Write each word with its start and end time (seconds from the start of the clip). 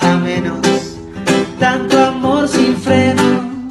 a 0.00 0.16
menos. 0.16 0.60
Tanto 1.58 1.98
amor 1.98 2.46
sin 2.46 2.76
freno. 2.76 3.68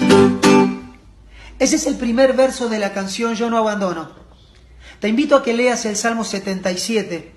Ese 1.58 1.78
es 1.78 1.88
el 1.88 1.96
primer 1.96 2.34
verso 2.34 2.68
de 2.68 2.80
la 2.80 2.92
canción 2.92 3.34
Yo 3.36 3.50
no 3.50 3.58
abandono. 3.58 4.12
Te 5.00 5.08
invito 5.08 5.38
a 5.38 5.44
que 5.44 5.54
leas 5.54 5.86
el 5.86 5.96
Salmo 5.96 6.26
77. 6.26 7.32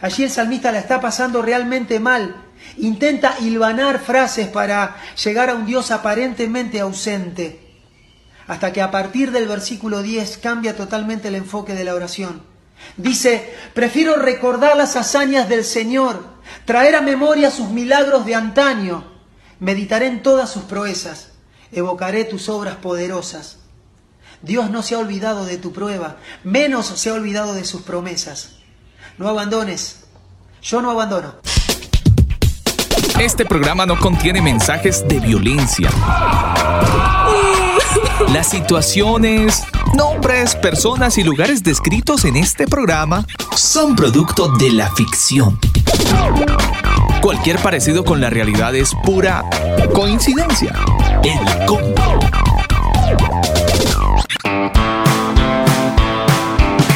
Allí 0.00 0.24
el 0.24 0.30
salmista 0.30 0.72
la 0.72 0.78
está 0.78 1.02
pasando 1.02 1.42
realmente 1.42 2.00
mal. 2.00 2.46
Intenta 2.78 3.36
hilvanar 3.40 3.98
frases 3.98 4.48
para 4.48 4.96
llegar 5.22 5.50
a 5.50 5.54
un 5.54 5.66
Dios 5.66 5.90
aparentemente 5.90 6.80
ausente. 6.80 7.60
Hasta 8.46 8.72
que 8.72 8.80
a 8.80 8.90
partir 8.90 9.32
del 9.32 9.46
versículo 9.46 10.00
10 10.00 10.38
cambia 10.38 10.74
totalmente 10.74 11.28
el 11.28 11.34
enfoque 11.34 11.74
de 11.74 11.84
la 11.84 11.94
oración. 11.94 12.42
Dice, 12.96 13.52
prefiero 13.74 14.16
recordar 14.16 14.76
las 14.78 14.96
hazañas 14.96 15.48
del 15.48 15.64
Señor, 15.64 16.37
traer 16.64 16.96
a 16.96 17.00
memoria 17.00 17.50
sus 17.50 17.70
milagros 17.70 18.26
de 18.26 18.34
antaño, 18.34 19.04
meditaré 19.60 20.06
en 20.06 20.22
todas 20.22 20.50
sus 20.50 20.64
proezas, 20.64 21.30
evocaré 21.72 22.24
tus 22.24 22.48
obras 22.48 22.76
poderosas. 22.76 23.58
Dios 24.42 24.70
no 24.70 24.82
se 24.82 24.94
ha 24.94 24.98
olvidado 24.98 25.44
de 25.44 25.58
tu 25.58 25.72
prueba, 25.72 26.16
menos 26.44 26.86
se 26.86 27.10
ha 27.10 27.14
olvidado 27.14 27.54
de 27.54 27.64
sus 27.64 27.82
promesas. 27.82 28.56
No 29.18 29.28
abandones, 29.28 30.04
yo 30.62 30.80
no 30.80 30.90
abandono. 30.90 31.34
Este 33.18 33.44
programa 33.44 33.84
no 33.84 33.98
contiene 33.98 34.40
mensajes 34.40 35.06
de 35.08 35.18
violencia. 35.18 35.90
Las 38.32 38.50
situaciones, 38.50 39.64
nombres, 39.94 40.54
personas 40.54 41.18
y 41.18 41.24
lugares 41.24 41.62
descritos 41.62 42.24
en 42.24 42.36
este 42.36 42.66
programa 42.66 43.26
son 43.56 43.96
producto 43.96 44.48
de 44.56 44.70
la 44.70 44.90
ficción. 44.94 45.58
Cualquier 47.20 47.58
parecido 47.58 48.04
con 48.04 48.20
la 48.20 48.30
realidad 48.30 48.74
es 48.74 48.94
pura 49.04 49.44
coincidencia. 49.92 50.72
El 51.22 51.66
combo. 51.66 52.18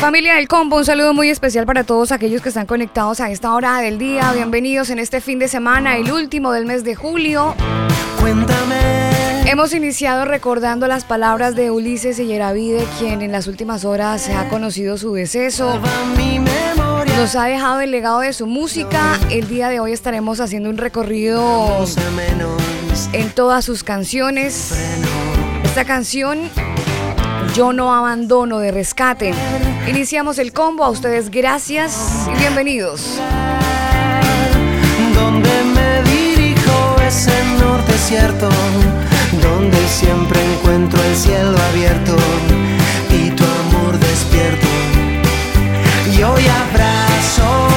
Familia 0.00 0.34
del 0.34 0.48
Combo, 0.48 0.78
un 0.78 0.84
saludo 0.84 1.14
muy 1.14 1.30
especial 1.30 1.64
para 1.64 1.84
todos 1.84 2.10
aquellos 2.10 2.42
que 2.42 2.48
están 2.48 2.66
conectados 2.66 3.20
a 3.20 3.30
esta 3.30 3.54
hora 3.54 3.78
del 3.78 3.98
día. 3.98 4.32
Bienvenidos 4.32 4.90
en 4.90 4.98
este 4.98 5.20
fin 5.20 5.38
de 5.38 5.46
semana, 5.46 5.96
el 5.96 6.10
último 6.10 6.50
del 6.50 6.66
mes 6.66 6.82
de 6.82 6.96
julio. 6.96 7.54
Cuéntame. 8.20 9.12
Hemos 9.46 9.72
iniciado 9.72 10.24
recordando 10.24 10.88
las 10.88 11.04
palabras 11.04 11.54
de 11.54 11.70
Ulises 11.70 12.16
Yeravide, 12.16 12.84
quien 12.98 13.22
en 13.22 13.30
las 13.30 13.46
últimas 13.46 13.84
horas 13.84 14.22
se 14.22 14.34
ha 14.34 14.48
conocido 14.48 14.98
su 14.98 15.14
deceso. 15.14 15.80
Nos 17.16 17.36
ha 17.36 17.44
dejado 17.44 17.80
el 17.80 17.91
legado 17.91 18.20
de 18.20 18.32
su 18.32 18.46
música. 18.46 19.18
El 19.30 19.48
día 19.48 19.68
de 19.68 19.80
hoy 19.80 19.92
estaremos 19.92 20.41
haciendo 20.41 20.70
un 20.70 20.78
recorrido 20.78 21.84
en 23.12 23.30
todas 23.30 23.64
sus 23.64 23.84
canciones. 23.84 24.72
Esta 25.62 25.84
canción 25.84 26.50
yo 27.55 27.72
no 27.72 27.94
abandono 27.94 28.58
de 28.58 28.70
rescate. 28.70 29.34
Iniciamos 29.86 30.38
el 30.38 30.52
combo. 30.52 30.84
A 30.84 30.90
ustedes 30.90 31.30
gracias 31.30 32.27
y 32.34 32.38
bienvenidos. 32.38 33.20
Donde 35.14 35.50
me 35.74 36.02
dirijo 36.10 36.96
es 37.06 37.28
el 37.28 37.60
norte 37.60 37.92
cierto, 37.98 38.48
donde 39.40 39.88
siempre 39.88 40.40
encuentro 40.55 41.02
el 41.02 41.16
cielo 41.16 41.56
abierto 41.70 42.16
Y 46.22 46.24
abrazo 46.24 47.71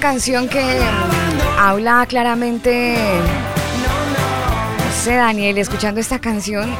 canción 0.00 0.48
que 0.48 0.80
habla 1.58 2.06
claramente. 2.06 2.96
No 4.86 4.92
sé, 4.92 5.14
Daniel, 5.14 5.58
escuchando 5.58 6.00
esta 6.00 6.18
canción, 6.18 6.70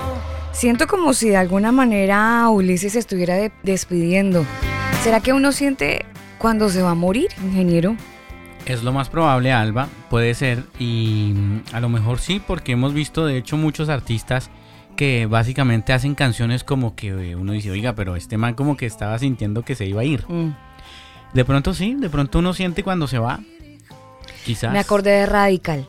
siento 0.53 0.87
como 0.87 1.13
si 1.15 1.29
de 1.31 1.37
alguna 1.37 1.73
manera 1.73 2.49
Ulises 2.49 2.95
se 2.95 2.99
estuviera 2.99 3.35
de- 3.37 3.53
despidiendo. 3.63 4.45
¿Será 5.03 5.21
que 5.21 5.33
uno 5.33 5.53
siente 5.53 6.05
cuando 6.39 6.69
se 6.69 6.83
va 6.83 6.91
a 6.91 6.95
morir, 6.95 7.29
ingeniero? 7.43 7.97
Es 8.67 8.83
lo 8.83 8.93
más 8.93 9.09
probable, 9.09 9.53
Alba, 9.53 9.89
puede 10.11 10.35
ser, 10.35 10.65
y 10.79 11.33
mm, 11.35 11.61
a 11.73 11.81
lo 11.81 11.89
mejor 11.89 12.19
sí, 12.19 12.43
porque 12.47 12.73
hemos 12.73 12.93
visto 12.93 13.25
de 13.25 13.39
hecho 13.39 13.57
muchos 13.57 13.89
artistas 13.89 14.51
que 14.97 15.25
básicamente 15.25 15.95
hacen 15.95 16.15
canciones 16.15 16.63
como 16.63 16.95
que 16.95 17.35
uno 17.35 17.53
dice, 17.53 17.71
oiga, 17.71 17.95
pero 17.95 18.17
este 18.17 18.37
man 18.37 18.53
como 18.55 18.77
que 18.77 18.85
estaba 18.85 19.19
sintiendo 19.19 19.63
que 19.63 19.75
se 19.75 19.87
iba 19.87 20.03
a 20.03 20.05
ir. 20.05 20.27
Mm. 20.29 20.55
De 21.33 21.45
pronto 21.45 21.75
sí, 21.75 21.95
de 21.95 22.11
pronto 22.11 22.41
uno 22.41 22.55
siente 22.55 22.83
cuando 22.83 23.07
se 23.07 23.19
va. 23.19 23.41
Quizás. 24.45 24.73
Me 24.73 24.79
acordé 24.79 25.11
de 25.11 25.27
Radical. 25.27 25.89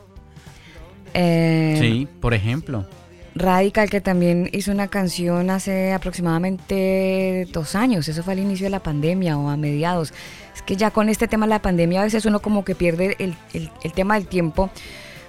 Eh, 1.13 1.77
sí, 1.79 2.07
por 2.19 2.33
ejemplo. 2.33 2.85
Radical, 3.33 3.89
que 3.89 4.01
también 4.01 4.49
hizo 4.51 4.71
una 4.71 4.89
canción 4.89 5.49
hace 5.49 5.93
aproximadamente 5.93 7.47
dos 7.51 7.75
años, 7.75 8.07
eso 8.09 8.23
fue 8.23 8.33
al 8.33 8.39
inicio 8.39 8.65
de 8.65 8.71
la 8.71 8.83
pandemia 8.83 9.38
o 9.38 9.49
a 9.49 9.55
mediados. 9.55 10.13
Es 10.53 10.61
que 10.61 10.75
ya 10.75 10.91
con 10.91 11.07
este 11.07 11.29
tema 11.29 11.45
de 11.45 11.51
la 11.51 11.61
pandemia 11.61 12.01
a 12.01 12.03
veces 12.03 12.25
uno 12.25 12.41
como 12.41 12.65
que 12.65 12.75
pierde 12.75 13.15
el, 13.19 13.35
el 13.53 13.93
tema 13.93 14.15
del 14.15 14.27
tiempo, 14.27 14.69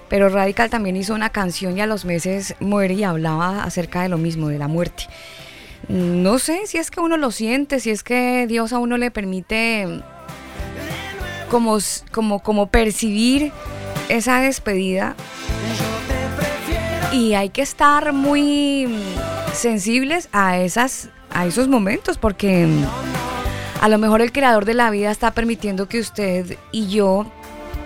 pero 0.09 0.27
Radical 0.27 0.69
también 0.69 0.97
hizo 0.97 1.13
una 1.13 1.29
canción 1.29 1.77
y 1.77 1.81
a 1.81 1.87
los 1.87 2.03
meses 2.03 2.55
muere 2.59 2.93
y 2.93 3.03
hablaba 3.03 3.63
acerca 3.63 4.01
de 4.03 4.09
lo 4.09 4.17
mismo, 4.17 4.49
de 4.49 4.59
la 4.59 4.67
muerte. 4.67 5.05
No 5.89 6.39
sé 6.39 6.65
si 6.65 6.77
es 6.77 6.91
que 6.91 6.99
uno 6.99 7.17
lo 7.17 7.31
siente, 7.31 7.79
si 7.79 7.91
es 7.91 8.03
que 8.03 8.47
Dios 8.47 8.73
a 8.73 8.79
uno 8.79 8.97
le 8.97 9.11
permite 9.11 10.01
como, 11.49 11.77
como, 12.11 12.39
como 12.39 12.67
percibir 12.67 13.51
esa 14.09 14.39
despedida 14.39 15.15
y 17.11 17.35
hay 17.35 17.49
que 17.49 17.61
estar 17.61 18.11
muy 18.11 18.87
sensibles 19.53 20.29
a, 20.31 20.57
esas, 20.57 21.09
a 21.31 21.45
esos 21.45 21.67
momentos 21.67 22.17
porque 22.17 22.67
a 23.81 23.87
lo 23.87 23.97
mejor 23.99 24.21
el 24.21 24.31
creador 24.31 24.65
de 24.65 24.73
la 24.73 24.89
vida 24.89 25.11
está 25.11 25.31
permitiendo 25.31 25.87
que 25.87 25.99
usted 25.99 26.57
y 26.71 26.87
yo 26.87 27.25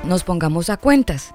nos 0.06 0.24
pongamos 0.24 0.70
a 0.70 0.78
cuentas. 0.78 1.34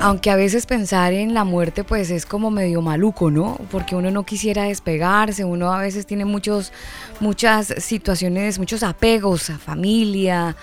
Aunque 0.00 0.30
a 0.30 0.36
veces 0.36 0.66
pensar 0.66 1.12
en 1.12 1.32
la 1.32 1.44
muerte 1.44 1.82
pues 1.82 2.10
es 2.10 2.26
como 2.26 2.50
medio 2.50 2.82
maluco, 2.82 3.30
¿no? 3.30 3.58
Porque 3.70 3.96
uno 3.96 4.10
no 4.10 4.24
quisiera 4.24 4.64
despegarse, 4.64 5.44
uno 5.44 5.72
a 5.72 5.80
veces 5.80 6.06
tiene 6.06 6.24
muchos, 6.24 6.72
muchas 7.20 7.74
situaciones, 7.78 8.58
muchos 8.58 8.82
apegos 8.82 9.48
a 9.48 9.58
familia, 9.58 10.56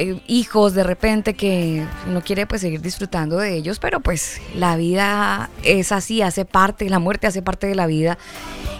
eh, 0.00 0.20
hijos 0.28 0.74
de 0.74 0.84
repente 0.84 1.34
que 1.34 1.84
uno 2.06 2.22
quiere 2.22 2.46
pues 2.46 2.60
seguir 2.60 2.80
disfrutando 2.80 3.38
de 3.38 3.56
ellos, 3.56 3.80
pero 3.80 3.98
pues 3.98 4.40
la 4.54 4.76
vida 4.76 5.50
es 5.64 5.90
así, 5.90 6.22
hace 6.22 6.44
parte, 6.44 6.88
la 6.88 7.00
muerte 7.00 7.26
hace 7.26 7.42
parte 7.42 7.66
de 7.66 7.74
la 7.74 7.86
vida 7.86 8.16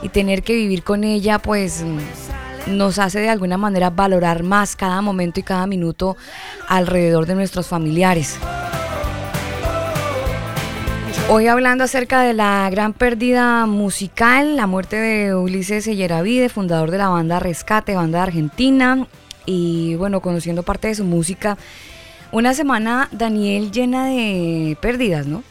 y 0.03 0.11
tener 0.11 0.45
que 0.45 0.55
vivir 0.55 0.85
con 0.85 1.03
ella 1.03 1.41
pues 1.41 1.85
nos 2.69 3.01
hace 3.01 3.19
de 3.19 3.31
alguna 3.31 3.57
manera 3.57 3.91
valorar 3.91 4.45
más 4.45 4.77
cada 4.77 5.03
momento 5.03 5.41
y 5.41 5.43
cada 5.43 5.67
minuto 5.67 6.17
alrededor 6.69 7.27
de 7.27 7.35
nuestros 7.35 7.67
familiares. 7.67 8.39
Hoy 11.31 11.47
hablando 11.47 11.85
acerca 11.85 12.23
de 12.23 12.33
la 12.33 12.71
gran 12.71 12.95
pérdida 12.95 13.67
musical, 13.67 14.57
la 14.57 14.67
muerte 14.67 14.97
de 14.97 15.35
Ulises 15.35 15.85
Selleravide, 15.85 16.49
fundador 16.49 16.91
de 16.91 16.97
la 16.97 17.11
banda 17.11 17.39
Rescate, 17.39 17.95
banda 17.95 18.23
argentina, 18.23 19.07
y 19.45 19.95
bueno, 19.97 20.21
conociendo 20.21 20.63
parte 20.63 20.89
de 20.89 20.95
su 20.95 21.05
música. 21.05 21.59
Una 22.33 22.55
semana, 22.55 23.11
Daniel, 23.13 23.71
llena 23.71 24.07
de 24.07 24.79
pérdidas, 24.81 25.27
¿no? 25.27 25.43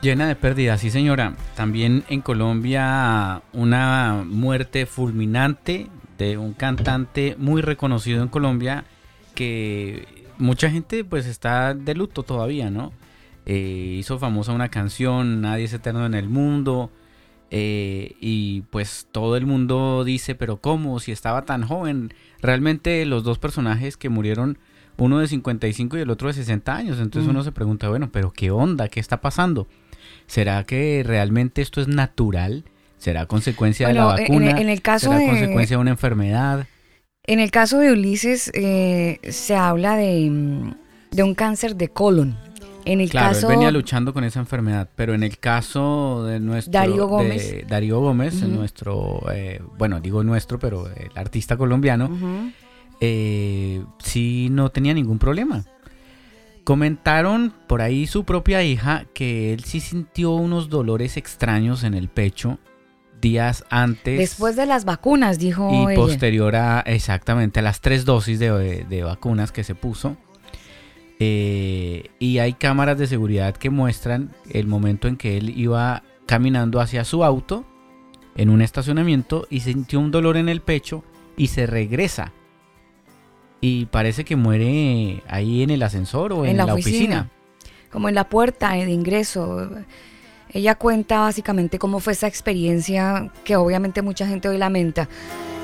Llena 0.00 0.28
de 0.28 0.34
pérdidas, 0.34 0.80
sí 0.80 0.90
señora. 0.90 1.34
También 1.56 2.04
en 2.08 2.22
Colombia 2.22 3.42
una 3.52 4.24
muerte 4.26 4.86
fulminante 4.86 5.88
de 6.16 6.38
un 6.38 6.54
cantante 6.54 7.34
muy 7.38 7.60
reconocido 7.60 8.22
en 8.22 8.28
Colombia 8.28 8.84
que 9.34 10.06
mucha 10.38 10.70
gente 10.70 11.04
pues 11.04 11.26
está 11.26 11.74
de 11.74 11.94
luto 11.94 12.22
todavía, 12.22 12.70
¿no? 12.70 12.94
Eh, 13.46 13.96
hizo 13.98 14.18
famosa 14.18 14.52
una 14.52 14.68
canción, 14.68 15.40
Nadie 15.40 15.64
es 15.64 15.72
eterno 15.72 16.04
en 16.04 16.14
el 16.14 16.28
mundo. 16.28 16.90
Eh, 17.50 18.16
y 18.20 18.62
pues 18.70 19.06
todo 19.12 19.36
el 19.36 19.46
mundo 19.46 20.02
dice, 20.04 20.34
pero 20.34 20.60
¿cómo? 20.60 20.98
Si 20.98 21.12
estaba 21.12 21.42
tan 21.42 21.62
joven. 21.66 22.12
Realmente 22.42 23.06
los 23.06 23.22
dos 23.22 23.38
personajes 23.38 23.96
que 23.96 24.08
murieron, 24.08 24.58
uno 24.98 25.20
de 25.20 25.28
55 25.28 25.96
y 25.96 26.00
el 26.00 26.10
otro 26.10 26.28
de 26.28 26.34
60 26.34 26.74
años. 26.74 26.98
Entonces 27.00 27.30
uno 27.30 27.44
se 27.44 27.52
pregunta, 27.52 27.88
bueno, 27.88 28.10
pero 28.10 28.32
¿qué 28.32 28.50
onda? 28.50 28.88
¿Qué 28.88 29.00
está 29.00 29.20
pasando? 29.20 29.68
¿Será 30.26 30.64
que 30.64 31.02
realmente 31.06 31.62
esto 31.62 31.80
es 31.80 31.88
natural? 31.88 32.64
¿Será 32.98 33.26
consecuencia 33.26 33.88
de 33.88 33.94
la 33.94 34.06
vacuna? 34.06 34.58
En, 34.58 34.68
el 34.68 34.82
caso 34.82 35.12
¿Será 35.12 35.24
consecuencia 35.24 35.76
de 35.76 35.80
una 35.80 35.90
enfermedad? 35.90 36.66
En 37.24 37.40
el 37.40 37.50
caso 37.50 37.78
de 37.78 37.92
Ulises 37.92 38.50
eh, 38.54 39.20
se 39.28 39.54
habla 39.54 39.96
de, 39.96 40.74
de 41.10 41.22
un 41.22 41.34
cáncer 41.34 41.76
de 41.76 41.88
colon. 41.88 42.45
En 42.86 43.00
el 43.00 43.10
claro, 43.10 43.34
caso, 43.34 43.48
él 43.48 43.56
venía 43.56 43.72
luchando 43.72 44.14
con 44.14 44.22
esa 44.22 44.38
enfermedad, 44.38 44.88
pero 44.94 45.12
en 45.12 45.24
el 45.24 45.38
caso 45.38 46.24
de 46.24 46.38
nuestro 46.38 46.72
Darío 46.72 47.08
Gómez, 47.08 47.66
Darío 47.68 48.00
Gómez, 48.00 48.42
nuestro, 48.42 49.26
eh, 49.32 49.60
bueno, 49.76 50.00
digo 50.00 50.22
nuestro, 50.22 50.60
pero 50.60 50.86
el 50.86 51.10
artista 51.16 51.56
colombiano, 51.56 52.08
eh, 53.00 53.82
sí 53.98 54.48
no 54.52 54.70
tenía 54.70 54.94
ningún 54.94 55.18
problema. 55.18 55.64
Comentaron 56.62 57.52
por 57.66 57.82
ahí 57.82 58.06
su 58.06 58.24
propia 58.24 58.62
hija 58.62 59.06
que 59.14 59.52
él 59.52 59.64
sí 59.64 59.80
sintió 59.80 60.32
unos 60.34 60.68
dolores 60.68 61.16
extraños 61.16 61.82
en 61.82 61.94
el 61.94 62.08
pecho 62.08 62.58
días 63.20 63.64
antes. 63.68 64.18
Después 64.18 64.54
de 64.54 64.66
las 64.66 64.84
vacunas, 64.84 65.38
dijo. 65.40 65.90
Y 65.90 65.96
posterior 65.96 66.54
a 66.54 66.80
exactamente 66.80 67.58
a 67.58 67.62
las 67.62 67.80
tres 67.80 68.04
dosis 68.04 68.38
de 68.38 69.02
vacunas 69.04 69.50
que 69.50 69.64
se 69.64 69.74
puso. 69.74 70.16
Eh, 71.18 72.10
y 72.18 72.38
hay 72.38 72.52
cámaras 72.52 72.98
de 72.98 73.06
seguridad 73.06 73.56
que 73.56 73.70
muestran 73.70 74.34
el 74.50 74.66
momento 74.66 75.08
en 75.08 75.16
que 75.16 75.38
él 75.38 75.58
iba 75.58 76.02
caminando 76.26 76.80
hacia 76.80 77.04
su 77.04 77.24
auto 77.24 77.64
en 78.36 78.50
un 78.50 78.60
estacionamiento 78.60 79.46
y 79.48 79.60
sintió 79.60 79.98
un 79.98 80.10
dolor 80.10 80.36
en 80.36 80.48
el 80.48 80.60
pecho 80.60 81.04
y 81.36 81.48
se 81.48 81.66
regresa. 81.66 82.32
Y 83.60 83.86
parece 83.86 84.24
que 84.24 84.36
muere 84.36 85.22
ahí 85.28 85.62
en 85.62 85.70
el 85.70 85.82
ascensor 85.82 86.32
o 86.32 86.44
en, 86.44 86.58
la, 86.58 86.66
oficina. 86.66 87.30
Como 87.90 88.08
en 88.08 88.14
la 88.14 88.28
puerta 88.28 88.72
de 88.72 88.90
ingreso. 88.90 89.70
Ella 90.50 90.74
cuenta 90.74 91.20
básicamente 91.20 91.78
cómo 91.78 91.98
fue 92.00 92.12
esa 92.12 92.26
experiencia 92.26 93.32
que 93.44 93.56
obviamente 93.56 94.02
mucha 94.02 94.26
gente 94.26 94.48
hoy 94.48 94.58
lamenta. 94.58 95.08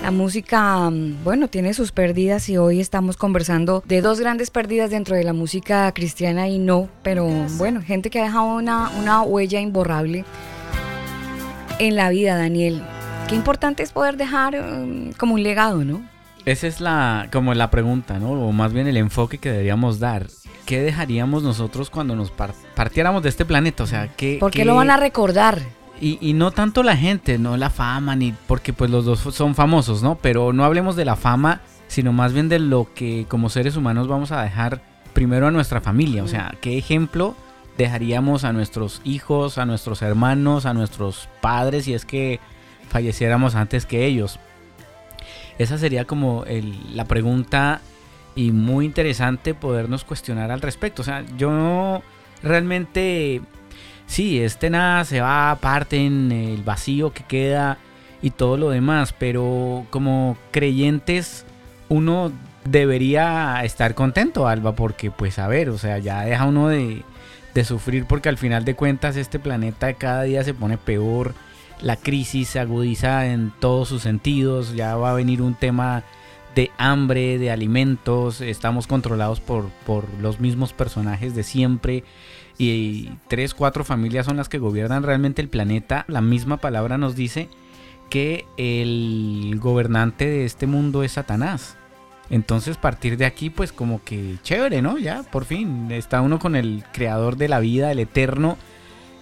La 0.02 0.10
música, 0.10 0.90
mm, 0.90 1.22
bueno, 1.22 1.46
tiene 1.46 1.74
sus 1.74 1.92
pérdidas 1.92 2.48
y 2.48 2.56
hoy 2.56 2.80
estamos 2.80 3.16
conversando 3.16 3.84
de 3.86 4.00
dos 4.00 4.18
grandes 4.18 4.50
pérdidas 4.50 4.90
dentro 4.90 5.14
de 5.14 5.22
la 5.22 5.32
música 5.32 5.92
cristiana 5.92 6.48
y 6.48 6.58
no, 6.58 6.88
pero 7.04 7.28
bueno, 7.56 7.80
gente 7.80 8.10
que 8.10 8.18
ha 8.20 8.24
dejado 8.24 8.56
una, 8.56 8.90
una 8.98 9.22
huella 9.22 9.60
imborrable 9.60 10.24
en 11.78 11.94
la 11.94 12.08
vida, 12.10 12.36
Daniel. 12.36 12.82
Qué 13.28 13.36
importante 13.36 13.84
es 13.84 13.92
poder 13.92 14.16
dejar 14.16 14.60
mm, 14.60 15.12
como 15.12 15.34
un 15.34 15.44
legado, 15.44 15.84
¿no? 15.84 16.02
Esa 16.46 16.66
es 16.66 16.80
la, 16.80 17.28
como 17.30 17.54
la 17.54 17.70
pregunta, 17.70 18.18
¿no? 18.18 18.32
O 18.32 18.50
más 18.50 18.72
bien 18.72 18.88
el 18.88 18.96
enfoque 18.96 19.38
que 19.38 19.52
deberíamos 19.52 20.00
dar. 20.00 20.26
¿Qué 20.66 20.82
dejaríamos 20.82 21.44
nosotros 21.44 21.90
cuando 21.90 22.16
nos 22.16 22.32
partiéramos 22.74 23.22
de 23.22 23.28
este 23.28 23.44
planeta? 23.44 23.84
O 23.84 23.86
sea, 23.86 24.08
¿qué... 24.16 24.38
¿Por 24.40 24.50
qué 24.50 24.64
lo 24.64 24.74
van 24.74 24.90
a 24.90 24.96
recordar? 24.96 25.60
Y, 26.04 26.32
no 26.32 26.50
tanto 26.50 26.82
la 26.82 26.96
gente, 26.96 27.38
no 27.38 27.56
la 27.56 27.70
fama, 27.70 28.16
ni 28.16 28.34
porque 28.48 28.72
pues 28.72 28.90
los 28.90 29.04
dos 29.04 29.20
son 29.20 29.54
famosos, 29.54 30.02
¿no? 30.02 30.16
Pero 30.16 30.52
no 30.52 30.64
hablemos 30.64 30.96
de 30.96 31.04
la 31.04 31.14
fama, 31.14 31.60
sino 31.86 32.12
más 32.12 32.32
bien 32.32 32.48
de 32.48 32.58
lo 32.58 32.88
que 32.92 33.24
como 33.28 33.48
seres 33.48 33.76
humanos 33.76 34.08
vamos 34.08 34.32
a 34.32 34.42
dejar 34.42 34.82
primero 35.12 35.46
a 35.46 35.52
nuestra 35.52 35.80
familia. 35.80 36.24
O 36.24 36.26
sea, 36.26 36.56
¿qué 36.60 36.76
ejemplo 36.76 37.36
dejaríamos 37.78 38.42
a 38.42 38.52
nuestros 38.52 39.00
hijos, 39.04 39.58
a 39.58 39.64
nuestros 39.64 40.02
hermanos, 40.02 40.66
a 40.66 40.74
nuestros 40.74 41.28
padres 41.40 41.84
si 41.84 41.94
es 41.94 42.04
que 42.04 42.40
falleciéramos 42.88 43.54
antes 43.54 43.86
que 43.86 44.04
ellos? 44.04 44.40
Esa 45.58 45.78
sería 45.78 46.04
como 46.04 46.44
la 46.92 47.04
pregunta 47.04 47.80
y 48.34 48.50
muy 48.50 48.86
interesante 48.86 49.54
podernos 49.54 50.02
cuestionar 50.02 50.50
al 50.50 50.62
respecto. 50.62 51.02
O 51.02 51.04
sea, 51.04 51.24
yo 51.36 52.02
realmente 52.42 53.40
sí, 54.12 54.40
este 54.40 54.68
nada 54.68 55.04
se 55.06 55.22
va 55.22 55.50
aparte 55.50 55.96
en 55.96 56.30
el 56.32 56.62
vacío 56.62 57.14
que 57.14 57.24
queda 57.24 57.78
y 58.20 58.30
todo 58.30 58.58
lo 58.58 58.68
demás, 58.68 59.14
pero 59.18 59.86
como 59.88 60.36
creyentes 60.50 61.46
uno 61.88 62.30
debería 62.64 63.64
estar 63.64 63.94
contento, 63.94 64.46
Alba, 64.46 64.74
porque 64.74 65.10
pues 65.10 65.38
a 65.38 65.48
ver, 65.48 65.70
o 65.70 65.78
sea, 65.78 65.98
ya 65.98 66.24
deja 66.26 66.44
uno 66.44 66.68
de, 66.68 67.02
de 67.54 67.64
sufrir 67.64 68.04
porque 68.06 68.28
al 68.28 68.36
final 68.36 68.66
de 68.66 68.76
cuentas 68.76 69.16
este 69.16 69.38
planeta 69.38 69.94
cada 69.94 70.24
día 70.24 70.44
se 70.44 70.52
pone 70.52 70.76
peor, 70.76 71.34
la 71.80 71.96
crisis 71.96 72.50
se 72.50 72.60
agudiza 72.60 73.26
en 73.26 73.50
todos 73.60 73.88
sus 73.88 74.02
sentidos, 74.02 74.74
ya 74.74 74.94
va 74.94 75.12
a 75.12 75.14
venir 75.14 75.40
un 75.40 75.54
tema 75.54 76.04
de 76.54 76.70
hambre, 76.76 77.38
de 77.38 77.50
alimentos, 77.50 78.42
estamos 78.42 78.86
controlados 78.86 79.40
por, 79.40 79.70
por 79.86 80.04
los 80.20 80.38
mismos 80.38 80.74
personajes 80.74 81.34
de 81.34 81.44
siempre 81.44 82.04
y 82.70 83.18
tres, 83.28 83.54
cuatro 83.54 83.84
familias 83.84 84.26
son 84.26 84.36
las 84.36 84.48
que 84.48 84.58
gobiernan 84.58 85.02
realmente 85.02 85.42
el 85.42 85.48
planeta, 85.48 86.04
la 86.08 86.20
misma 86.20 86.58
palabra 86.58 86.98
nos 86.98 87.16
dice 87.16 87.48
que 88.10 88.44
el 88.56 89.58
gobernante 89.58 90.26
de 90.26 90.44
este 90.44 90.66
mundo 90.66 91.02
es 91.02 91.12
Satanás. 91.12 91.76
Entonces, 92.30 92.76
partir 92.76 93.16
de 93.16 93.26
aquí, 93.26 93.50
pues 93.50 93.72
como 93.72 94.02
que 94.04 94.36
chévere, 94.42 94.80
¿no? 94.80 94.98
Ya, 94.98 95.22
por 95.22 95.44
fin, 95.44 95.90
está 95.90 96.20
uno 96.20 96.38
con 96.38 96.56
el 96.56 96.84
creador 96.92 97.36
de 97.36 97.48
la 97.48 97.60
vida, 97.60 97.90
el 97.90 97.98
eterno, 97.98 98.56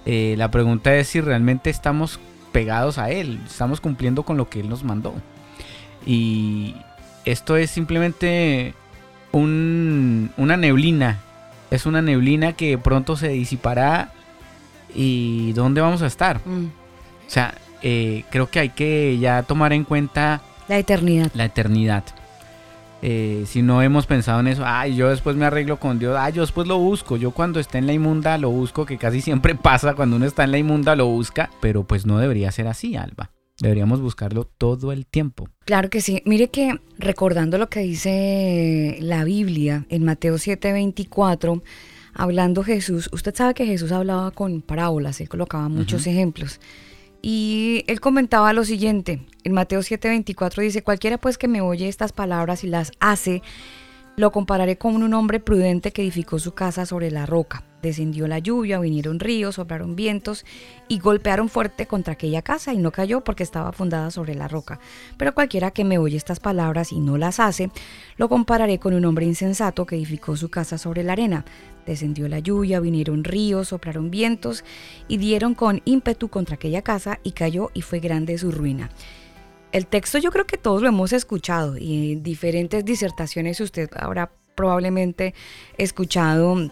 Eh, 0.07 0.35
la 0.39 0.51
pregunta 0.51 0.95
es 0.97 1.09
si 1.09 1.21
realmente 1.21 1.69
estamos 1.69 2.19
pegados 2.53 2.97
a 2.97 3.11
Él, 3.11 3.39
estamos 3.47 3.81
cumpliendo 3.81 4.23
con 4.23 4.37
lo 4.37 4.49
que 4.49 4.61
Él 4.61 4.69
nos 4.69 4.83
mandó. 4.83 5.15
Y 6.07 6.75
esto 7.25 7.57
es 7.57 7.71
simplemente 7.71 8.75
una 9.33 10.57
neblina, 10.57 11.21
es 11.71 11.87
una 11.87 12.03
neblina 12.03 12.53
que 12.55 12.79
pronto 12.79 13.17
se 13.17 13.29
disipará 13.29 14.13
y 14.95 15.53
¿dónde 15.53 15.81
vamos 15.81 16.03
a 16.03 16.07
estar? 16.07 16.41
Mm. 16.45 16.67
O 17.27 17.31
sea, 17.31 17.55
eh, 17.83 18.25
creo 18.31 18.51
que 18.51 18.61
hay 18.61 18.69
que 18.71 19.19
ya 19.19 19.43
tomar 19.43 19.73
en 19.73 19.85
cuenta 19.85 20.43
la 20.69 20.79
eternidad. 20.79 21.31
La 21.35 21.47
eternidad. 21.47 22.05
Eh, 23.03 23.45
si 23.47 23.63
no 23.63 23.83
hemos 23.83 24.07
pensado 24.07 24.41
en 24.41 24.49
eso, 24.49 24.63
ay, 24.67 24.95
yo 24.95 25.09
después 25.09 25.35
me 25.35 25.47
arreglo 25.47 25.79
con 25.79 25.99
Dios, 25.99 26.17
ay, 26.19 26.35
yo 26.35 26.43
después 26.43 26.69
lo 26.69 26.77
busco, 26.77 27.17
yo 27.17 27.31
cuando 27.31 27.59
esté 27.59 27.79
en 27.79 27.87
la 27.87 27.95
inmunda 27.95 28.37
lo 28.37 28.51
busco, 28.51 28.85
que 28.85 28.99
casi 28.99 29.23
siempre 29.23 29.55
pasa 29.57 29.95
cuando 29.95 30.17
uno 30.17 30.27
está 30.27 30.45
en 30.45 30.51
la 30.51 30.59
inmunda 30.59 30.95
lo 30.97 31.07
busca, 31.07 31.51
pero 31.61 31.85
pues 31.85 32.05
no 32.05 32.19
debería 32.19 32.53
ser 32.53 32.67
así, 32.67 32.97
Alba. 32.97 33.31
Deberíamos 33.61 34.01
buscarlo 34.01 34.45
todo 34.45 34.91
el 34.91 35.07
tiempo. 35.07 35.49
Claro 35.67 35.91
que 35.91 36.01
sí. 36.01 36.23
Mire 36.25 36.49
que 36.49 36.81
recordando 36.99 37.59
lo 37.59 37.69
que 37.69 37.81
dice 37.81 38.97
la 39.01 39.25
Biblia 39.25 39.87
en 39.91 40.05
Mateo 40.05 40.37
7:24, 40.37 41.63
hablando 42.15 42.65
Jesús, 42.65 43.11
usted 43.13 43.35
sabe 43.35 43.55
que 43.55 43.67
Jesús 43.67 43.93
hablaba 43.93 44.31
con 44.31 44.63
parábolas, 44.63 45.21
él 45.21 45.29
colocaba 45.29 45.69
muchos 45.69 46.07
ejemplos. 46.07 46.59
Y 47.23 47.85
él 47.87 48.01
comentaba 48.01 48.55
lo 48.55 48.65
siguiente, 48.65 49.27
en 49.45 49.53
Mateo 49.53 49.81
7:24 49.81 50.63
dice, 50.63 50.83
cualquiera 50.83 51.19
pues 51.19 51.37
que 51.37 51.49
me 51.49 51.61
oye 51.61 51.87
estas 51.87 52.13
palabras 52.13 52.65
y 52.65 52.67
las 52.67 52.93
hace, 52.99 53.43
lo 54.17 54.33
compararé 54.33 54.77
con 54.77 55.03
un 55.03 55.15
hombre 55.15 55.41
prudente 55.41 55.93
que 55.93 56.03
edificó 56.03 56.39
su 56.39 56.53
casa 56.53 56.87
sobre 56.87 57.11
la 57.11 57.27
roca. 57.27 57.65
Descendió 57.83 58.29
la 58.29 58.39
lluvia, 58.39 58.79
vinieron 58.79 59.21
ríos, 59.21 59.55
soplaron 59.55 59.97
vientos 59.97 60.45
y 60.89 60.99
golpearon 60.99 61.49
fuerte 61.49 61.87
contra 61.87 62.13
aquella 62.13 62.43
casa 62.43 62.75
y 62.75 62.79
no 62.79 62.93
cayó 62.93 63.23
porque 63.23 63.43
estaba 63.43 63.73
fundada 63.73 64.11
sobre 64.11 64.35
la 64.35 64.49
roca. 64.49 64.79
Pero 65.17 65.35
cualquiera 65.35 65.71
que 65.71 65.85
me 65.85 65.97
oye 65.97 66.17
estas 66.17 66.41
palabras 66.41 66.93
y 66.93 67.01
no 67.01 67.17
las 67.17 67.41
hace, 67.41 67.71
lo 68.19 68.29
compararé 68.29 68.79
con 68.79 68.93
un 68.93 69.07
hombre 69.07 69.25
insensato 69.25 69.87
que 69.87 69.97
edificó 69.97 70.37
su 70.37 70.51
casa 70.51 70.77
sobre 70.77 71.03
la 71.03 71.13
arena. 71.13 71.47
Descendió 71.87 72.29
la 72.29 72.41
lluvia, 72.41 72.81
vinieron 72.81 73.25
ríos, 73.25 73.69
soplaron 73.69 74.11
vientos 74.11 74.65
y 75.09 75.17
dieron 75.17 75.55
con 75.55 75.81
ímpetu 75.87 76.29
contra 76.29 76.57
aquella 76.57 76.83
casa 76.83 77.19
y 77.23 77.33
cayó 77.33 77.71
y 77.73 77.81
fue 77.81 78.01
grande 78.01 78.37
su 78.37 78.53
ruina. 78.53 78.91
El 79.73 79.87
texto 79.87 80.19
yo 80.19 80.33
creo 80.33 80.47
que 80.47 80.57
todos 80.57 80.83
lo 80.83 80.89
hemos 80.89 81.13
escuchado 81.13 81.77
y 81.79 82.13
en 82.13 82.23
diferentes 82.23 82.85
disertaciones 82.85 83.61
usted 83.61 83.89
habrá 83.95 84.33
probablemente 84.57 85.33
escuchado 85.79 86.71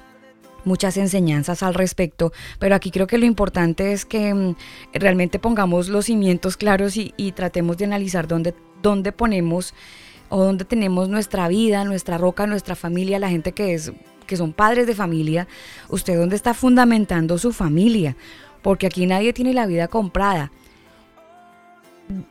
muchas 0.65 0.97
enseñanzas 0.97 1.63
al 1.63 1.75
respecto, 1.75 2.33
pero 2.59 2.75
aquí 2.75 2.91
creo 2.91 3.07
que 3.07 3.19
lo 3.19 3.25
importante 3.25 3.93
es 3.93 4.05
que 4.05 4.35
mm, 4.35 4.57
realmente 4.93 5.39
pongamos 5.39 5.89
los 5.89 6.07
cimientos 6.07 6.57
claros 6.57 6.97
y, 6.97 7.33
tratemos 7.33 7.79
de 7.79 7.85
analizar 7.85 8.27
dónde, 8.27 8.53
dónde 8.83 9.13
ponemos 9.13 9.75
o 10.29 10.43
dónde 10.43 10.65
tenemos 10.65 11.09
nuestra 11.09 11.47
vida, 11.49 11.85
nuestra 11.85 12.19
roca, 12.19 12.47
nuestra 12.47 12.75
familia, 12.75 13.21
la 13.21 13.31
gente 13.31 13.53
que 13.53 13.75
es 13.75 13.93
que 14.27 14.37
son 14.37 14.53
padres 14.53 14.87
de 14.87 14.95
familia, 14.95 15.49
usted 15.89 16.19
dónde 16.19 16.37
está 16.37 16.53
fundamentando 16.53 17.39
su 17.39 17.53
familia, 17.53 18.15
porque 18.61 18.87
aquí 18.87 19.07
nadie 19.07 19.33
tiene 19.33 19.55
la 19.55 19.67
vida 19.67 19.89
comprada 19.89 20.53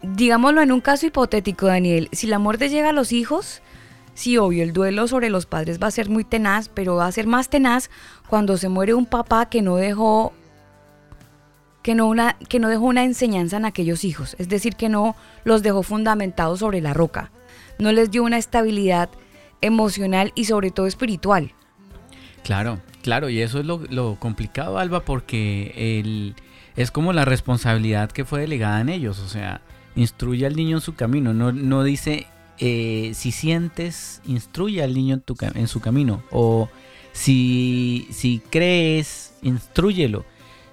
digámoslo 0.02 0.62
en 0.62 0.72
un 0.72 0.82
caso 0.82 1.06
hipotético, 1.06 1.68
Daniel, 1.68 2.10
si 2.12 2.28
la 2.28 2.40
muerte 2.40 2.70
llega 2.70 2.90
a 2.90 2.94
los 2.94 3.12
hijos, 3.12 3.62
sí, 4.14 4.38
obvio, 4.38 4.64
el 4.64 4.74
duelo 4.74 5.08
sobre 5.08 5.30
los 5.30 5.46
padres 5.46 5.80
va 5.82 5.88
a 5.88 5.92
ser 5.92 6.10
muy 6.10 6.24
tenaz, 6.24 6.70
pero 6.70 6.96
va 6.96 7.08
a 7.08 7.12
ser 7.12 7.28
más 7.28 7.50
tenaz 7.50 7.90
cuando 8.28 8.58
se 8.58 8.70
muere 8.70 8.94
un 8.94 9.06
papá 9.06 9.50
que 9.50 9.62
no 9.62 9.76
dejó 9.76 10.34
que 11.84 11.96
no, 11.96 12.08
una, 12.08 12.34
que 12.50 12.60
no 12.60 12.68
dejó 12.68 12.84
una 12.84 13.06
enseñanza 13.06 13.56
en 13.56 13.64
aquellos 13.64 14.04
hijos, 14.04 14.36
es 14.40 14.50
decir, 14.50 14.76
que 14.76 14.90
no 14.90 15.16
los 15.46 15.64
dejó 15.64 15.84
fundamentados 15.84 16.60
sobre 16.60 16.82
la 16.82 16.94
roca, 16.94 17.32
no 17.80 17.94
les 17.94 18.12
dio 18.12 18.24
una 18.24 18.38
estabilidad 18.38 19.10
emocional 19.62 20.34
y 20.36 20.46
sobre 20.46 20.72
todo 20.72 20.86
espiritual. 20.86 21.54
Claro, 22.44 22.80
claro, 23.04 23.30
y 23.30 23.42
eso 23.42 23.60
es 23.60 23.66
lo, 23.66 23.82
lo 23.90 24.18
complicado, 24.20 24.80
Alba, 24.80 25.02
porque 25.02 25.74
el, 25.78 26.36
es 26.78 26.92
como 26.92 27.12
la 27.12 27.26
responsabilidad 27.26 28.12
que 28.12 28.24
fue 28.24 28.42
delegada 28.42 28.80
en 28.80 28.90
ellos, 28.90 29.20
o 29.20 29.28
sea, 29.28 29.62
instruye 29.96 30.46
al 30.46 30.56
niño 30.56 30.78
en 30.78 30.82
su 30.82 30.96
camino, 30.96 31.34
no, 31.34 31.52
no 31.52 31.84
dice 31.84 32.28
eh, 32.60 33.12
si 33.16 33.32
sientes, 33.32 34.22
instruye 34.26 34.84
al 34.84 34.94
niño 34.94 35.20
en, 35.56 35.68
su 35.68 35.80
camino, 35.80 36.24
o 36.32 36.70
si, 37.12 38.08
si 38.12 38.42
crees, 38.52 39.34
instruyelo, 39.42 40.24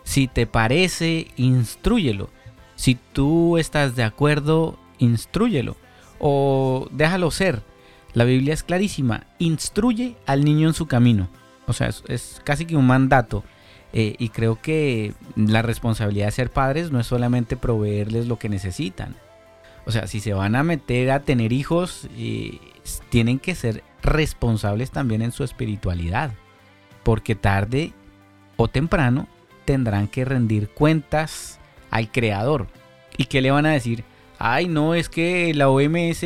si 0.02 0.28
te 0.28 0.46
parece, 0.46 1.28
instruyelo, 1.36 2.28
si 2.76 2.98
tú 3.14 3.56
estás 3.56 3.96
de 3.96 4.04
acuerdo, 4.04 4.78
instruyelo, 4.98 5.76
o 6.18 6.88
déjalo 6.92 7.30
ser. 7.30 7.62
La 8.12 8.24
Biblia 8.24 8.54
es 8.54 8.62
clarísima, 8.62 9.26
instruye 9.38 10.16
al 10.26 10.44
niño 10.44 10.68
en 10.68 10.74
su 10.74 10.86
camino. 10.86 11.28
O 11.66 11.72
sea, 11.72 11.88
es 11.88 12.40
casi 12.44 12.64
que 12.64 12.76
un 12.76 12.86
mandato. 12.86 13.42
Eh, 13.96 14.16
y 14.18 14.30
creo 14.30 14.60
que 14.60 15.14
la 15.36 15.62
responsabilidad 15.62 16.26
de 16.26 16.32
ser 16.32 16.50
padres 16.50 16.90
no 16.90 16.98
es 16.98 17.06
solamente 17.06 17.56
proveerles 17.56 18.26
lo 18.26 18.40
que 18.40 18.48
necesitan. 18.48 19.14
O 19.86 19.92
sea, 19.92 20.08
si 20.08 20.18
se 20.18 20.34
van 20.34 20.56
a 20.56 20.64
meter 20.64 21.12
a 21.12 21.20
tener 21.20 21.52
hijos, 21.52 22.08
eh, 22.18 22.58
tienen 23.08 23.38
que 23.38 23.54
ser 23.54 23.84
responsables 24.02 24.90
también 24.90 25.22
en 25.22 25.30
su 25.30 25.44
espiritualidad. 25.44 26.32
Porque 27.04 27.36
tarde 27.36 27.92
o 28.56 28.66
temprano 28.66 29.28
tendrán 29.64 30.08
que 30.08 30.24
rendir 30.24 30.70
cuentas 30.70 31.60
al 31.90 32.10
creador. 32.10 32.66
¿Y 33.16 33.26
qué 33.26 33.40
le 33.40 33.52
van 33.52 33.66
a 33.66 33.72
decir? 33.72 34.02
Ay, 34.40 34.66
no, 34.66 34.96
es 34.96 35.08
que 35.08 35.54
la 35.54 35.68
OMS 35.68 36.24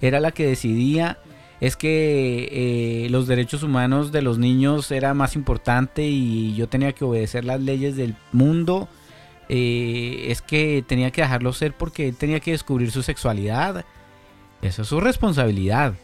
era 0.00 0.18
la 0.18 0.32
que 0.32 0.46
decidía 0.46 1.18
es 1.60 1.76
que 1.76 3.04
eh, 3.04 3.10
los 3.10 3.26
derechos 3.26 3.62
humanos 3.62 4.12
de 4.12 4.22
los 4.22 4.38
niños 4.38 4.90
era 4.90 5.14
más 5.14 5.36
importante 5.36 6.06
y 6.06 6.54
yo 6.54 6.68
tenía 6.68 6.92
que 6.92 7.04
obedecer 7.04 7.44
las 7.44 7.60
leyes 7.60 7.96
del 7.96 8.14
mundo. 8.32 8.88
Eh, 9.48 10.26
es 10.28 10.42
que 10.42 10.84
tenía 10.86 11.10
que 11.10 11.22
dejarlo 11.22 11.52
ser 11.52 11.72
porque 11.72 12.08
él 12.08 12.16
tenía 12.16 12.40
que 12.40 12.50
descubrir 12.50 12.90
su 12.90 13.02
sexualidad. 13.02 13.84
Eso 14.60 14.82
es 14.82 14.88
su 14.88 15.00
responsabilidad. 15.00 15.94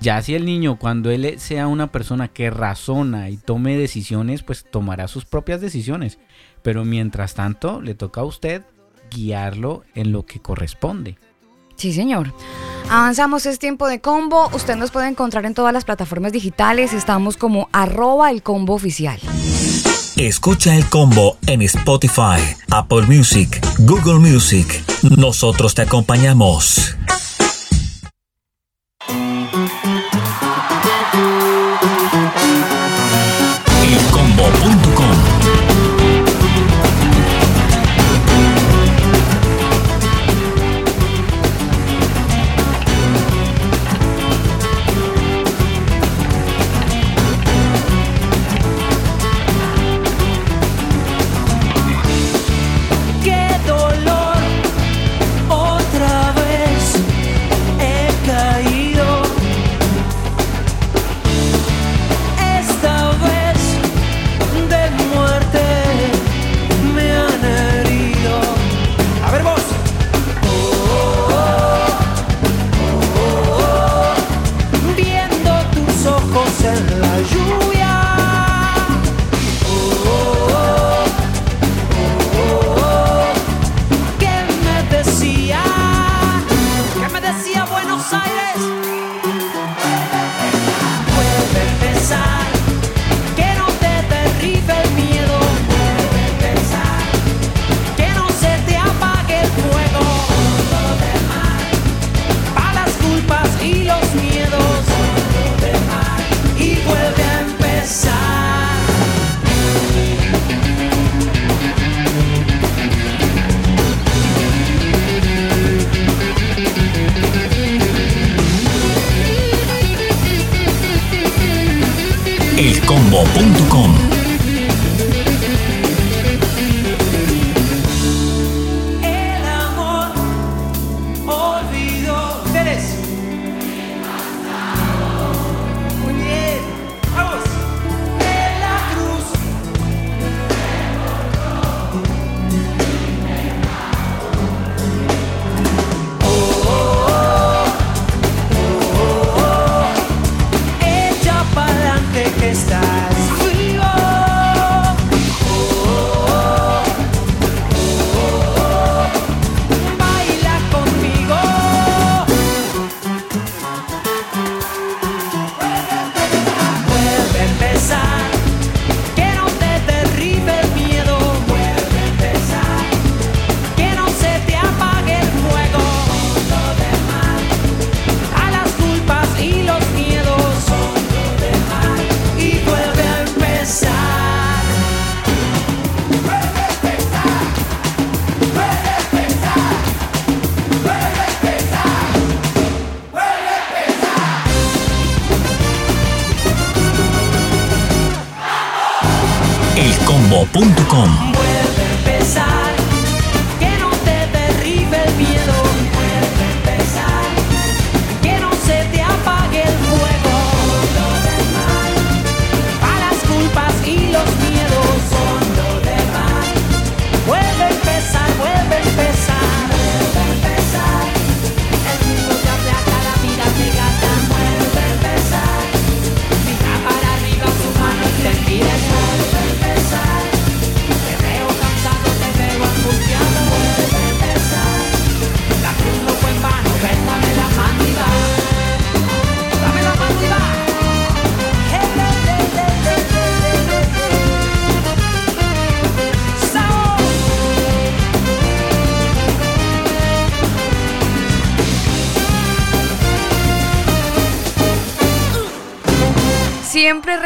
Ya 0.00 0.22
si 0.22 0.34
el 0.34 0.46
niño, 0.46 0.78
cuando 0.78 1.10
él 1.10 1.38
sea 1.40 1.66
una 1.66 1.90
persona 1.90 2.28
que 2.28 2.50
razona 2.50 3.30
y 3.30 3.36
tome 3.36 3.76
decisiones, 3.76 4.42
pues 4.42 4.64
tomará 4.64 5.08
sus 5.08 5.24
propias 5.24 5.60
decisiones. 5.60 6.18
Pero 6.62 6.84
mientras 6.84 7.34
tanto, 7.34 7.82
le 7.82 7.94
toca 7.94 8.20
a 8.20 8.24
usted 8.24 8.62
guiarlo 9.10 9.84
en 9.94 10.12
lo 10.12 10.24
que 10.24 10.40
corresponde. 10.40 11.18
Sí, 11.78 11.92
señor. 11.92 12.34
Avanzamos, 12.90 13.46
es 13.46 13.58
tiempo 13.58 13.86
de 13.86 14.00
combo. 14.00 14.50
Usted 14.52 14.76
nos 14.76 14.90
puede 14.90 15.08
encontrar 15.08 15.46
en 15.46 15.54
todas 15.54 15.72
las 15.72 15.84
plataformas 15.84 16.32
digitales. 16.32 16.92
Estamos 16.92 17.36
como 17.36 17.68
arroba 17.72 18.30
el 18.30 18.42
combo 18.42 18.74
oficial. 18.74 19.18
Escucha 20.16 20.74
el 20.74 20.84
combo 20.86 21.38
en 21.46 21.62
Spotify, 21.62 22.40
Apple 22.70 23.02
Music, 23.02 23.64
Google 23.78 24.18
Music. 24.18 24.82
Nosotros 25.16 25.74
te 25.74 25.82
acompañamos. 25.82 26.96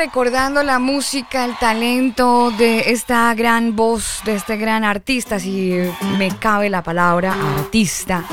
Recordando 0.06 0.64
la 0.64 0.80
música, 0.80 1.44
el 1.44 1.56
talento 1.56 2.50
de 2.58 2.90
esta 2.90 3.32
gran 3.36 3.76
voz, 3.76 4.20
de 4.24 4.34
este 4.34 4.56
gran 4.56 4.82
artista, 4.82 5.38
si 5.38 5.78
me 6.18 6.36
cabe 6.36 6.68
la 6.70 6.82
palabra 6.82 7.36
artista. 7.56 8.24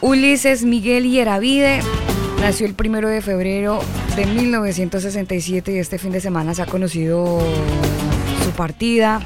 Ulises 0.00 0.64
Miguel 0.64 1.04
Hieravide 1.04 1.82
nació 2.40 2.66
el 2.66 2.72
primero 2.72 3.10
de 3.10 3.20
febrero 3.20 3.80
de 4.16 4.24
1967 4.24 5.72
y 5.72 5.78
este 5.78 5.98
fin 5.98 6.10
de 6.10 6.22
semana 6.22 6.54
se 6.54 6.62
ha 6.62 6.66
conocido 6.66 7.40
su 8.42 8.50
partida. 8.52 9.20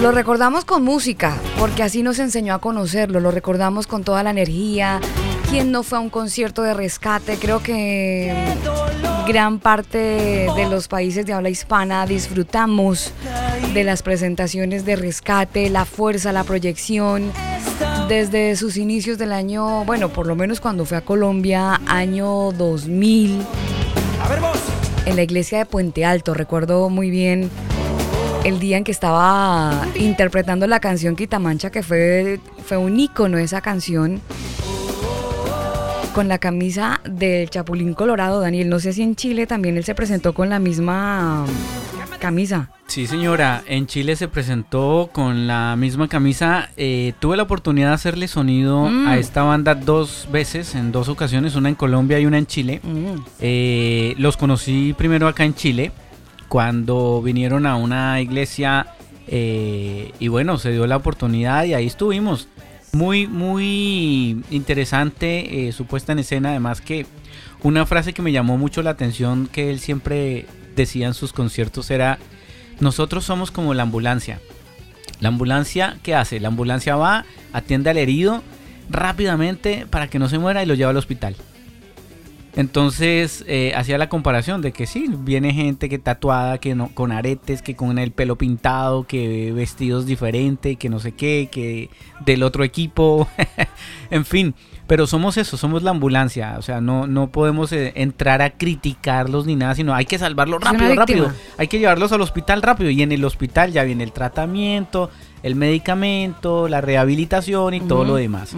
Lo 0.00 0.10
recordamos 0.10 0.64
con 0.64 0.82
música, 0.82 1.36
porque 1.56 1.84
así 1.84 2.02
nos 2.02 2.18
enseñó 2.18 2.54
a 2.54 2.58
conocerlo, 2.58 3.20
lo 3.20 3.30
recordamos 3.30 3.86
con 3.86 4.02
toda 4.02 4.24
la 4.24 4.30
energía, 4.30 5.00
¿Quién 5.52 5.70
no 5.70 5.82
fue 5.82 5.98
a 5.98 6.00
un 6.00 6.08
concierto 6.08 6.62
de 6.62 6.72
rescate? 6.72 7.36
Creo 7.36 7.62
que 7.62 8.34
gran 9.28 9.58
parte 9.58 10.48
de 10.56 10.66
los 10.66 10.88
países 10.88 11.26
de 11.26 11.34
habla 11.34 11.50
hispana 11.50 12.06
disfrutamos 12.06 13.12
de 13.74 13.84
las 13.84 14.02
presentaciones 14.02 14.86
de 14.86 14.96
rescate, 14.96 15.68
la 15.68 15.84
fuerza, 15.84 16.32
la 16.32 16.44
proyección. 16.44 17.32
Desde 18.08 18.56
sus 18.56 18.78
inicios 18.78 19.18
del 19.18 19.30
año, 19.30 19.84
bueno, 19.84 20.08
por 20.08 20.26
lo 20.26 20.36
menos 20.36 20.58
cuando 20.58 20.86
fue 20.86 20.96
a 20.96 21.02
Colombia, 21.02 21.82
año 21.86 22.52
2000, 22.52 23.42
en 25.04 25.16
la 25.16 25.22
iglesia 25.22 25.58
de 25.58 25.66
Puente 25.66 26.06
Alto, 26.06 26.32
recuerdo 26.32 26.88
muy 26.88 27.10
bien 27.10 27.50
el 28.44 28.58
día 28.58 28.78
en 28.78 28.84
que 28.84 28.90
estaba 28.90 29.86
interpretando 29.96 30.66
la 30.66 30.80
canción 30.80 31.14
Quitamancha, 31.14 31.68
que 31.68 31.82
fue, 31.82 32.40
fue 32.64 32.78
un 32.78 32.98
ícono 32.98 33.36
esa 33.36 33.60
canción 33.60 34.22
con 36.14 36.28
la 36.28 36.38
camisa 36.38 37.00
del 37.08 37.48
Chapulín 37.48 37.94
Colorado, 37.94 38.40
Daniel. 38.40 38.68
No 38.68 38.78
sé 38.80 38.92
si 38.92 39.02
en 39.02 39.16
Chile 39.16 39.46
también 39.46 39.76
él 39.76 39.84
se 39.84 39.94
presentó 39.94 40.32
con 40.34 40.48
la 40.48 40.58
misma 40.58 41.44
camisa. 42.18 42.70
Sí, 42.86 43.06
señora, 43.06 43.62
en 43.66 43.86
Chile 43.86 44.14
se 44.16 44.28
presentó 44.28 45.08
con 45.12 45.46
la 45.46 45.74
misma 45.76 46.08
camisa. 46.08 46.68
Eh, 46.76 47.14
tuve 47.18 47.36
la 47.36 47.42
oportunidad 47.44 47.88
de 47.88 47.94
hacerle 47.94 48.28
sonido 48.28 48.88
Mm. 48.88 49.08
a 49.08 49.16
esta 49.18 49.42
banda 49.42 49.74
dos 49.74 50.28
veces, 50.30 50.74
en 50.74 50.92
dos 50.92 51.08
ocasiones, 51.08 51.56
una 51.56 51.70
en 51.70 51.74
Colombia 51.74 52.20
y 52.20 52.26
una 52.26 52.38
en 52.38 52.46
Chile. 52.46 52.80
Mm. 52.82 53.14
Eh, 53.40 54.14
los 54.18 54.36
conocí 54.36 54.94
primero 54.96 55.26
acá 55.26 55.44
en 55.44 55.54
Chile, 55.54 55.90
cuando 56.48 57.22
vinieron 57.22 57.66
a 57.66 57.76
una 57.76 58.20
iglesia 58.20 58.86
eh, 59.26 60.12
y 60.18 60.28
bueno, 60.28 60.58
se 60.58 60.70
dio 60.72 60.86
la 60.86 60.96
oportunidad 60.96 61.64
y 61.64 61.74
ahí 61.74 61.86
estuvimos. 61.86 62.48
Muy, 62.92 63.26
muy 63.26 64.44
interesante 64.50 65.66
eh, 65.66 65.72
su 65.72 65.86
puesta 65.86 66.12
en 66.12 66.18
escena, 66.18 66.50
además 66.50 66.82
que 66.82 67.06
una 67.62 67.86
frase 67.86 68.12
que 68.12 68.20
me 68.20 68.32
llamó 68.32 68.58
mucho 68.58 68.82
la 68.82 68.90
atención 68.90 69.46
que 69.46 69.70
él 69.70 69.80
siempre 69.80 70.44
decía 70.76 71.06
en 71.06 71.14
sus 71.14 71.32
conciertos 71.32 71.90
era, 71.90 72.18
nosotros 72.80 73.24
somos 73.24 73.50
como 73.50 73.72
la 73.72 73.84
ambulancia. 73.84 74.40
La 75.20 75.28
ambulancia, 75.28 75.96
¿qué 76.02 76.14
hace? 76.14 76.38
La 76.38 76.48
ambulancia 76.48 76.96
va, 76.96 77.24
atiende 77.54 77.88
al 77.88 77.96
herido 77.96 78.42
rápidamente 78.90 79.86
para 79.88 80.08
que 80.08 80.18
no 80.18 80.28
se 80.28 80.38
muera 80.38 80.62
y 80.62 80.66
lo 80.66 80.74
lleva 80.74 80.90
al 80.90 80.96
hospital. 80.98 81.34
Entonces 82.54 83.44
eh, 83.46 83.72
hacía 83.74 83.96
la 83.96 84.08
comparación 84.08 84.60
de 84.60 84.72
que 84.72 84.86
sí, 84.86 85.06
viene 85.08 85.54
gente 85.54 85.88
que 85.88 85.98
tatuada, 85.98 86.58
que 86.58 86.74
no, 86.74 86.88
con 86.88 87.10
aretes, 87.10 87.62
que 87.62 87.74
con 87.74 87.98
el 87.98 88.12
pelo 88.12 88.36
pintado, 88.36 89.04
que 89.04 89.52
vestidos 89.52 90.04
diferentes, 90.04 90.76
que 90.76 90.90
no 90.90 90.98
sé 90.98 91.12
qué, 91.12 91.48
que 91.50 91.88
del 92.24 92.42
otro 92.42 92.64
equipo, 92.64 93.26
en 94.10 94.24
fin. 94.24 94.54
Pero 94.92 95.06
somos 95.06 95.38
eso, 95.38 95.56
somos 95.56 95.82
la 95.82 95.90
ambulancia, 95.90 96.56
o 96.58 96.60
sea, 96.60 96.82
no, 96.82 97.06
no 97.06 97.28
podemos 97.30 97.72
eh, 97.72 97.94
entrar 97.96 98.42
a 98.42 98.50
criticarlos 98.50 99.46
ni 99.46 99.56
nada, 99.56 99.74
sino 99.74 99.94
hay 99.94 100.04
que 100.04 100.18
salvarlos 100.18 100.60
rápido, 100.60 100.94
rápido. 100.94 101.32
Hay 101.56 101.68
que 101.68 101.78
llevarlos 101.78 102.12
al 102.12 102.20
hospital 102.20 102.60
rápido 102.60 102.90
y 102.90 103.00
en 103.00 103.10
el 103.10 103.24
hospital 103.24 103.72
ya 103.72 103.84
viene 103.84 104.04
el 104.04 104.12
tratamiento, 104.12 105.08
el 105.42 105.54
medicamento, 105.54 106.68
la 106.68 106.82
rehabilitación 106.82 107.72
y 107.72 107.80
todo 107.80 108.04
lo 108.04 108.16
demás. 108.16 108.54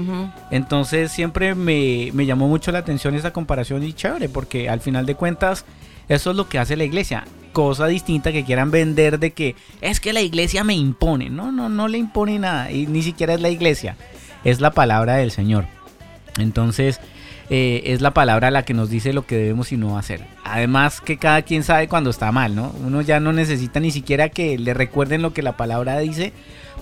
Entonces 0.51 1.12
siempre 1.12 1.55
me, 1.55 2.11
me 2.12 2.27
llamó 2.27 2.49
mucho 2.49 2.73
la 2.73 2.81
atención 2.81 3.14
esa 3.14 3.33
comparación 3.33 3.85
y 3.85 3.92
chévere, 3.92 4.29
porque 4.29 4.68
al 4.68 4.81
final 4.81 5.07
de 5.07 5.14
cuentas 5.14 5.64
eso 6.09 6.33
es 6.33 6.37
lo 6.37 6.49
que 6.49 6.59
hace 6.59 6.77
la 6.77 6.83
iglesia. 6.83 7.29
Cosa 7.53 7.87
distinta 7.87 8.33
que 8.33 8.44
quieran 8.44 8.73
vender 8.73 9.20
de 9.20 9.31
que 9.35 9.55
es 9.81 10.01
que 10.01 10.12
la 10.12 10.20
iglesia 10.20 10.64
me 10.64 10.75
impone. 10.75 11.31
No, 11.31 11.53
no, 11.53 11.68
no 11.68 11.87
le 11.87 11.99
impone 11.99 12.40
nada. 12.40 12.73
Y 12.73 12.88
ni 12.88 13.05
siquiera 13.05 13.35
es 13.35 13.40
la 13.40 13.51
iglesia. 13.51 13.97
Es 14.42 14.61
la 14.61 14.73
palabra 14.73 15.14
del 15.14 15.31
Señor. 15.31 15.66
Entonces 16.38 17.01
eh, 17.51 17.83
es 17.87 18.01
la 18.01 18.12
palabra 18.12 18.51
la 18.51 18.64
que 18.64 18.75
nos 18.75 18.88
dice 18.88 19.12
lo 19.12 19.27
que 19.27 19.37
debemos 19.37 19.73
y 19.73 19.77
no 19.77 19.99
hacer. 19.99 20.25
Además 20.44 21.01
que 21.01 21.18
cada 21.18 21.42
quien 21.42 21.62
sabe 21.62 21.88
cuando 21.88 22.11
está 22.11 22.33
mal, 22.33 22.55
¿no? 22.55 22.75
Uno 22.85 23.03
ya 23.03 23.20
no 23.20 23.33
necesita 23.33 23.81
ni 23.81 23.90
siquiera 23.90 24.29
que 24.29 24.59
le 24.59 24.75
recuerden 24.75 25.23
lo 25.23 25.33
que 25.33 25.42
la 25.42 25.57
palabra 25.57 25.99
dice, 25.99 26.33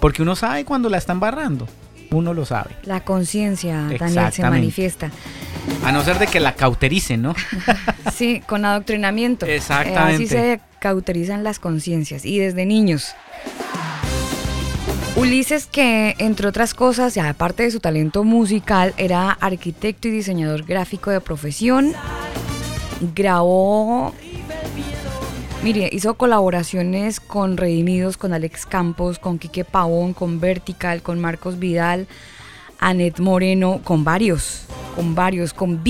porque 0.00 0.22
uno 0.22 0.36
sabe 0.36 0.64
cuando 0.64 0.88
la 0.88 0.98
están 0.98 1.20
barrando. 1.20 1.66
Uno 2.10 2.34
lo 2.34 2.44
sabe. 2.44 2.72
La 2.84 3.00
conciencia, 3.00 3.88
Daniel, 3.98 4.32
se 4.32 4.42
manifiesta. 4.42 5.10
A 5.82 5.92
no 5.92 6.02
ser 6.02 6.18
de 6.18 6.26
que 6.26 6.40
la 6.40 6.54
cautericen, 6.54 7.22
¿no? 7.22 7.34
sí, 8.14 8.42
con 8.46 8.64
adoctrinamiento. 8.66 9.46
Exactamente. 9.46 10.24
así 10.24 10.26
se 10.26 10.60
cauterizan 10.78 11.42
las 11.42 11.58
conciencias 11.58 12.26
y 12.26 12.38
desde 12.38 12.66
niños. 12.66 13.14
Ulises, 15.14 15.66
que 15.66 16.14
entre 16.18 16.48
otras 16.48 16.72
cosas, 16.72 17.16
y 17.18 17.20
aparte 17.20 17.64
de 17.64 17.70
su 17.70 17.80
talento 17.80 18.24
musical, 18.24 18.94
era 18.96 19.30
arquitecto 19.30 20.08
y 20.08 20.10
diseñador 20.10 20.64
gráfico 20.64 21.10
de 21.10 21.20
profesión, 21.20 21.92
grabó, 23.14 24.14
mire, 25.62 25.90
hizo 25.92 26.14
colaboraciones 26.14 27.20
con 27.20 27.58
Redimidos, 27.58 28.16
con 28.16 28.32
Alex 28.32 28.64
Campos, 28.64 29.18
con 29.18 29.38
Quique 29.38 29.66
Pavón, 29.66 30.14
con 30.14 30.40
Vertical, 30.40 31.02
con 31.02 31.20
Marcos 31.20 31.58
Vidal, 31.58 32.06
Anet 32.78 33.20
Moreno, 33.20 33.82
con 33.84 34.04
varios, 34.04 34.62
con 34.96 35.14
varios, 35.14 35.52
con 35.52 35.84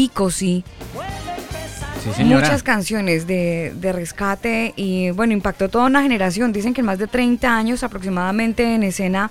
Muchas 2.25 2.63
canciones 2.63 3.27
de, 3.27 3.73
de, 3.77 3.93
rescate 3.93 4.73
y 4.77 5.11
bueno, 5.11 5.33
impactó 5.33 5.69
toda 5.69 5.87
una 5.87 6.03
generación. 6.03 6.53
Dicen 6.53 6.75
que 6.75 6.81
en 6.81 6.87
más 6.87 6.99
de 6.99 7.07
30 7.07 7.57
años 7.57 7.83
aproximadamente 7.83 8.75
en 8.75 8.83
escena 8.83 9.31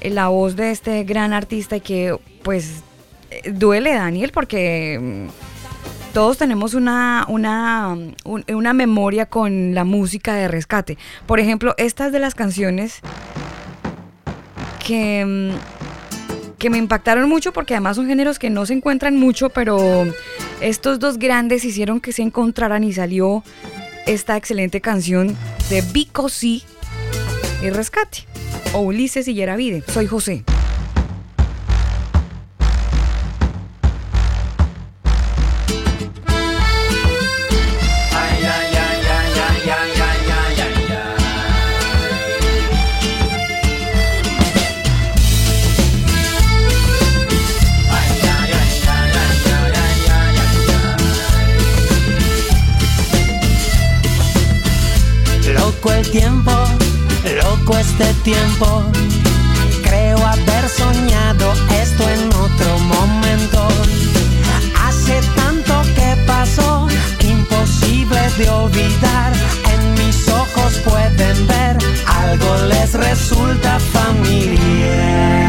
eh, 0.00 0.10
la 0.10 0.28
voz 0.28 0.56
de 0.56 0.70
este 0.70 1.04
gran 1.04 1.32
artista 1.32 1.76
y 1.76 1.80
que 1.80 2.16
pues 2.42 2.82
eh, 3.30 3.50
duele 3.50 3.94
Daniel 3.94 4.30
porque 4.32 4.98
mm, 5.00 6.12
todos 6.12 6.38
tenemos 6.38 6.74
una, 6.74 7.26
una, 7.28 7.96
una 8.24 8.72
memoria 8.72 9.26
con 9.26 9.74
la 9.74 9.84
música 9.84 10.34
de 10.34 10.46
rescate. 10.46 10.96
Por 11.26 11.40
ejemplo, 11.40 11.74
estas 11.76 12.12
de 12.12 12.20
las 12.20 12.34
canciones 12.34 13.00
que 14.86 15.24
mm, 15.24 15.73
que 16.64 16.70
me 16.70 16.78
impactaron 16.78 17.28
mucho 17.28 17.52
porque 17.52 17.74
además 17.74 17.96
son 17.96 18.06
géneros 18.06 18.38
que 18.38 18.48
no 18.48 18.64
se 18.64 18.72
encuentran 18.72 19.18
mucho, 19.18 19.50
pero 19.50 20.06
estos 20.62 20.98
dos 20.98 21.18
grandes 21.18 21.62
hicieron 21.62 22.00
que 22.00 22.10
se 22.10 22.22
encontraran 22.22 22.84
y 22.84 22.94
salió 22.94 23.44
esta 24.06 24.38
excelente 24.38 24.80
canción 24.80 25.36
de 25.68 25.82
Vico 25.92 26.28
y 26.40 26.62
Rescate, 27.68 28.20
o 28.72 28.78
Ulises 28.78 29.28
y 29.28 29.34
Yeravide. 29.34 29.84
Soy 29.88 30.06
José. 30.06 30.42
Este 57.98 58.14
tiempo. 58.24 58.82
Creo 59.84 60.18
haber 60.18 60.68
soñado 60.68 61.52
esto 61.80 62.02
en 62.08 62.26
otro 62.28 62.78
momento. 62.78 63.68
Hace 64.84 65.20
tanto 65.36 65.82
que 65.94 66.16
pasó, 66.26 66.88
imposible 67.20 68.20
de 68.38 68.48
olvidar. 68.48 69.32
En 69.72 69.94
mis 69.94 70.28
ojos 70.28 70.74
pueden 70.84 71.46
ver, 71.46 71.78
algo 72.06 72.56
les 72.66 72.94
resulta 72.94 73.78
familiar. 73.78 75.43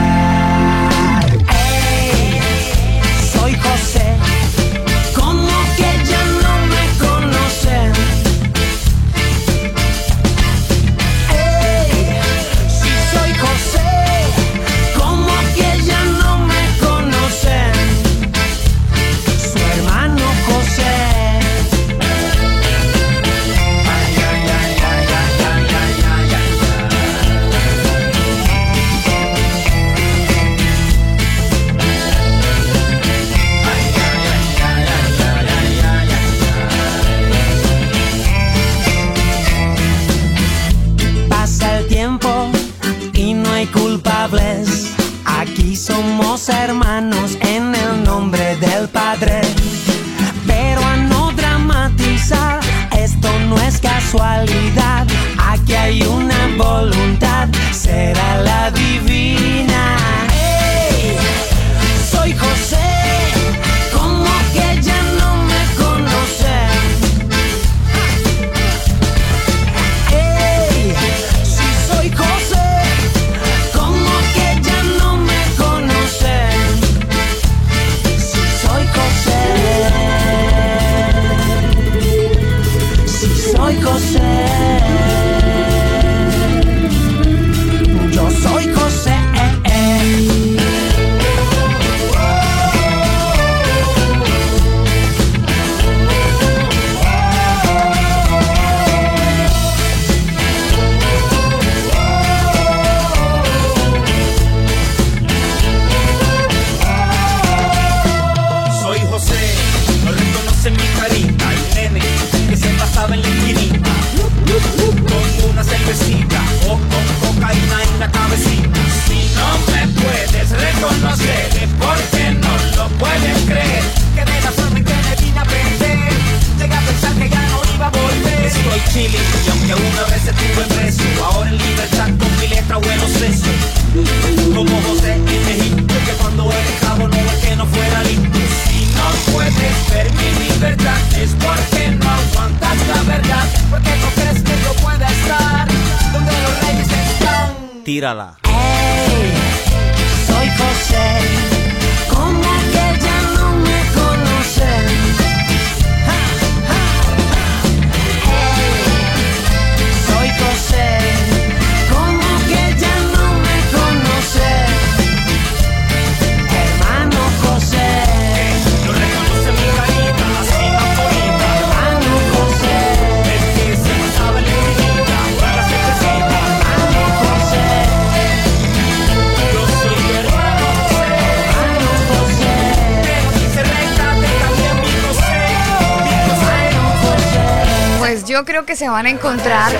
Yo 188.36 188.43
creo 188.43 188.65
que 188.65 188.76
se 188.76 188.89
van 188.89 189.06
a 189.06 189.10
encontrar 189.10 189.71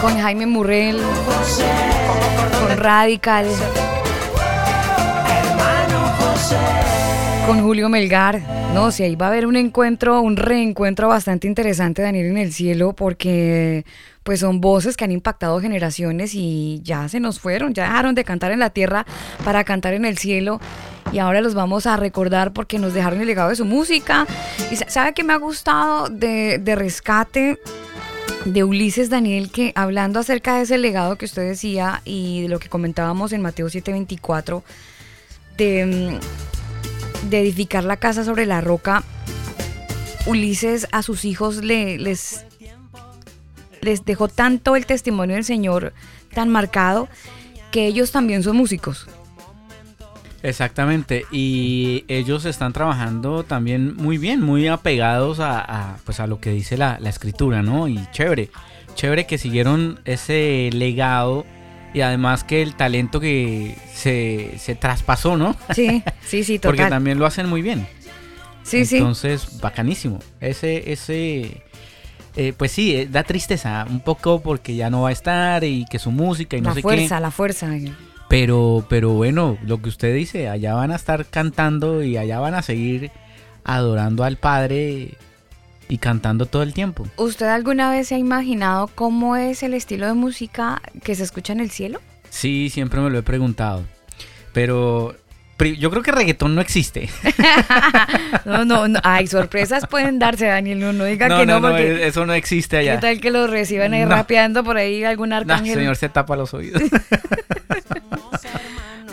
con 0.00 0.16
Jaime 0.16 0.46
Murrell, 0.46 1.02
con 2.60 2.76
Radical, 2.76 3.44
con 7.46 7.62
Julio 7.62 7.88
Melgar. 7.88 8.40
No, 8.74 8.90
si 8.90 9.02
ahí 9.02 9.16
va 9.16 9.26
a 9.26 9.28
haber 9.30 9.46
un 9.46 9.56
encuentro, 9.56 10.20
un 10.20 10.36
reencuentro 10.36 11.08
bastante 11.08 11.46
interesante, 11.46 12.02
Daniel, 12.02 12.26
en 12.26 12.38
el 12.38 12.52
cielo, 12.52 12.92
porque 12.92 13.84
pues 14.22 14.40
son 14.40 14.60
voces 14.60 14.96
que 14.96 15.04
han 15.04 15.10
impactado 15.10 15.60
generaciones 15.60 16.34
y 16.34 16.80
ya 16.84 17.08
se 17.08 17.20
nos 17.20 17.40
fueron, 17.40 17.74
ya 17.74 17.84
dejaron 17.84 18.14
de 18.14 18.24
cantar 18.24 18.52
en 18.52 18.60
la 18.60 18.70
tierra 18.70 19.04
para 19.44 19.64
cantar 19.64 19.94
en 19.94 20.04
el 20.04 20.18
cielo 20.18 20.60
y 21.12 21.18
ahora 21.18 21.40
los 21.40 21.54
vamos 21.54 21.86
a 21.86 21.96
recordar 21.96 22.52
porque 22.52 22.78
nos 22.78 22.94
dejaron 22.94 23.20
el 23.20 23.26
legado 23.26 23.48
de 23.48 23.56
su 23.56 23.64
música. 23.64 24.26
Y 24.70 24.76
sabe 24.76 25.12
que 25.12 25.24
me 25.24 25.32
ha 25.32 25.38
gustado 25.38 26.08
de, 26.08 26.60
rescate 26.76 27.58
de 28.44 28.64
Ulises 28.64 29.10
Daniel, 29.10 29.50
que 29.50 29.72
hablando 29.74 30.20
acerca 30.20 30.56
de 30.56 30.62
ese 30.62 30.78
legado 30.78 31.16
que 31.16 31.24
usted 31.24 31.48
decía 31.48 32.02
y 32.04 32.42
de 32.42 32.48
lo 32.48 32.58
que 32.58 32.68
comentábamos 32.68 33.32
en 33.32 33.42
Mateo 33.42 33.66
7:24, 33.66 34.62
de, 35.56 36.18
de 37.28 37.40
edificar 37.40 37.84
la 37.84 37.96
casa 37.96 38.24
sobre 38.24 38.46
la 38.46 38.60
roca, 38.60 39.02
Ulises 40.26 40.86
a 40.92 41.02
sus 41.02 41.24
hijos 41.24 41.64
le, 41.64 41.98
les, 41.98 42.44
les 43.80 44.04
dejó 44.04 44.28
tanto 44.28 44.76
el 44.76 44.86
testimonio 44.86 45.34
del 45.34 45.44
Señor 45.44 45.92
tan 46.32 46.48
marcado 46.48 47.08
que 47.72 47.86
ellos 47.86 48.12
también 48.12 48.42
son 48.42 48.56
músicos. 48.56 49.08
Exactamente, 50.42 51.24
y 51.30 52.04
ellos 52.08 52.44
están 52.46 52.72
trabajando 52.72 53.44
también 53.44 53.94
muy 53.96 54.18
bien, 54.18 54.40
muy 54.40 54.66
apegados 54.66 55.38
a, 55.40 55.98
pues 56.04 56.18
a 56.18 56.26
lo 56.26 56.40
que 56.40 56.50
dice 56.50 56.76
la, 56.76 56.98
escritura, 57.04 57.62
¿no? 57.62 57.86
Y 57.86 58.04
chévere, 58.10 58.50
chévere 58.94 59.26
que 59.26 59.38
siguieron 59.38 60.00
ese 60.04 60.70
legado 60.72 61.46
y 61.94 62.00
además 62.00 62.44
que 62.44 62.62
el 62.62 62.74
talento 62.74 63.20
que 63.20 63.76
se, 63.92 64.54
se 64.58 64.74
traspasó, 64.74 65.36
¿no? 65.36 65.56
Sí, 65.74 66.02
sí, 66.24 66.44
sí, 66.44 66.58
total. 66.58 66.76
Porque 66.76 66.90
también 66.90 67.18
lo 67.18 67.26
hacen 67.26 67.48
muy 67.48 67.62
bien. 67.62 67.86
Sí, 68.62 68.86
sí. 68.86 68.96
Entonces, 68.98 69.60
bacanísimo. 69.60 70.20
Ese, 70.40 70.92
ese, 70.92 71.62
eh, 72.36 72.52
pues 72.56 72.72
sí, 72.72 72.94
eh, 72.94 73.08
da 73.10 73.24
tristeza 73.24 73.86
un 73.88 74.00
poco 74.00 74.40
porque 74.40 74.74
ya 74.74 74.88
no 74.88 75.02
va 75.02 75.10
a 75.10 75.12
estar 75.12 75.64
y 75.64 75.84
que 75.86 75.98
su 75.98 76.10
música 76.10 76.56
y 76.56 76.60
no 76.60 76.74
sé 76.74 76.82
qué. 76.82 76.88
La 76.88 76.94
fuerza, 76.94 77.20
la 77.20 77.30
fuerza. 77.30 77.70
Pero, 78.28 78.86
pero 78.88 79.10
bueno, 79.10 79.58
lo 79.62 79.82
que 79.82 79.90
usted 79.90 80.14
dice, 80.14 80.48
allá 80.48 80.74
van 80.74 80.90
a 80.90 80.96
estar 80.96 81.26
cantando 81.26 82.02
y 82.02 82.16
allá 82.16 82.40
van 82.40 82.54
a 82.54 82.62
seguir 82.62 83.10
adorando 83.64 84.24
al 84.24 84.38
Padre 84.38 85.18
y 85.92 85.98
cantando 85.98 86.46
todo 86.46 86.62
el 86.62 86.72
tiempo. 86.72 87.06
¿Usted 87.18 87.44
alguna 87.48 87.90
vez 87.90 88.08
se 88.08 88.14
ha 88.14 88.18
imaginado 88.18 88.86
cómo 88.94 89.36
es 89.36 89.62
el 89.62 89.74
estilo 89.74 90.06
de 90.06 90.14
música 90.14 90.80
que 91.04 91.14
se 91.14 91.22
escucha 91.22 91.52
en 91.52 91.60
el 91.60 91.70
cielo? 91.70 92.00
Sí, 92.30 92.70
siempre 92.70 92.98
me 93.02 93.10
lo 93.10 93.18
he 93.18 93.22
preguntado. 93.22 93.82
Pero 94.54 95.14
yo 95.58 95.90
creo 95.90 96.02
que 96.02 96.10
reggaetón 96.10 96.54
no 96.54 96.62
existe. 96.62 97.10
no, 98.46 98.64
no, 98.64 98.88
no, 98.88 99.00
Ay, 99.02 99.26
sorpresas 99.26 99.86
pueden 99.86 100.18
darse, 100.18 100.46
Daniel. 100.46 100.80
No, 100.80 100.94
no 100.94 101.04
diga 101.04 101.28
que 101.28 101.44
no, 101.44 101.60
no, 101.60 101.68
porque. 101.68 102.06
eso 102.06 102.24
no 102.24 102.32
existe 102.32 102.78
allá. 102.78 102.94
¿Qué 102.94 103.00
tal 103.02 103.20
que 103.20 103.30
lo 103.30 103.46
reciban 103.46 103.92
ahí 103.92 104.06
rapeando 104.06 104.64
por 104.64 104.78
ahí 104.78 105.04
algún 105.04 105.34
arcángel? 105.34 105.74
No, 105.74 105.80
señor, 105.80 105.96
se 105.96 106.08
tapa 106.08 106.36
los 106.36 106.54
oídos. 106.54 106.80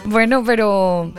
Bueno, 0.10 0.44
pero 0.44 1.14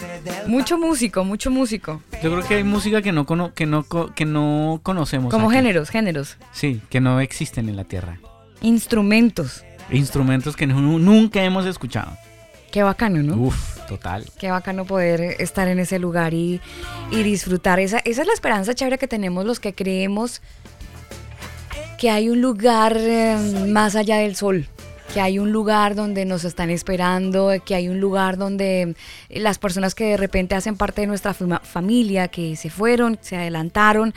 mucho 0.48 0.76
músico, 0.76 1.24
mucho 1.24 1.48
músico. 1.50 2.03
Yo 2.22 2.33
creo 2.33 2.42
que 2.42 2.55
hay 2.57 2.64
música 2.64 3.00
que 3.03 3.12
no 3.12 3.24
que 3.55 3.66
no 3.66 3.85
que 4.14 4.24
no 4.24 4.81
conocemos. 4.83 5.33
Como 5.33 5.48
géneros, 5.48 5.90
géneros. 5.90 6.37
Sí, 6.50 6.83
que 6.90 7.00
no 7.00 7.20
existen 7.20 7.68
en 7.68 7.76
la 7.76 7.85
tierra. 7.85 8.18
Instrumentos. 8.62 9.64
Instrumentos 9.90 10.57
que 10.57 10.66
nunca 10.66 11.42
hemos 11.44 11.66
escuchado. 11.66 12.16
Qué 12.72 12.83
bacano, 12.83 13.22
¿no? 13.22 13.37
Uf, 13.37 13.79
total. 13.87 14.24
Qué 14.38 14.50
bacano 14.50 14.85
poder 14.85 15.37
estar 15.38 15.68
en 15.68 15.79
ese 15.79 16.00
lugar 16.00 16.35
y, 16.35 16.61
y 17.12 17.22
disfrutar. 17.22 17.79
Esa, 17.79 17.98
esa 17.98 18.22
es 18.22 18.26
la 18.26 18.33
esperanza 18.33 18.74
chévere 18.74 18.98
que 18.98 19.09
tenemos 19.09 19.44
los 19.44 19.61
que 19.61 19.72
creemos 19.72 20.42
que 21.96 22.11
hay 22.11 22.31
un 22.31 22.40
lugar 22.40 22.96
eh, 22.98 23.37
más 23.68 23.94
allá 23.94 24.16
del 24.16 24.35
sol 24.35 24.66
que 25.12 25.20
hay 25.20 25.40
un 25.40 25.51
lugar 25.51 25.96
donde 25.96 26.25
nos 26.25 26.44
están 26.44 26.70
esperando, 26.70 27.53
que 27.64 27.75
hay 27.75 27.88
un 27.88 28.01
lugar 28.01 28.37
donde 28.37 28.94
las 29.29 29.59
personas 29.59 29.96
que 29.96 30.05
de 30.05 30.16
repente 30.16 30.55
hacen 30.55 30.77
parte 30.77 31.01
de 31.01 31.09
nuestra 31.09 31.35
familia, 31.35 32.29
que 32.29 32.55
se 32.55 32.70
fueron, 32.70 33.18
se 33.20 33.37
adelantaron, 33.37 34.14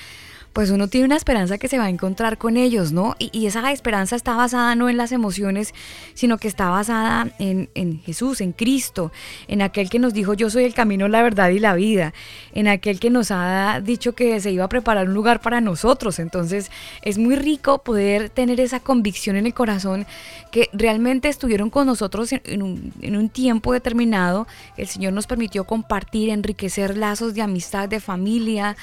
pues 0.53 0.69
uno 0.69 0.87
tiene 0.87 1.05
una 1.05 1.15
esperanza 1.15 1.57
que 1.57 1.67
se 1.67 1.79
va 1.79 1.85
a 1.85 1.89
encontrar 1.89 2.37
con 2.37 2.57
ellos, 2.57 2.91
¿no? 2.91 3.15
Y, 3.17 3.47
esa 3.47 3.71
esperanza 3.71 4.15
está 4.15 4.35
basada 4.35 4.75
no 4.75 4.87
en 4.87 4.97
las 4.97 5.11
emociones, 5.11 5.73
sino 6.13 6.37
que 6.37 6.47
está 6.47 6.69
basada 6.69 7.27
en, 7.39 7.69
en, 7.73 7.99
Jesús, 7.99 8.39
en 8.39 8.51
Cristo, 8.51 9.11
en 9.47 9.61
aquel 9.61 9.89
que 9.89 9.99
nos 9.99 10.13
dijo 10.13 10.33
yo 10.33 10.49
soy 10.49 10.63
el 10.63 10.73
camino, 10.73 11.07
la 11.07 11.23
verdad 11.23 11.49
y 11.49 11.59
la 11.59 11.73
vida, 11.73 12.13
en 12.53 12.67
aquel 12.67 12.99
que 12.99 13.09
nos 13.09 13.31
ha 13.31 13.81
dicho 13.83 14.13
que 14.13 14.39
se 14.39 14.51
iba 14.51 14.63
a 14.63 14.69
preparar 14.69 15.07
un 15.07 15.13
lugar 15.13 15.41
para 15.41 15.59
nosotros. 15.59 16.19
Entonces 16.19 16.71
es 17.01 17.17
muy 17.17 17.35
rico 17.35 17.79
poder 17.79 18.29
tener 18.29 18.59
esa 18.59 18.79
convicción 18.79 19.35
en 19.35 19.47
el 19.47 19.53
corazón 19.53 20.05
que 20.51 20.69
realmente 20.71 21.29
estuvieron 21.29 21.71
con 21.71 21.87
nosotros 21.87 22.31
en, 22.31 22.61
un, 22.61 22.93
en 23.01 23.17
un 23.17 23.29
tiempo 23.29 23.73
determinado. 23.73 24.47
El 24.77 24.87
Señor 24.87 25.13
nos 25.13 25.25
permitió 25.25 25.63
compartir, 25.63 26.29
enriquecer 26.29 26.95
lazos 26.95 27.33
de 27.33 27.41
amistad, 27.41 27.89
de 27.89 27.99
familia, 27.99 28.77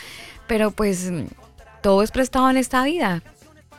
pero 0.48 0.72
pues 0.72 1.12
todo 1.80 2.02
es 2.02 2.10
prestado 2.10 2.50
en 2.50 2.56
esta 2.56 2.84
vida. 2.84 3.22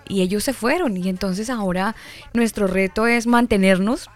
Y 0.08 0.22
ellos 0.22 0.44
se 0.44 0.54
fueron 0.54 0.98
y 0.98 1.08
entonces 1.08 1.50
ahora 1.50 1.96
nuestro 2.34 2.68
reto 2.68 3.08
es 3.08 3.28
mantenernos 3.28 4.10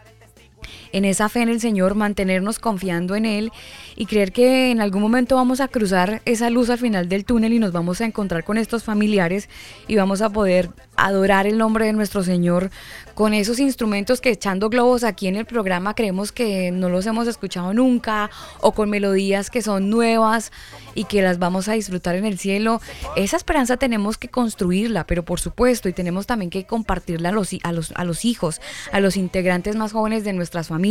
en 0.96 1.04
esa 1.04 1.28
fe 1.28 1.42
en 1.42 1.50
el 1.50 1.60
Señor, 1.60 1.94
mantenernos 1.94 2.58
confiando 2.58 3.18
en 3.18 3.26
Él 3.26 3.52
y 3.98 4.06
creer 4.06 4.32
que 4.32 4.72
en 4.72 4.80
algún 4.80 5.02
momento 5.02 5.36
vamos 5.36 5.60
a 5.60 5.68
cruzar 5.68 6.22
esa 6.24 6.50
luz 6.50 6.70
al 6.70 6.78
final 6.78 7.10
del 7.10 7.26
túnel 7.26 7.52
y 7.52 7.60
nos 7.60 7.74
vamos 7.74 8.00
a 8.00 8.06
encontrar 8.06 8.46
con 8.46 8.58
estos 8.58 8.86
familiares 8.86 9.50
y 9.90 9.98
vamos 9.98 10.22
a 10.22 10.30
poder 10.30 10.70
adorar 10.96 11.48
el 11.48 11.58
nombre 11.58 11.86
de 11.86 11.92
nuestro 11.92 12.24
Señor 12.24 12.72
con 13.14 13.34
esos 13.34 13.60
instrumentos 13.60 14.22
que 14.22 14.30
echando 14.30 14.70
globos 14.70 15.04
aquí 15.04 15.28
en 15.28 15.36
el 15.36 15.46
programa 15.46 15.96
creemos 15.96 16.32
que 16.32 16.72
no 16.72 16.88
los 16.88 17.06
hemos 17.06 17.28
escuchado 17.28 17.74
nunca 17.74 18.30
o 18.62 18.72
con 18.72 18.90
melodías 18.90 19.50
que 19.50 19.62
son 19.62 19.90
nuevas 19.90 20.54
y 20.94 21.04
que 21.04 21.22
las 21.22 21.40
vamos 21.40 21.68
a 21.68 21.74
disfrutar 21.74 22.16
en 22.16 22.24
el 22.24 22.40
cielo. 22.40 22.80
Esa 23.18 23.36
esperanza 23.36 23.76
tenemos 23.76 24.18
que 24.18 24.30
construirla, 24.30 25.06
pero 25.06 25.26
por 25.26 25.42
supuesto, 25.42 25.90
y 25.90 25.94
tenemos 25.94 26.26
también 26.26 26.50
que 26.50 26.66
compartirla 26.66 27.30
a 27.30 27.32
los, 27.34 27.50
a 27.64 27.74
los, 27.74 27.92
a 27.96 28.06
los 28.06 28.24
hijos, 28.24 28.62
a 28.94 29.02
los 29.02 29.18
integrantes 29.18 29.76
más 29.76 29.92
jóvenes 29.92 30.24
de 30.24 30.32
nuestras 30.32 30.70
familias. 30.70 30.85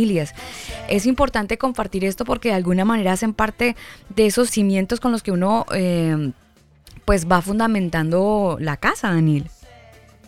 Es 0.87 1.05
importante 1.05 1.57
compartir 1.57 2.05
esto 2.05 2.25
porque 2.25 2.49
de 2.49 2.55
alguna 2.55 2.85
manera 2.85 3.13
hacen 3.13 3.33
parte 3.33 3.75
de 4.15 4.25
esos 4.25 4.49
cimientos 4.49 4.99
con 4.99 5.11
los 5.11 5.23
que 5.23 5.31
uno 5.31 5.65
eh, 5.73 6.31
pues 7.05 7.27
va 7.29 7.41
fundamentando 7.41 8.57
la 8.59 8.77
casa, 8.77 9.09
Daniel. 9.09 9.45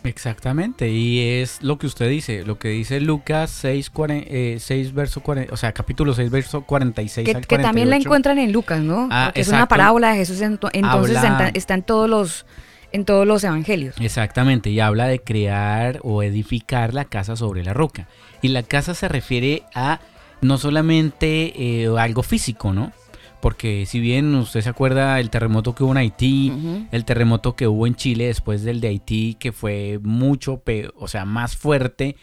Exactamente, 0.04 0.88
y 0.90 1.40
es 1.40 1.62
lo 1.62 1.78
que 1.78 1.86
usted 1.86 2.08
dice, 2.08 2.44
lo 2.44 2.58
que 2.58 2.68
dice 2.68 3.00
Lucas 3.00 3.50
6, 3.50 3.90
6 4.58 4.94
verso 4.94 5.20
40, 5.22 5.52
o 5.52 5.56
sea, 5.56 5.72
capítulo 5.72 6.14
6, 6.14 6.30
verso 6.30 6.62
46 6.62 7.26
que, 7.26 7.40
Que 7.42 7.58
también 7.58 7.90
la 7.90 7.96
encuentran 7.96 8.38
en 8.38 8.52
Lucas, 8.52 8.80
¿no? 8.80 9.08
Ah, 9.10 9.32
es 9.34 9.48
una 9.48 9.66
parábola 9.66 10.12
de 10.12 10.18
Jesús, 10.18 10.40
entonces 10.40 11.16
está, 11.54 11.74
en 11.74 11.82
todos 11.82 12.08
los 12.08 12.46
en 12.90 13.04
todos 13.04 13.26
los 13.26 13.44
evangelios. 13.44 13.96
Exactamente, 14.00 14.70
y 14.70 14.80
habla 14.80 15.06
de 15.06 15.20
crear 15.20 16.00
o 16.02 16.22
edificar 16.22 16.94
la 16.94 17.04
casa 17.04 17.36
sobre 17.36 17.62
la 17.62 17.74
roca. 17.74 18.08
Y 18.42 18.48
la 18.48 18.62
casa 18.62 18.94
se 18.94 19.08
refiere 19.08 19.62
a 19.74 20.00
no 20.40 20.58
solamente 20.58 21.82
eh, 21.82 21.88
algo 21.98 22.22
físico, 22.22 22.72
¿no? 22.72 22.92
porque 23.40 23.86
si 23.86 24.00
bien 24.00 24.34
usted 24.34 24.62
se 24.62 24.68
acuerda 24.68 25.20
el 25.20 25.30
terremoto 25.30 25.74
que 25.74 25.84
hubo 25.84 25.92
en 25.92 25.98
Haití, 25.98 26.52
el 26.90 27.04
terremoto 27.04 27.54
que 27.54 27.68
hubo 27.68 27.86
en 27.86 27.94
Chile 27.94 28.26
después 28.26 28.62
del 28.62 28.80
de 28.80 28.88
Haití, 28.88 29.36
que 29.38 29.52
fue 29.52 30.00
mucho, 30.02 30.62
o 30.96 31.08
sea, 31.08 31.24
más 31.24 31.56
fuerte, 31.56 32.16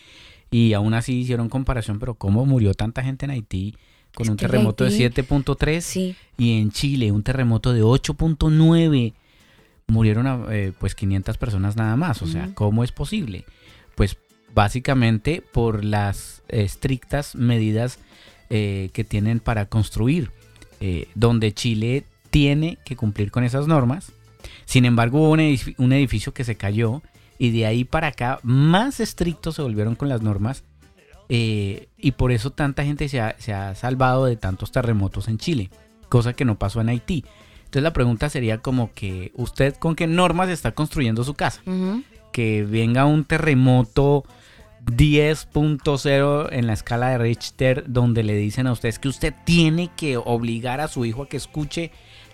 y 0.51 0.73
aún 0.73 0.93
así 0.93 1.13
hicieron 1.19 1.49
comparación, 1.49 1.99
pero 1.99 2.15
¿cómo 2.15 2.45
murió 2.45 2.73
tanta 2.73 3.03
gente 3.03 3.25
en 3.25 3.31
Haití 3.31 3.75
con 4.13 4.29
un 4.29 4.37
terremoto 4.37 4.83
de 4.83 4.91
7.3 4.91 6.15
y 6.37 6.59
en 6.59 6.71
Chile 6.71 7.11
un 7.11 7.23
terremoto 7.23 7.73
de 7.73 7.81
8.9? 7.81 9.13
Murieron 9.87 10.47
eh, 10.51 10.73
pues 10.77 10.95
500 10.95 11.37
personas 11.37 11.75
nada 11.77 11.95
más, 11.95 12.21
o 12.21 12.27
sea, 12.27 12.49
¿cómo 12.55 12.83
es 12.83 12.91
posible? 12.91 13.45
Pues 13.95 14.17
básicamente 14.55 15.43
por 15.51 15.83
las 15.85 16.41
estrictas 16.47 17.35
medidas 17.35 17.99
eh, 18.49 18.89
que 18.93 19.03
tienen 19.03 19.39
para 19.39 19.67
construir. 19.67 20.31
Eh, 20.81 21.07
donde 21.15 21.53
Chile 21.53 22.03
tiene 22.29 22.77
que 22.83 22.95
cumplir 22.95 23.31
con 23.31 23.43
esas 23.43 23.65
normas. 23.65 24.11
Sin 24.65 24.85
embargo, 24.85 25.19
hubo 25.19 25.31
un, 25.31 25.39
edificio, 25.93 26.33
que 26.33 26.43
se 26.43 26.55
cayó 26.57 27.01
y 27.37 27.51
de 27.51 27.65
ahí 27.65 27.85
para 27.85 28.07
acá 28.07 28.39
más 28.43 28.99
estrictos 28.99 29.55
se 29.55 29.61
volvieron 29.61 29.95
con 29.95 30.09
las 30.09 30.21
normas 30.21 30.63
eh, 31.29 31.87
y 31.97 32.11
por 32.11 32.31
eso 32.31 32.51
tanta 32.51 32.83
gente 32.83 33.07
se 33.09 33.19
ha, 33.19 33.75
salvado 33.75 34.25
de 34.25 34.35
tantos 34.35 34.71
terremotos 34.71 35.27
en 35.27 35.37
Chile, 35.37 35.69
cosa 36.09 36.33
que 36.33 36.45
no 36.45 36.59
pasó 36.59 36.81
en 36.81 36.89
Haití. 36.89 37.23
Entonces 37.59 37.83
la 37.83 37.93
pregunta 37.93 38.29
sería 38.29 38.59
como 38.59 38.93
que 38.93 39.31
usted 39.35 39.75
con 39.75 39.95
qué 39.95 40.07
normas 40.07 40.49
está 40.49 40.73
construyendo 40.73 41.23
su 41.23 41.33
casa. 41.35 41.61
que 42.31 42.63
venga 42.63 43.05
un 43.05 43.23
terremoto 43.23 44.25
10.0 44.85 46.49
en 46.51 46.67
la 46.67 46.73
escala 46.73 47.09
de 47.09 47.17
Richter 47.17 47.83
donde 47.87 48.23
le 48.23 48.35
dicen 48.35 48.67
a 48.67 48.71
usted 48.71 48.93
que 48.95 49.07
usted 49.07 49.33
tiene 49.45 49.89
que 49.95 50.17
obligar 50.17 50.81
a 50.81 50.87
su 50.87 51.05
hijo 51.05 51.23
a 51.23 51.29
que 51.29 51.37
escuche 51.37 51.91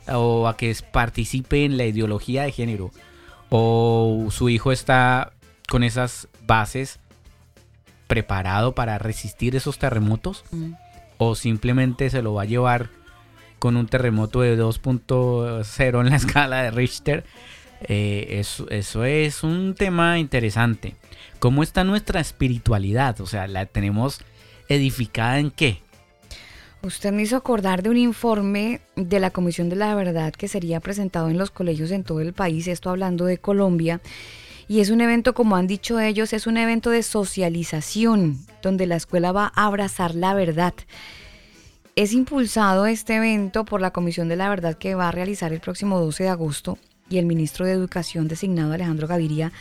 o 0.08 0.48
a 0.48 0.58
que 0.58 0.76
participe 0.92 1.66
en 1.66 1.78
la 1.78 1.86
ideología 1.86 2.44
de 2.44 2.52
género 2.52 2.92
o 3.50 4.28
su 4.32 4.50
hijo 4.50 4.72
está 4.72 5.34
con 5.70 5.84
esas 5.84 6.28
bases 6.46 7.00
preparado 8.08 8.74
para 8.76 8.98
resistir 8.98 9.56
esos 9.56 9.80
terremotos 9.80 10.44
mm. 10.52 10.74
o 11.18 11.36
simplemente 11.36 12.10
se 12.10 12.22
lo 12.22 12.34
va 12.34 12.42
a 12.42 12.46
llevar 12.46 12.90
con 13.62 13.78
un 13.78 13.86
terremoto 13.86 14.42
de 14.42 14.60
2.0 14.60 16.02
en 16.02 16.10
la 16.10 16.16
escala 16.16 16.64
de 16.64 16.72
Richter. 16.72 17.24
Eh, 17.88 18.40
eso, 18.40 18.70
eso 18.70 19.04
es 19.06 19.44
un 19.44 19.76
tema 19.76 20.20
interesante. 20.20 20.96
¿Cómo 21.40 21.64
está 21.64 21.84
nuestra 21.84 22.20
espiritualidad? 22.20 23.20
O 23.22 23.26
sea, 23.26 23.48
¿la 23.48 23.66
tenemos 23.66 24.22
edificada 24.68 25.40
en 25.40 25.52
qué? 25.52 25.82
Usted 26.84 27.12
me 27.12 27.24
hizo 27.24 27.36
acordar 27.36 27.84
de 27.84 27.90
un 27.90 27.98
informe 27.98 28.82
de 28.96 29.20
la 29.20 29.30
Comisión 29.30 29.70
de 29.70 29.76
la 29.76 29.94
Verdad 29.94 30.34
que 30.34 30.48
sería 30.48 30.80
presentado 30.80 31.30
en 31.30 31.38
los 31.38 31.52
colegios 31.52 31.92
en 31.92 32.04
todo 32.04 32.22
el 32.22 32.34
país, 32.34 32.68
esto 32.68 32.90
hablando 32.90 33.26
de 33.26 33.38
Colombia. 33.38 34.02
Y 34.68 34.80
es 34.80 34.90
un 34.90 35.02
evento, 35.02 35.34
como 35.34 35.56
han 35.56 35.68
dicho 35.68 36.00
ellos, 36.00 36.34
es 36.34 36.48
un 36.48 36.58
evento 36.58 36.90
de 36.90 37.04
socialización, 37.04 38.40
donde 38.62 38.88
la 38.88 38.96
escuela 38.96 39.32
va 39.32 39.52
a 39.56 39.66
abrazar 39.66 40.16
la 40.16 40.34
verdad. 40.34 40.74
Es 41.96 42.14
impulsado 42.14 42.86
este 42.86 43.16
evento 43.16 43.66
por 43.66 43.82
la 43.82 43.92
Comisión 43.92 44.30
de 44.30 44.38
la 44.38 44.50
Verdad 44.50 44.78
que 44.78 44.96
va 44.96 45.10
a 45.10 45.12
realizar 45.12 45.52
el 45.54 45.60
próximo 45.60 46.00
12 46.00 46.24
de 46.24 46.30
agosto 46.30 46.78
y 47.12 47.18
el 47.18 47.26
ministro 47.26 47.66
de 47.66 47.74
Educación 47.74 48.28
designado 48.28 48.74
Alejandro 48.74 49.08
Gaviria 49.08 49.52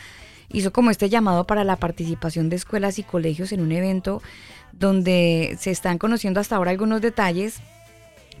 hizo 0.49 0.71
como 0.71 0.91
este 0.91 1.09
llamado 1.09 1.45
para 1.45 1.63
la 1.63 1.75
participación 1.75 2.49
de 2.49 2.55
escuelas 2.55 2.99
y 2.99 3.03
colegios 3.03 3.51
en 3.51 3.61
un 3.61 3.71
evento 3.71 4.21
donde 4.71 5.57
se 5.59 5.71
están 5.71 5.97
conociendo 5.97 6.39
hasta 6.39 6.55
ahora 6.55 6.71
algunos 6.71 7.01
detalles, 7.01 7.59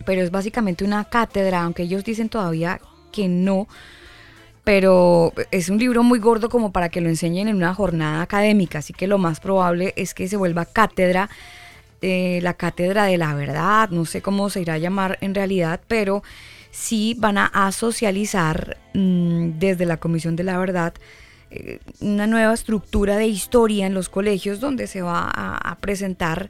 pero 0.05 0.21
es 0.21 0.31
básicamente 0.31 0.83
una 0.83 1.05
cátedra, 1.05 1.63
aunque 1.63 1.83
ellos 1.83 2.03
dicen 2.03 2.29
todavía 2.29 2.79
que 3.11 3.27
no, 3.27 3.67
pero 4.63 5.33
es 5.51 5.69
un 5.69 5.77
libro 5.77 6.03
muy 6.03 6.19
gordo 6.19 6.49
como 6.49 6.71
para 6.71 6.89
que 6.89 7.01
lo 7.01 7.09
enseñen 7.09 7.47
en 7.47 7.55
una 7.55 7.73
jornada 7.73 8.21
académica, 8.21 8.79
así 8.79 8.93
que 8.93 9.07
lo 9.07 9.17
más 9.17 9.39
probable 9.39 9.93
es 9.95 10.13
que 10.13 10.27
se 10.27 10.37
vuelva 10.37 10.65
cátedra 10.65 11.29
eh, 12.01 12.39
la 12.41 12.55
cátedra 12.55 13.05
de 13.05 13.17
la 13.17 13.35
verdad, 13.35 13.89
no 13.89 14.05
sé 14.05 14.23
cómo 14.23 14.49
se 14.49 14.61
irá 14.61 14.73
a 14.73 14.79
llamar 14.79 15.19
en 15.21 15.35
realidad, 15.35 15.81
pero 15.87 16.23
sí 16.71 17.15
van 17.17 17.37
a, 17.37 17.71
socializar 17.71 18.77
mm, 18.93 19.59
desde 19.59 19.85
la 19.85 19.97
Comisión 19.97 20.35
de 20.35 20.43
la 20.43 20.57
Verdad 20.57 20.93
eh, 21.51 21.79
una 21.99 22.27
nueva 22.27 22.53
estructura 22.53 23.17
de 23.17 23.27
historia 23.27 23.85
en 23.85 23.93
los 23.93 24.09
colegios 24.09 24.59
donde 24.59 24.87
se 24.87 25.01
va 25.01 25.29
a, 25.29 25.75
presentar 25.79 26.49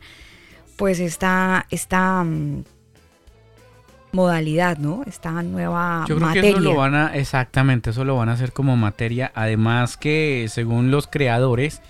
pues 0.77 0.99
esta, 0.99 1.65
esta 1.71 2.23
mm, 2.23 2.63
modalidad, 4.11 4.77
¿no? 4.77 5.03
Esta 5.07 5.41
nueva 5.41 6.05
Yo 6.07 6.17
creo 6.17 6.33
que 6.33 6.49
eso 6.49 6.59
lo 6.59 6.75
van 6.75 6.93
a, 6.95 7.15
exactamente, 7.15 7.89
eso 7.89 8.05
lo 8.05 8.15
van 8.15 8.29
a 8.29 8.33
hacer 8.33 8.53
como 8.53 8.77
materia. 8.77 9.31
Además 9.33 9.97
que 9.97 10.45
según 10.49 10.91
los 10.91 11.07
creadores, 11.07 11.81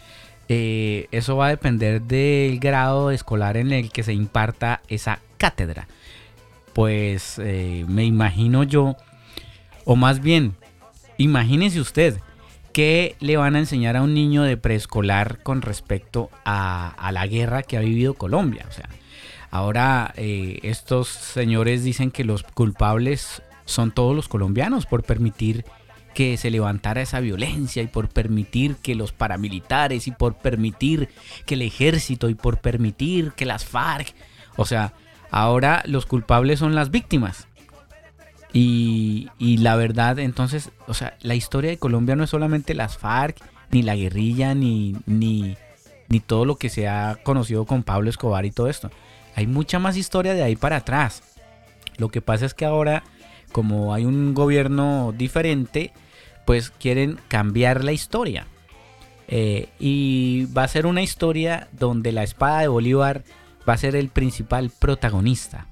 eh, 0.47 1.07
eso 1.11 1.35
va 1.35 1.47
a 1.47 1.49
depender 1.49 2.01
del 2.01 2.59
grado 2.59 3.11
escolar 3.11 3.57
en 3.57 3.71
el 3.71 3.91
que 3.91 4.03
se 4.03 4.13
imparta 4.13 4.81
esa 4.87 5.19
cátedra. 5.37 5.87
Pues 6.73 7.39
eh, 7.39 7.85
me 7.87 8.05
imagino 8.05 8.63
yo, 8.63 8.95
o 9.85 9.95
más 9.95 10.21
bien, 10.21 10.55
imagínese 11.17 11.79
usted, 11.79 12.19
¿qué 12.73 13.15
le 13.19 13.37
van 13.37 13.55
a 13.55 13.59
enseñar 13.59 13.97
a 13.97 14.01
un 14.01 14.13
niño 14.13 14.43
de 14.43 14.57
preescolar 14.57 15.43
con 15.43 15.61
respecto 15.61 16.29
a, 16.45 17.09
la 17.11 17.27
guerra 17.27 17.63
que 17.63 17.77
ha 17.77 17.81
vivido 17.81 18.13
Colombia? 18.13 18.65
O 18.69 18.71
sea, 18.71 18.89
ahora 19.49 20.13
eh, 20.15 20.59
estos 20.63 21.07
señores 21.09 21.83
dicen 21.83 22.11
que 22.11 22.23
los 22.23 22.43
culpables 22.43 23.41
son 23.65 23.91
todos 23.91 24.15
los 24.15 24.27
colombianos 24.27 24.85
por 24.85 25.03
permitir 25.03 25.65
que 26.13 26.37
se 26.37 26.51
levantara 26.51 27.01
esa 27.01 27.19
violencia 27.19 27.81
y 27.81 27.87
por 27.87 28.09
permitir 28.09 28.75
que 28.75 28.95
los 28.95 29.11
paramilitares 29.13 30.07
y 30.07 30.11
por 30.11 30.35
permitir 30.35 31.09
que 31.45 31.55
el 31.55 31.61
ejército 31.61 32.29
y 32.29 32.35
por 32.35 32.59
permitir 32.59 33.31
que 33.31 33.45
las 33.45 33.65
FARC, 33.65 34.13
o 34.57 34.65
sea, 34.65 34.93
ahora 35.31 35.81
los 35.85 36.05
culpables 36.05 36.59
son 36.59 36.75
las 36.75 36.91
víctimas. 36.91 37.47
Y, 38.53 39.29
la 39.39 39.77
verdad, 39.77 40.19
entonces, 40.19 40.71
o 40.87 40.93
sea, 40.93 41.17
la 41.21 41.35
historia 41.35 41.71
de 41.71 41.77
Colombia 41.77 42.17
no 42.17 42.25
es 42.25 42.29
solamente 42.29 42.73
las 42.73 42.97
FARC, 42.97 43.37
ni 43.71 43.81
la 43.81 43.95
guerrilla, 43.95 44.53
ni, 44.53 44.97
ni, 45.05 45.55
ni 46.09 46.19
todo 46.19 46.43
lo 46.43 46.57
que 46.57 46.67
se 46.67 46.89
ha 46.89 47.17
conocido 47.23 47.65
con 47.65 47.83
Pablo 47.83 48.09
Escobar 48.09 48.45
y 48.45 48.51
todo 48.51 48.67
esto. 48.67 48.91
Hay 49.35 49.47
mucha 49.47 49.79
más 49.79 49.95
historia 49.95 50.33
de 50.33 50.43
ahí 50.43 50.57
para 50.57 50.77
atrás. 50.77 51.23
Lo 51.97 52.09
que 52.09 52.21
pasa 52.21 52.45
es 52.45 52.53
que 52.53 52.65
ahora 52.65 53.03
como 53.51 53.93
hay 53.93 54.05
un 54.05 54.33
gobierno 54.33 55.13
diferente, 55.17 55.91
pues 56.45 56.69
quieren 56.71 57.19
cambiar 57.27 57.83
la 57.83 57.91
historia. 57.91 58.47
Eh, 59.27 59.69
y 59.79 60.45
va 60.57 60.63
a 60.63 60.67
ser 60.67 60.85
una 60.85 61.01
historia 61.01 61.69
donde 61.71 62.11
la 62.11 62.23
espada 62.23 62.61
de 62.61 62.67
Bolívar 62.67 63.23
va 63.67 63.73
a 63.73 63.77
ser 63.77 63.95
el 63.95 64.09
principal 64.09 64.69
protagonista. 64.69 65.65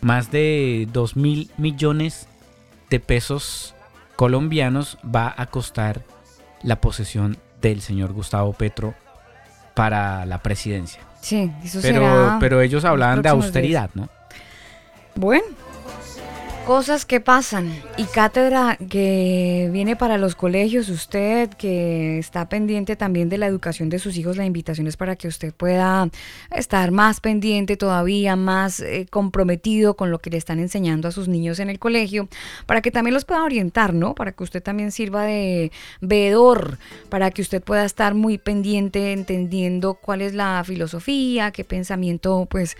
Más 0.00 0.30
de 0.30 0.88
2 0.92 1.16
mil 1.16 1.50
millones 1.56 2.26
de 2.88 3.00
pesos 3.00 3.74
colombianos 4.16 4.98
va 5.04 5.34
a 5.36 5.46
costar 5.46 6.02
la 6.62 6.80
posesión 6.80 7.38
del 7.60 7.80
señor 7.80 8.12
Gustavo 8.12 8.52
Petro 8.52 8.94
para 9.74 10.26
la 10.26 10.42
presidencia. 10.42 11.00
Sí, 11.20 11.52
eso 11.62 11.80
pero, 11.82 12.38
pero 12.40 12.60
ellos 12.60 12.84
hablaban 12.84 13.22
de 13.22 13.28
austeridad, 13.28 13.90
¿no? 13.94 14.08
Bueno, 15.14 15.44
Cosas 16.70 17.04
que 17.04 17.18
pasan 17.18 17.68
y 17.96 18.04
cátedra 18.04 18.78
que 18.88 19.68
viene 19.72 19.96
para 19.96 20.18
los 20.18 20.36
colegios, 20.36 20.88
usted 20.88 21.50
que 21.50 22.20
está 22.20 22.48
pendiente 22.48 22.94
también 22.94 23.28
de 23.28 23.38
la 23.38 23.48
educación 23.48 23.88
de 23.88 23.98
sus 23.98 24.16
hijos, 24.16 24.36
la 24.36 24.46
invitación 24.46 24.86
es 24.86 24.96
para 24.96 25.16
que 25.16 25.26
usted 25.26 25.52
pueda 25.52 26.08
estar 26.54 26.92
más 26.92 27.18
pendiente 27.18 27.76
todavía, 27.76 28.36
más 28.36 28.78
eh, 28.78 29.08
comprometido 29.10 29.94
con 29.94 30.12
lo 30.12 30.20
que 30.20 30.30
le 30.30 30.36
están 30.36 30.60
enseñando 30.60 31.08
a 31.08 31.10
sus 31.10 31.26
niños 31.26 31.58
en 31.58 31.70
el 31.70 31.80
colegio, 31.80 32.28
para 32.66 32.82
que 32.82 32.92
también 32.92 33.14
los 33.14 33.24
pueda 33.24 33.42
orientar, 33.42 33.92
¿no? 33.92 34.14
Para 34.14 34.30
que 34.30 34.44
usted 34.44 34.62
también 34.62 34.92
sirva 34.92 35.24
de 35.24 35.72
veedor, 36.00 36.78
para 37.08 37.32
que 37.32 37.42
usted 37.42 37.60
pueda 37.60 37.84
estar 37.84 38.14
muy 38.14 38.38
pendiente 38.38 39.12
entendiendo 39.12 39.94
cuál 39.94 40.22
es 40.22 40.34
la 40.34 40.62
filosofía, 40.64 41.50
qué 41.50 41.64
pensamiento 41.64 42.46
pues 42.48 42.76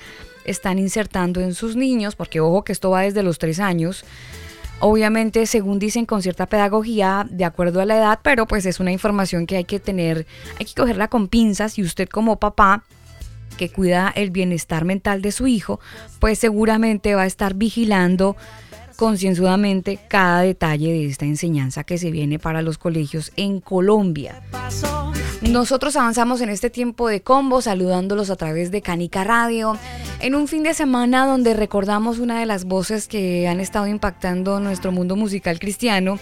están 0.51 0.79
insertando 0.79 1.41
en 1.41 1.55
sus 1.55 1.77
niños, 1.77 2.17
porque 2.17 2.41
ojo 2.41 2.65
que 2.65 2.73
esto 2.73 2.91
va 2.91 3.03
desde 3.03 3.23
los 3.23 3.39
tres 3.39 3.61
años. 3.61 4.05
Obviamente, 4.81 5.45
según 5.47 5.79
dicen, 5.79 6.07
con 6.07 6.23
cierta 6.23 6.47
pedagogía, 6.47 7.27
de 7.31 7.45
acuerdo 7.45 7.81
a 7.81 7.85
la 7.85 7.97
edad, 7.97 8.21
pero 8.23 8.47
pues 8.47 8.65
es 8.65 8.81
una 8.81 8.93
información 8.93 9.47
que 9.47 9.57
hay 9.57 9.65
que 9.65 9.79
tener, 9.79 10.27
hay 10.59 10.67
que 10.67 10.75
cogerla 10.75 11.09
con 11.09 11.29
pinzas 11.29 11.79
y 11.79 11.83
usted 11.83 12.09
como 12.09 12.39
papá 12.39 12.85
que 13.59 13.69
cuida 13.69 14.11
el 14.17 14.31
bienestar 14.31 14.87
mental 14.87 15.21
de 15.21 15.33
su 15.33 15.47
hijo, 15.47 15.81
pues 16.19 16.39
seguramente 16.39 17.15
va 17.15 17.23
a 17.23 17.27
estar 17.27 17.53
vigilando 17.55 18.37
concienzudamente 19.01 19.99
cada 20.09 20.43
detalle 20.43 20.93
de 20.93 21.07
esta 21.07 21.25
enseñanza 21.25 21.85
que 21.85 21.97
se 21.97 22.11
viene 22.11 22.39
para 22.39 22.61
los 22.61 22.77
colegios 22.77 23.33
en 23.37 23.63
Colombia. 23.63 24.43
Nosotros 25.41 25.97
avanzamos 25.97 26.43
en 26.43 26.51
este 26.51 26.69
tiempo 26.69 27.09
de 27.09 27.23
combo 27.23 27.63
saludándolos 27.63 28.29
a 28.29 28.37
través 28.37 28.71
de 28.71 28.83
Canica 28.83 29.25
Radio 29.25 29.79
en 30.21 30.35
un 30.35 30.49
fin 30.49 30.65
de 30.65 30.75
semana 30.75 31.25
donde 31.25 31.55
recordamos 31.55 32.19
una 32.19 32.41
de 32.41 32.45
las 32.45 32.67
voces 32.67 33.09
que 33.09 33.49
han 33.49 33.59
estado 33.59 33.87
impactando 33.87 34.61
nuestro 34.61 34.93
mundo 34.93 35.17
musical 35.17 35.59
cristiano 35.59 36.19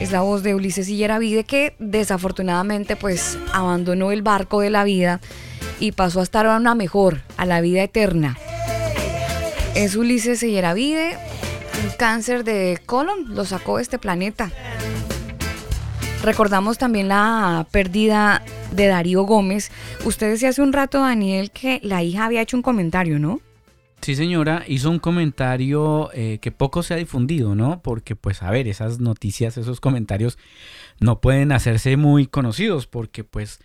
es 0.00 0.10
la 0.10 0.22
voz 0.22 0.42
de 0.42 0.54
Ulises 0.54 0.86
Yeravide 0.88 1.44
que 1.44 1.74
desafortunadamente 1.80 2.96
pues 2.96 3.36
abandonó 3.52 4.10
el 4.10 4.22
barco 4.22 4.62
de 4.62 4.70
la 4.70 4.84
vida 4.84 5.20
y 5.80 5.92
pasó 5.92 6.20
a 6.20 6.22
estar 6.22 6.46
a 6.46 6.56
una 6.56 6.74
mejor, 6.74 7.20
a 7.36 7.44
la 7.44 7.60
vida 7.60 7.82
eterna. 7.82 8.38
Es 9.74 9.96
Ulises 9.96 10.42
un 10.42 11.31
cáncer 11.98 12.44
de 12.44 12.80
colon 12.86 13.34
lo 13.34 13.44
sacó 13.44 13.78
este 13.78 13.98
planeta. 13.98 14.50
Recordamos 16.22 16.78
también 16.78 17.08
la 17.08 17.66
pérdida 17.70 18.42
de 18.70 18.86
Darío 18.86 19.22
Gómez. 19.22 19.72
Usted 20.04 20.30
decía 20.30 20.50
hace 20.50 20.62
un 20.62 20.72
rato, 20.72 21.00
Daniel, 21.00 21.50
que 21.50 21.80
la 21.82 22.02
hija 22.02 22.26
había 22.26 22.42
hecho 22.42 22.56
un 22.56 22.62
comentario, 22.62 23.18
¿no? 23.18 23.40
Sí, 24.02 24.16
señora, 24.16 24.64
hizo 24.66 24.90
un 24.90 24.98
comentario 24.98 26.10
eh, 26.12 26.38
que 26.40 26.50
poco 26.50 26.82
se 26.82 26.94
ha 26.94 26.96
difundido, 26.96 27.54
¿no? 27.54 27.82
Porque, 27.82 28.16
pues, 28.16 28.42
a 28.42 28.50
ver, 28.50 28.66
esas 28.66 28.98
noticias, 28.98 29.56
esos 29.56 29.80
comentarios 29.80 30.38
no 30.98 31.20
pueden 31.20 31.52
hacerse 31.52 31.96
muy 31.96 32.26
conocidos 32.26 32.88
porque, 32.88 33.22
pues, 33.22 33.60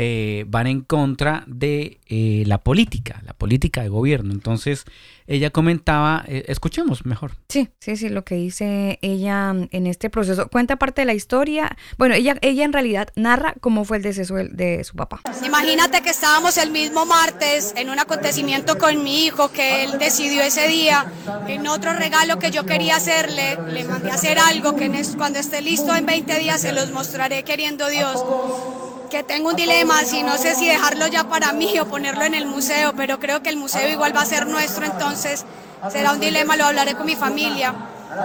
eh, 0.00 0.44
van 0.46 0.68
en 0.68 0.82
contra 0.82 1.42
de 1.48 1.98
eh, 2.06 2.44
la 2.46 2.58
política, 2.58 3.20
la 3.26 3.32
política 3.32 3.82
de 3.82 3.88
gobierno. 3.88 4.32
Entonces, 4.32 4.84
ella 5.26 5.50
comentaba, 5.50 6.24
eh, 6.28 6.44
escuchemos 6.46 7.04
mejor. 7.04 7.32
Sí, 7.48 7.70
sí, 7.80 7.96
sí, 7.96 8.08
lo 8.08 8.22
que 8.24 8.36
dice 8.36 9.00
ella 9.02 9.52
en 9.72 9.86
este 9.88 10.08
proceso. 10.08 10.46
Cuenta 10.50 10.76
parte 10.76 11.00
de 11.00 11.06
la 11.06 11.14
historia. 11.14 11.76
Bueno, 11.96 12.14
ella, 12.14 12.36
ella 12.42 12.64
en 12.64 12.72
realidad 12.72 13.08
narra 13.16 13.54
cómo 13.60 13.84
fue 13.84 13.96
el 13.96 14.04
deceso 14.04 14.36
de 14.36 14.84
su 14.84 14.94
papá. 14.94 15.20
Imagínate 15.44 16.00
que 16.00 16.10
estábamos 16.10 16.58
el 16.58 16.70
mismo 16.70 17.04
martes 17.04 17.74
en 17.76 17.90
un 17.90 17.98
acontecimiento 17.98 18.78
con 18.78 19.02
mi 19.02 19.24
hijo 19.24 19.50
que 19.50 19.82
él 19.82 19.98
decidió 19.98 20.42
ese 20.42 20.68
día. 20.68 21.10
En 21.48 21.66
otro 21.66 21.92
regalo 21.92 22.38
que 22.38 22.52
yo 22.52 22.64
quería 22.66 22.94
hacerle, 22.94 23.58
le 23.66 23.82
mandé 23.82 24.12
a 24.12 24.14
hacer 24.14 24.38
algo 24.38 24.76
que 24.76 24.88
cuando 25.16 25.40
esté 25.40 25.60
listo 25.60 25.92
en 25.96 26.06
20 26.06 26.38
días 26.38 26.60
se 26.60 26.72
los 26.72 26.92
mostraré 26.92 27.42
queriendo 27.42 27.88
Dios 27.88 28.24
que 29.08 29.22
tengo 29.22 29.50
un 29.50 29.56
dilema, 29.56 30.04
si 30.04 30.22
no 30.22 30.36
sé 30.38 30.54
si 30.54 30.66
dejarlo 30.66 31.06
ya 31.08 31.24
para 31.24 31.52
mí 31.52 31.78
o 31.78 31.86
ponerlo 31.86 32.24
en 32.24 32.34
el 32.34 32.46
museo, 32.46 32.92
pero 32.96 33.18
creo 33.18 33.42
que 33.42 33.48
el 33.50 33.56
museo 33.56 33.88
igual 33.88 34.14
va 34.16 34.22
a 34.22 34.26
ser 34.26 34.46
nuestro, 34.46 34.84
entonces 34.84 35.44
será 35.90 36.12
un 36.12 36.20
dilema, 36.20 36.56
lo 36.56 36.66
hablaré 36.66 36.94
con 36.94 37.06
mi 37.06 37.16
familia 37.16 37.74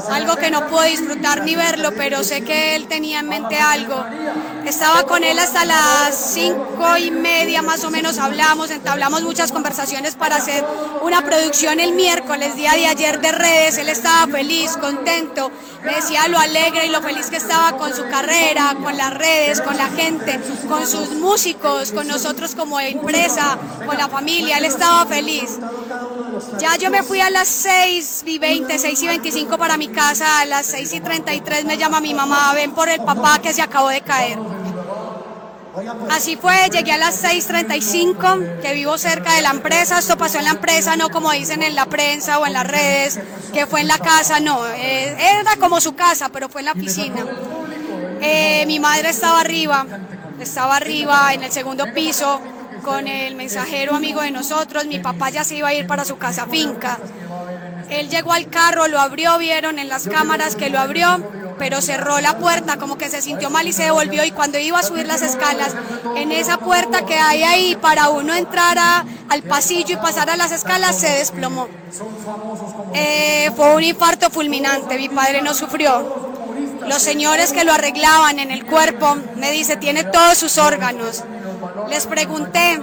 algo 0.10 0.36
que 0.36 0.50
no 0.50 0.68
puedo 0.68 0.84
disfrutar 0.84 1.44
ni 1.44 1.56
verlo, 1.56 1.92
pero 1.98 2.24
sé 2.24 2.42
que 2.44 2.76
él 2.76 2.88
tenía 2.88 3.20
en 3.20 3.30
mente 3.30 3.58
algo. 3.58 4.04
Estaba 4.66 5.04
con 5.04 5.24
él 5.24 5.38
hasta 5.38 5.66
las 5.66 6.16
cinco 6.16 6.98
y 6.98 7.12
media 7.12 7.62
más 7.62 7.84
o 7.84 7.92
menos, 7.92 8.18
hablamos, 8.18 8.72
entablamos 8.72 9.24
muchas 9.24 9.52
conversaciones 9.52 10.16
para 10.16 10.38
hacer 10.38 10.66
una 11.02 11.22
producción 11.24 11.82
el 11.82 11.94
miércoles, 11.94 12.56
día 12.56 12.74
de 12.74 12.88
ayer 12.88 13.20
de 13.20 13.32
redes, 13.34 13.78
él 13.78 13.90
estaba 13.90 14.26
feliz, 14.32 14.78
contento, 14.78 15.52
me 15.84 15.96
decía 15.96 16.28
lo 16.30 16.40
alegre 16.40 16.86
y 16.86 16.90
lo 16.90 17.02
feliz 17.02 17.30
que 17.30 17.38
estaba 17.38 17.78
con 17.78 17.94
su 17.94 18.08
carrera, 18.08 18.76
con 18.82 18.96
las 18.96 19.14
redes, 19.14 19.60
con 19.60 19.76
la 19.76 19.90
gente, 19.90 20.40
con 20.70 20.88
sus 20.88 21.10
músicos, 21.10 21.92
con 21.92 22.08
nosotros 22.08 22.56
como 22.56 22.80
empresa, 22.80 23.58
con 23.86 23.98
la 23.98 24.08
familia, 24.08 24.58
él 24.58 24.66
estaba 24.66 25.06
feliz. 25.06 25.60
Ya 26.58 26.78
yo 26.78 26.90
me 26.90 27.04
fui 27.04 27.20
a 27.20 27.30
las 27.30 27.48
6 27.48 28.24
y 28.26 28.40
20, 28.40 28.80
6 28.80 29.02
y 29.04 29.08
25 29.08 29.58
para 29.58 29.73
mi 29.78 29.88
casa, 29.88 30.42
a 30.42 30.46
las 30.46 30.66
6 30.68 30.94
y 30.94 31.00
33 31.00 31.66
me 31.66 31.78
llama 31.78 32.00
mi 32.02 32.14
mamá, 32.14 32.54
ven 32.54 32.72
por 32.74 32.90
el 32.90 33.02
papá 33.02 33.40
que 33.40 33.54
se 33.54 33.62
acabó 33.62 33.90
de 33.90 34.02
caer. 34.02 34.40
Así 36.12 36.36
fue, 36.36 36.70
llegué 36.72 36.92
a 36.92 36.98
las 36.98 37.24
6.35, 37.24 38.62
que 38.62 38.74
vivo 38.74 38.96
cerca 39.00 39.34
de 39.36 39.42
la 39.42 39.50
empresa, 39.50 39.98
esto 39.98 40.16
pasó 40.18 40.38
en 40.38 40.46
la 40.46 40.52
empresa, 40.52 40.96
no 40.96 41.10
como 41.10 41.32
dicen 41.32 41.64
en 41.64 41.74
la 41.74 41.88
prensa 41.88 42.38
o 42.38 42.46
en 42.46 42.54
las 42.54 42.68
redes, 42.68 43.20
que 43.52 43.66
fue 43.66 43.82
en 43.82 43.88
la 43.88 43.98
casa, 43.98 44.40
no, 44.40 44.68
eh, 44.68 45.16
era 45.18 45.56
como 45.58 45.82
su 45.82 45.96
casa, 45.96 46.30
pero 46.30 46.48
fue 46.48 46.62
en 46.62 46.66
la 46.66 46.76
piscina. 46.76 47.26
Eh, 48.22 48.66
mi 48.68 48.80
madre 48.80 49.10
estaba 49.10 49.40
arriba, 49.40 49.86
estaba 50.40 50.76
arriba 50.76 51.34
en 51.34 51.44
el 51.44 51.52
segundo 51.52 51.92
piso, 51.92 52.40
con 52.84 53.08
el 53.08 53.34
mensajero 53.36 53.96
amigo 53.96 54.22
de 54.22 54.30
nosotros, 54.30 54.86
mi 54.86 55.00
papá 55.00 55.32
ya 55.32 55.44
se 55.44 55.56
iba 55.56 55.70
a 55.70 55.74
ir 55.74 55.88
para 55.88 56.06
su 56.06 56.18
casa 56.18 56.46
finca. 56.46 57.00
Él 57.90 58.10
llegó 58.10 58.34
al 58.34 58.50
carro, 58.50 58.88
lo 58.88 59.00
abrió, 59.00 59.38
vieron 59.38 59.80
en 59.80 59.90
las 59.90 60.08
cámaras 60.08 60.56
que 60.56 60.70
lo 60.70 60.80
abrió, 60.80 61.22
pero 61.58 61.82
cerró 61.82 62.20
la 62.20 62.38
puerta, 62.38 62.78
como 62.78 62.98
que 62.98 63.10
se 63.10 63.22
sintió 63.22 63.50
mal 63.50 63.68
y 63.68 63.74
se 63.74 63.84
devolvió. 63.84 64.24
Y 64.24 64.32
cuando 64.32 64.58
iba 64.58 64.80
a 64.80 64.84
subir 64.84 65.08
las 65.08 65.22
escalas, 65.22 65.76
en 66.16 66.32
esa 66.32 66.58
puerta 66.58 67.06
que 67.06 67.16
hay 67.16 67.44
ahí 67.44 67.76
para 67.76 68.10
uno 68.10 68.34
entrar 68.34 68.78
al 69.30 69.44
pasillo 69.44 69.94
y 69.94 69.98
pasar 69.98 70.30
a 70.30 70.38
las 70.38 70.52
escalas, 70.52 71.00
se 71.00 71.10
desplomó. 71.10 71.68
Eh, 72.94 73.52
fue 73.56 73.76
un 73.76 73.84
infarto 73.84 74.30
fulminante, 74.30 74.98
mi 74.98 75.10
padre 75.10 75.42
no 75.42 75.54
sufrió. 75.54 76.32
Los 76.88 77.02
señores 77.02 77.54
que 77.54 77.64
lo 77.64 77.72
arreglaban 77.72 78.40
en 78.40 78.52
el 78.52 78.66
cuerpo 78.66 79.16
me 79.38 79.52
dice, 79.52 79.78
tiene 79.78 80.04
todos 80.04 80.38
sus 80.38 80.58
órganos. 80.58 81.24
Les 81.90 82.06
pregunté 82.08 82.80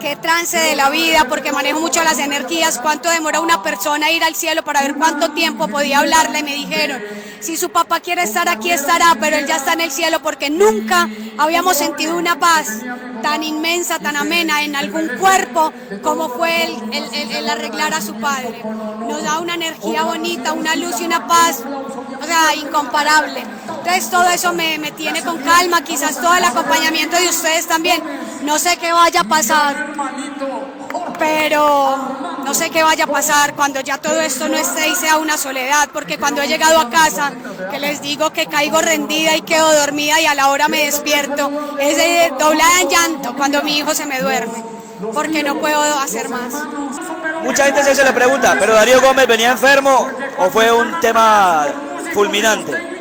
qué 0.00 0.16
trance 0.16 0.58
de 0.58 0.76
la 0.76 0.90
vida, 0.90 1.26
porque 1.28 1.52
manejo 1.52 1.80
mucho 1.80 2.02
las 2.04 2.18
energías, 2.18 2.78
cuánto 2.78 3.10
demora 3.10 3.40
una 3.40 3.62
persona 3.62 4.10
ir 4.10 4.22
al 4.22 4.34
cielo 4.34 4.62
para 4.62 4.82
ver 4.82 4.94
cuánto 4.94 5.32
tiempo 5.32 5.68
podía 5.68 6.00
hablarle. 6.00 6.42
Me 6.42 6.54
dijeron, 6.54 7.02
si 7.40 7.56
su 7.56 7.70
papá 7.70 8.00
quiere 8.00 8.22
estar 8.22 8.48
aquí, 8.48 8.70
estará, 8.70 9.16
pero 9.20 9.36
él 9.36 9.46
ya 9.46 9.56
está 9.56 9.74
en 9.74 9.82
el 9.82 9.90
cielo 9.90 10.20
porque 10.22 10.50
nunca 10.50 11.08
habíamos 11.38 11.76
sentido 11.76 12.16
una 12.16 12.38
paz 12.38 12.80
tan 13.22 13.42
inmensa, 13.42 13.98
tan 13.98 14.16
amena 14.16 14.62
en 14.62 14.76
algún 14.76 15.08
cuerpo 15.18 15.72
como 16.02 16.28
fue 16.28 16.64
el, 16.64 17.48
arreglar 17.48 17.94
a 17.94 18.00
su 18.00 18.14
padre. 18.14 18.62
Nos 18.64 19.22
da 19.22 19.38
una 19.38 19.54
energía 19.54 20.04
bonita, 20.04 20.52
una 20.52 20.76
luz 20.76 21.00
y 21.00 21.04
una 21.04 21.26
paz, 21.26 21.62
o 22.20 22.24
sea, 22.24 22.54
incomparable. 22.54 23.42
Entonces 23.68 24.10
todo 24.10 24.28
eso 24.28 24.52
me, 24.52 24.78
me 24.78 24.90
tiene 24.92 25.22
con 25.22 25.38
calma, 25.38 25.82
quizás 25.82 26.20
todo 26.20 26.34
el 26.34 26.44
acompañamiento 26.44 27.16
de 27.16 27.28
ustedes 27.28 27.66
también. 27.66 28.02
No 28.44 28.58
sé 28.58 28.76
qué 28.76 28.92
vaya 28.92 29.20
a 29.20 29.24
pasar, 29.24 29.94
pero 31.18 31.96
no 32.44 32.52
sé 32.52 32.68
qué 32.70 32.82
vaya 32.82 33.04
a 33.04 33.06
pasar 33.06 33.54
cuando 33.54 33.80
ya 33.80 33.96
todo 33.98 34.20
esto 34.20 34.48
no 34.48 34.56
esté 34.56 34.88
y 34.88 34.94
sea 34.94 35.16
una 35.16 35.38
soledad, 35.38 35.88
porque 35.92 36.18
cuando 36.18 36.42
he 36.42 36.46
llegado 36.46 36.78
a 36.78 36.90
casa, 36.90 37.32
que 37.70 37.78
les 37.78 38.02
digo 38.02 38.30
que 38.30 38.46
caigo 38.46 38.80
rendida 38.82 39.34
y 39.34 39.42
quedo 39.42 39.72
dormida 39.74 40.20
y 40.20 40.26
a 40.26 40.34
la 40.34 40.50
hora 40.50 40.68
me 40.68 40.84
despierto, 40.84 41.50
es 41.80 41.96
de 41.96 42.32
doblada 42.38 42.82
en 42.82 42.88
llanto 42.90 43.34
cuando 43.34 43.62
mi 43.62 43.78
hijo 43.78 43.94
se 43.94 44.04
me 44.04 44.20
duerme, 44.20 44.62
porque 45.14 45.42
no 45.42 45.58
puedo 45.58 45.80
hacer 45.98 46.28
más. 46.28 46.52
Mucha 47.42 47.64
gente 47.64 47.94
se 47.94 48.04
le 48.04 48.12
pregunta, 48.12 48.56
¿pero 48.60 48.74
Darío 48.74 49.00
Gómez 49.00 49.26
venía 49.26 49.52
enfermo 49.52 50.06
o 50.38 50.50
fue 50.50 50.70
un 50.70 51.00
tema 51.00 51.66
fulminante? 52.12 52.94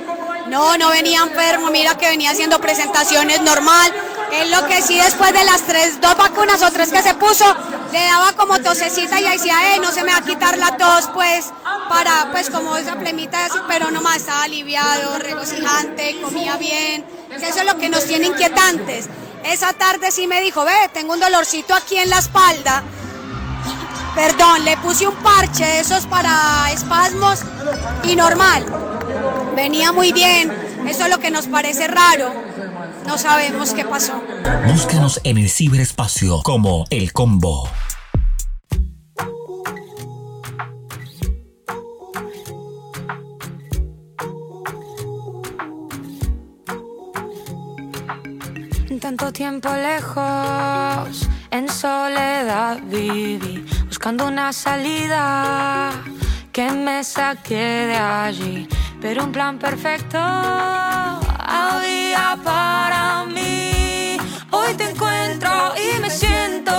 No, 0.47 0.77
no 0.77 0.89
venía 0.89 1.21
enfermo, 1.21 1.69
mira 1.69 1.97
que 1.97 2.07
venía 2.07 2.31
haciendo 2.31 2.59
presentaciones 2.59 3.41
normal. 3.41 3.91
Es 4.33 4.49
lo 4.49 4.65
que 4.67 4.81
sí 4.81 4.97
después 4.97 5.31
de 5.31 5.43
las 5.43 5.61
tres, 5.61 6.01
dos 6.01 6.17
vacunas 6.17 6.61
o 6.63 6.71
tres 6.71 6.91
que 6.91 7.03
se 7.03 7.13
puso, 7.13 7.45
le 7.91 8.03
daba 8.03 8.33
como 8.33 8.59
tosecita 8.59 9.19
y 9.19 9.29
decía, 9.29 9.75
eh, 9.75 9.79
no 9.79 9.91
se 9.91 10.03
me 10.03 10.11
va 10.11 10.17
a 10.17 10.21
quitar 10.23 10.57
la 10.57 10.75
tos, 10.75 11.09
pues, 11.13 11.51
para, 11.87 12.29
pues, 12.31 12.49
como 12.49 12.75
esa 12.75 12.95
plemita, 12.95 13.47
pero 13.67 13.91
nomás 13.91 14.17
estaba 14.17 14.43
aliviado, 14.43 15.19
regocijante, 15.19 16.19
comía 16.21 16.57
bien, 16.57 17.05
eso 17.29 17.59
es 17.59 17.65
lo 17.65 17.77
que 17.77 17.89
nos 17.89 18.05
tiene 18.05 18.27
inquietantes. 18.27 19.07
Esa 19.43 19.73
tarde 19.73 20.11
sí 20.11 20.25
me 20.25 20.41
dijo, 20.41 20.65
ve, 20.65 20.89
tengo 20.93 21.13
un 21.13 21.19
dolorcito 21.19 21.75
aquí 21.75 21.97
en 21.97 22.09
la 22.09 22.17
espalda. 22.17 22.83
Perdón, 24.15 24.63
le 24.65 24.77
puse 24.77 25.07
un 25.07 25.15
parche, 25.15 25.79
esos 25.79 26.07
para 26.07 26.71
espasmos 26.71 27.39
y 28.03 28.15
normal. 28.15 28.65
Venía 29.55 29.91
muy 29.91 30.11
bien, 30.11 30.51
eso 30.87 31.03
es 31.03 31.09
lo 31.09 31.19
que 31.19 31.29
nos 31.29 31.47
parece 31.47 31.87
raro. 31.87 32.52
No 33.05 33.17
sabemos 33.17 33.73
qué 33.73 33.85
pasó. 33.85 34.21
Búscanos 34.67 35.19
en 35.23 35.37
el 35.37 35.49
ciberespacio 35.49 36.41
como 36.43 36.85
El 36.89 37.11
Combo. 37.13 37.69
Tanto 49.01 49.33
tiempo 49.33 49.69
lejos, 49.73 51.27
en 51.51 51.67
soledad 51.67 52.79
viví, 52.85 53.65
buscando 53.85 54.27
una 54.27 54.53
salida 54.53 55.91
que 56.53 56.71
me 56.71 57.03
saque 57.03 57.55
de 57.55 57.95
allí 57.95 58.67
pero 59.03 59.23
un 59.25 59.33
plan 59.33 59.59
perfecto 59.59 60.17
había 60.17 61.19
para 62.41 63.25
mí. 63.25 64.17
Hoy 64.49 64.73
te 64.75 64.91
encuentro 64.91 65.51
y 65.75 65.99
me 65.99 66.09
siento. 66.09 66.71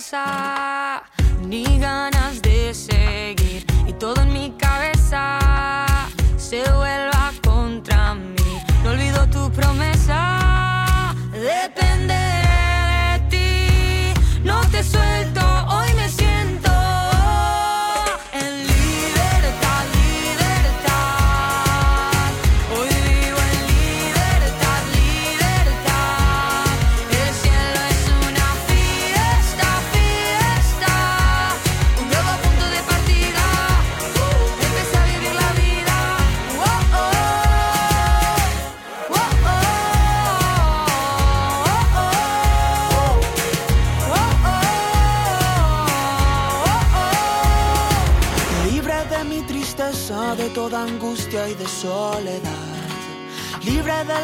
Tenga 0.00 0.08
fuerza 0.08 1.02
ni 1.46 1.78
ganas 1.78 2.10
de 2.14 2.19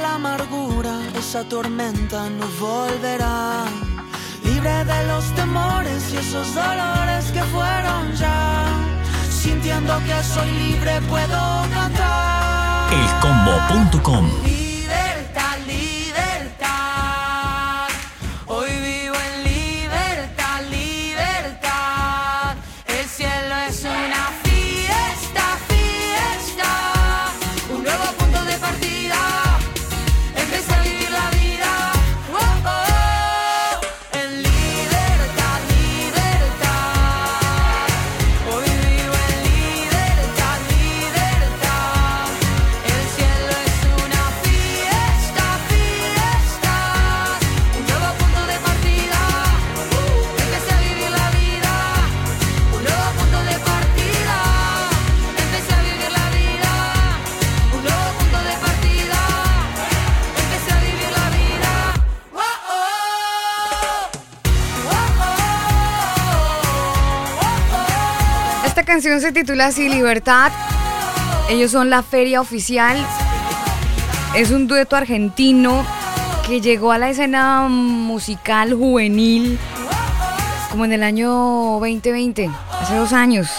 La 0.02 0.14
amargura, 0.14 0.94
esa 1.18 1.44
tormenta 1.44 2.28
no 2.28 2.46
volverá. 2.60 3.64
Libre 4.44 4.84
de 4.84 5.06
los 5.06 5.24
temores 5.34 6.12
y 6.12 6.16
esos 6.16 6.54
dolores 6.54 7.24
que 7.32 7.42
fueron 7.44 8.12
ya. 8.14 8.64
Sintiendo 9.30 9.98
que 10.06 10.22
soy 10.22 10.50
libre 10.52 11.00
puedo 11.08 11.40
cantar. 11.72 12.92
Elcombo.com 12.92 14.55
canción 68.96 69.20
se 69.20 69.30
titula 69.30 69.66
así 69.66 69.90
Libertad. 69.90 70.50
Ellos 71.50 71.72
son 71.72 71.90
la 71.90 72.02
feria 72.02 72.40
oficial. 72.40 72.96
Es 74.34 74.50
un 74.52 74.68
dueto 74.68 74.96
argentino 74.96 75.84
que 76.46 76.62
llegó 76.62 76.92
a 76.92 76.98
la 76.98 77.10
escena 77.10 77.68
musical 77.68 78.72
juvenil 78.72 79.58
como 80.70 80.86
en 80.86 80.94
el 80.94 81.02
año 81.02 81.28
2020, 81.78 82.48
hace 82.80 82.96
dos 82.96 83.12
años. 83.12 83.50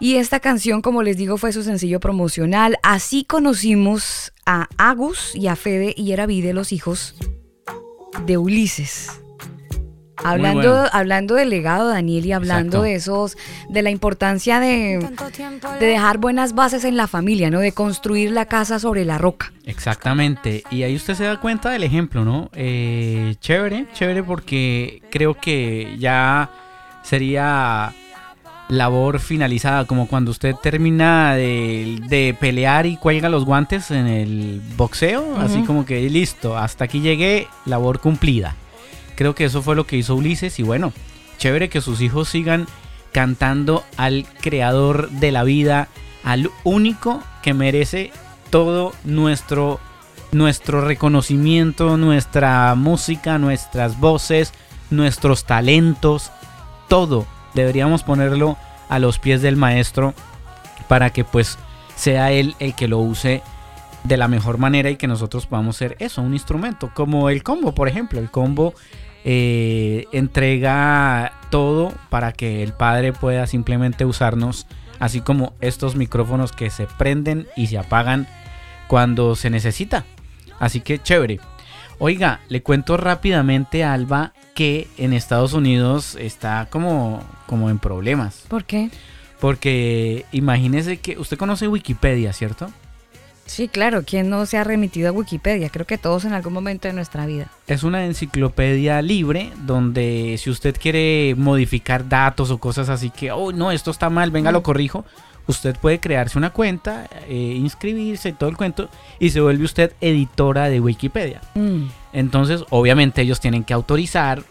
Y 0.00 0.16
esta 0.16 0.40
canción, 0.40 0.82
como 0.82 1.04
les 1.04 1.16
digo, 1.16 1.36
fue 1.36 1.52
su 1.52 1.62
sencillo 1.62 2.00
promocional. 2.00 2.76
Así 2.82 3.22
conocimos 3.22 4.32
a 4.44 4.66
Agus 4.76 5.36
y 5.36 5.46
a 5.46 5.54
Fede 5.54 5.94
y 5.96 6.10
Eravide, 6.10 6.52
los 6.52 6.72
hijos 6.72 7.14
de 8.26 8.38
Ulises. 8.38 9.19
Hablando, 10.24 10.72
bueno. 10.72 10.88
hablando 10.92 11.34
del 11.34 11.50
legado, 11.50 11.88
Daniel, 11.88 12.26
y 12.26 12.32
hablando 12.32 12.78
Exacto. 12.78 12.82
de 12.82 12.94
esos, 12.94 13.36
de 13.68 13.82
la 13.82 13.90
importancia 13.90 14.60
de, 14.60 14.98
de 15.78 15.86
dejar 15.86 16.18
buenas 16.18 16.54
bases 16.54 16.84
en 16.84 16.96
la 16.96 17.06
familia, 17.06 17.50
¿no? 17.50 17.60
De 17.60 17.72
construir 17.72 18.30
la 18.30 18.46
casa 18.46 18.78
sobre 18.78 19.04
la 19.04 19.18
roca. 19.18 19.52
Exactamente. 19.64 20.62
Y 20.70 20.82
ahí 20.82 20.96
usted 20.96 21.14
se 21.14 21.24
da 21.24 21.40
cuenta 21.40 21.70
del 21.70 21.82
ejemplo, 21.84 22.24
¿no? 22.24 22.50
Eh, 22.54 23.34
chévere, 23.40 23.86
chévere 23.94 24.22
porque 24.22 25.02
creo 25.10 25.34
que 25.34 25.96
ya 25.98 26.50
sería 27.02 27.92
labor 28.68 29.18
finalizada, 29.18 29.84
como 29.84 30.06
cuando 30.06 30.30
usted 30.30 30.54
termina 30.62 31.34
de, 31.34 31.98
de 32.08 32.36
pelear 32.38 32.86
y 32.86 32.96
cuelga 32.96 33.28
los 33.28 33.44
guantes 33.44 33.90
en 33.90 34.06
el 34.06 34.62
boxeo, 34.76 35.36
así 35.38 35.62
como 35.64 35.84
que 35.84 36.08
listo, 36.08 36.56
hasta 36.56 36.84
aquí 36.84 37.00
llegué, 37.00 37.48
labor 37.66 37.98
cumplida. 37.98 38.54
Creo 39.20 39.34
que 39.34 39.44
eso 39.44 39.60
fue 39.60 39.76
lo 39.76 39.86
que 39.86 39.98
hizo 39.98 40.14
Ulises 40.14 40.58
y 40.60 40.62
bueno, 40.62 40.94
chévere 41.36 41.68
que 41.68 41.82
sus 41.82 42.00
hijos 42.00 42.30
sigan 42.30 42.66
cantando 43.12 43.84
al 43.98 44.24
creador 44.40 45.10
de 45.10 45.30
la 45.30 45.44
vida, 45.44 45.88
al 46.24 46.50
único 46.64 47.22
que 47.42 47.52
merece 47.52 48.12
todo 48.48 48.94
nuestro 49.04 49.78
nuestro 50.32 50.80
reconocimiento, 50.80 51.98
nuestra 51.98 52.74
música, 52.76 53.36
nuestras 53.36 54.00
voces, 54.00 54.54
nuestros 54.88 55.44
talentos, 55.44 56.32
todo. 56.88 57.26
Deberíamos 57.52 58.02
ponerlo 58.02 58.56
a 58.88 58.98
los 58.98 59.18
pies 59.18 59.42
del 59.42 59.58
maestro 59.58 60.14
para 60.88 61.10
que 61.10 61.24
pues 61.24 61.58
sea 61.94 62.32
él 62.32 62.54
el 62.58 62.74
que 62.74 62.88
lo 62.88 63.00
use 63.00 63.42
de 64.02 64.16
la 64.16 64.28
mejor 64.28 64.56
manera 64.56 64.88
y 64.88 64.96
que 64.96 65.06
nosotros 65.06 65.44
podamos 65.44 65.76
ser 65.76 65.94
eso, 65.98 66.22
un 66.22 66.32
instrumento, 66.32 66.90
como 66.94 67.28
el 67.28 67.42
combo, 67.42 67.74
por 67.74 67.86
ejemplo, 67.86 68.18
el 68.18 68.30
combo 68.30 68.72
eh, 69.24 70.06
entrega 70.12 71.32
todo 71.50 71.92
para 72.08 72.32
que 72.32 72.62
el 72.62 72.72
padre 72.72 73.12
pueda 73.12 73.46
simplemente 73.46 74.04
usarnos, 74.04 74.66
así 74.98 75.20
como 75.20 75.54
estos 75.60 75.96
micrófonos 75.96 76.52
que 76.52 76.70
se 76.70 76.86
prenden 76.86 77.46
y 77.56 77.66
se 77.66 77.78
apagan 77.78 78.26
cuando 78.86 79.36
se 79.36 79.50
necesita. 79.50 80.04
Así 80.58 80.80
que 80.80 80.98
chévere. 80.98 81.40
Oiga, 81.98 82.40
le 82.48 82.62
cuento 82.62 82.96
rápidamente 82.96 83.84
a 83.84 83.92
Alba 83.92 84.32
que 84.54 84.88
en 84.96 85.12
Estados 85.12 85.52
Unidos 85.52 86.16
está 86.18 86.66
como, 86.70 87.22
como 87.46 87.68
en 87.68 87.78
problemas. 87.78 88.44
¿Por 88.48 88.64
qué? 88.64 88.90
Porque 89.38 90.24
imagínese 90.32 90.98
que 90.98 91.18
usted 91.18 91.36
conoce 91.36 91.68
Wikipedia, 91.68 92.32
¿cierto? 92.32 92.70
Sí, 93.50 93.66
claro, 93.66 94.04
¿quién 94.06 94.30
no 94.30 94.46
se 94.46 94.58
ha 94.58 94.62
remitido 94.62 95.08
a 95.08 95.12
Wikipedia? 95.12 95.70
Creo 95.70 95.84
que 95.84 95.98
todos 95.98 96.24
en 96.24 96.34
algún 96.34 96.52
momento 96.52 96.86
de 96.86 96.94
nuestra 96.94 97.26
vida. 97.26 97.50
Es 97.66 97.82
una 97.82 98.06
enciclopedia 98.06 99.02
libre 99.02 99.50
donde 99.66 100.36
si 100.38 100.50
usted 100.50 100.76
quiere 100.80 101.34
modificar 101.36 102.08
datos 102.08 102.52
o 102.52 102.58
cosas 102.58 102.88
así 102.88 103.10
que, 103.10 103.32
oh, 103.32 103.50
no, 103.50 103.72
esto 103.72 103.90
está 103.90 104.08
mal, 104.08 104.30
venga, 104.30 104.52
lo 104.52 104.62
corrijo, 104.62 105.04
usted 105.48 105.76
puede 105.76 105.98
crearse 105.98 106.38
una 106.38 106.50
cuenta, 106.50 107.10
eh, 107.28 107.56
inscribirse 107.56 108.28
y 108.28 108.34
todo 108.34 108.48
el 108.50 108.56
cuento 108.56 108.88
y 109.18 109.30
se 109.30 109.40
vuelve 109.40 109.64
usted 109.64 109.94
editora 110.00 110.68
de 110.68 110.78
Wikipedia. 110.78 111.40
Mm. 111.56 111.86
Entonces, 112.12 112.62
obviamente 112.70 113.20
ellos 113.20 113.40
tienen 113.40 113.64
que 113.64 113.74
autorizar 113.74 114.44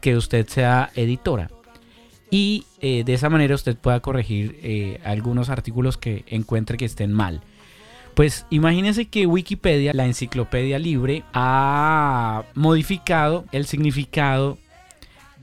que 0.00 0.16
usted 0.16 0.48
sea 0.48 0.90
editora. 0.96 1.48
Y 2.28 2.66
eh, 2.80 3.04
de 3.04 3.14
esa 3.14 3.30
manera 3.30 3.54
usted 3.54 3.76
pueda 3.76 4.00
corregir 4.00 4.58
eh, 4.64 5.00
algunos 5.04 5.48
artículos 5.48 5.96
que 5.96 6.24
encuentre 6.26 6.76
que 6.76 6.86
estén 6.86 7.12
mal. 7.12 7.40
Pues 8.14 8.46
imagínense 8.50 9.06
que 9.06 9.26
Wikipedia, 9.26 9.92
la 9.94 10.06
enciclopedia 10.06 10.78
libre, 10.78 11.24
ha 11.32 12.44
modificado 12.54 13.44
el 13.52 13.66
significado 13.66 14.58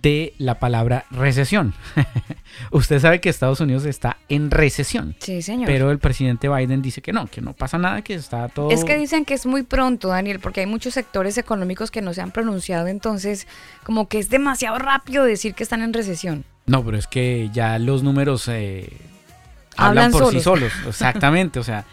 de 0.02 0.34
la 0.38 0.60
palabra 0.60 1.06
recesión. 1.12 1.74
Usted 2.72 3.00
sabe 3.00 3.20
que 3.20 3.30
Estados 3.30 3.60
Unidos 3.60 3.86
está 3.86 4.18
en 4.30 4.52
recesión. 4.52 5.16
Sí, 5.20 5.42
señor. 5.42 5.68
Pero 5.68 5.92
el 5.92 6.00
presidente 6.00 6.48
Biden 6.48 6.82
dice 6.82 7.02
que 7.02 7.12
no, 7.12 7.28
que 7.28 7.42
no 7.42 7.54
pasa 7.54 7.78
nada, 7.78 8.02
que 8.02 8.14
está 8.14 8.48
todo... 8.48 8.72
Es 8.72 8.86
que 8.86 8.98
dicen 8.98 9.26
que 9.26 9.34
es 9.34 9.46
muy 9.46 9.64
pronto, 9.64 10.10
Daniel, 10.10 10.40
porque 10.40 10.62
hay 10.62 10.66
muchos 10.66 10.94
sectores 10.94 11.38
económicos 11.38 11.92
que 11.92 12.02
no 12.02 12.14
se 12.14 12.22
han 12.22 12.32
pronunciado, 12.32 12.88
entonces 12.88 13.48
como 13.84 14.08
que 14.08 14.20
es 14.20 14.30
demasiado 14.30 14.78
rápido 14.80 15.24
decir 15.26 15.54
que 15.54 15.64
están 15.64 15.82
en 15.82 15.94
recesión. 15.94 16.46
No, 16.66 16.84
pero 16.86 16.98
es 16.98 17.08
que 17.08 17.50
ya 17.52 17.80
los 17.80 18.04
números 18.04 18.48
eh, 18.48 18.90
hablan, 19.76 20.06
Hablan 20.06 20.12
por 20.12 20.32
sí 20.32 20.40
solos. 20.40 20.72
Exactamente, 20.88 21.60
o 21.60 21.64
sea, 21.64 21.86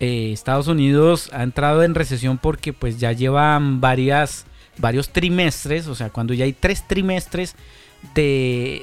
eh, 0.00 0.30
Estados 0.32 0.66
Unidos 0.66 1.30
ha 1.32 1.42
entrado 1.42 1.82
en 1.82 1.94
recesión 1.94 2.38
porque 2.38 2.72
pues 2.72 2.98
ya 2.98 3.12
llevan 3.12 3.80
varias, 3.80 4.46
varios 4.78 5.10
trimestres, 5.10 5.86
o 5.86 5.94
sea, 5.94 6.10
cuando 6.10 6.32
ya 6.34 6.46
hay 6.46 6.54
tres 6.54 6.86
trimestres 6.86 7.54
de, 8.14 8.82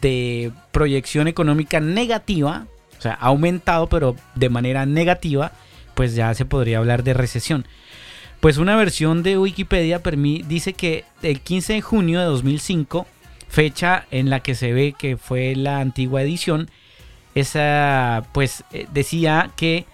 de 0.00 0.50
proyección 0.72 1.28
económica 1.28 1.78
negativa, 1.78 2.66
o 2.98 3.00
sea, 3.00 3.12
ha 3.12 3.26
aumentado 3.26 3.88
pero 3.88 4.16
de 4.34 4.48
manera 4.48 4.86
negativa, 4.86 5.52
pues 5.94 6.14
ya 6.14 6.34
se 6.34 6.44
podría 6.44 6.78
hablar 6.78 7.04
de 7.04 7.14
recesión. 7.14 7.66
Pues 8.40 8.58
una 8.58 8.76
versión 8.76 9.22
de 9.22 9.38
Wikipedia 9.38 10.02
dice 10.48 10.72
que 10.72 11.04
el 11.22 11.40
15 11.40 11.74
de 11.74 11.80
junio 11.80 12.20
de 12.20 12.26
2005, 12.26 13.06
fecha 13.48 14.06
en 14.10 14.30
la 14.30 14.40
que 14.40 14.54
se 14.54 14.72
ve 14.72 14.94
que 14.98 15.16
fue 15.16 15.54
la 15.56 15.80
antigua 15.80 16.22
edición, 16.22 16.70
esa 17.34 18.26
pues 18.32 18.64
eh, 18.72 18.86
decía 18.92 19.50
que 19.56 19.86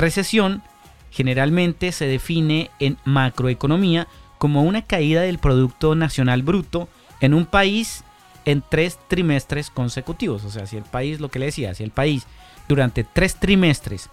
recesión 0.00 0.62
generalmente 1.10 1.92
se 1.92 2.06
define 2.06 2.70
en 2.78 2.96
macroeconomía 3.04 4.08
como 4.38 4.62
una 4.62 4.82
caída 4.82 5.22
del 5.22 5.38
Producto 5.38 5.94
Nacional 5.94 6.42
Bruto 6.42 6.88
en 7.20 7.34
un 7.34 7.46
país 7.46 8.04
en 8.44 8.62
tres 8.68 8.98
trimestres 9.08 9.70
consecutivos. 9.70 10.44
O 10.44 10.50
sea, 10.50 10.66
si 10.66 10.76
el 10.76 10.84
país, 10.84 11.20
lo 11.20 11.28
que 11.28 11.38
le 11.38 11.46
decía, 11.46 11.74
si 11.74 11.84
el 11.84 11.90
país 11.90 12.26
durante 12.68 13.04
tres 13.04 13.36
trimestres 13.36 14.08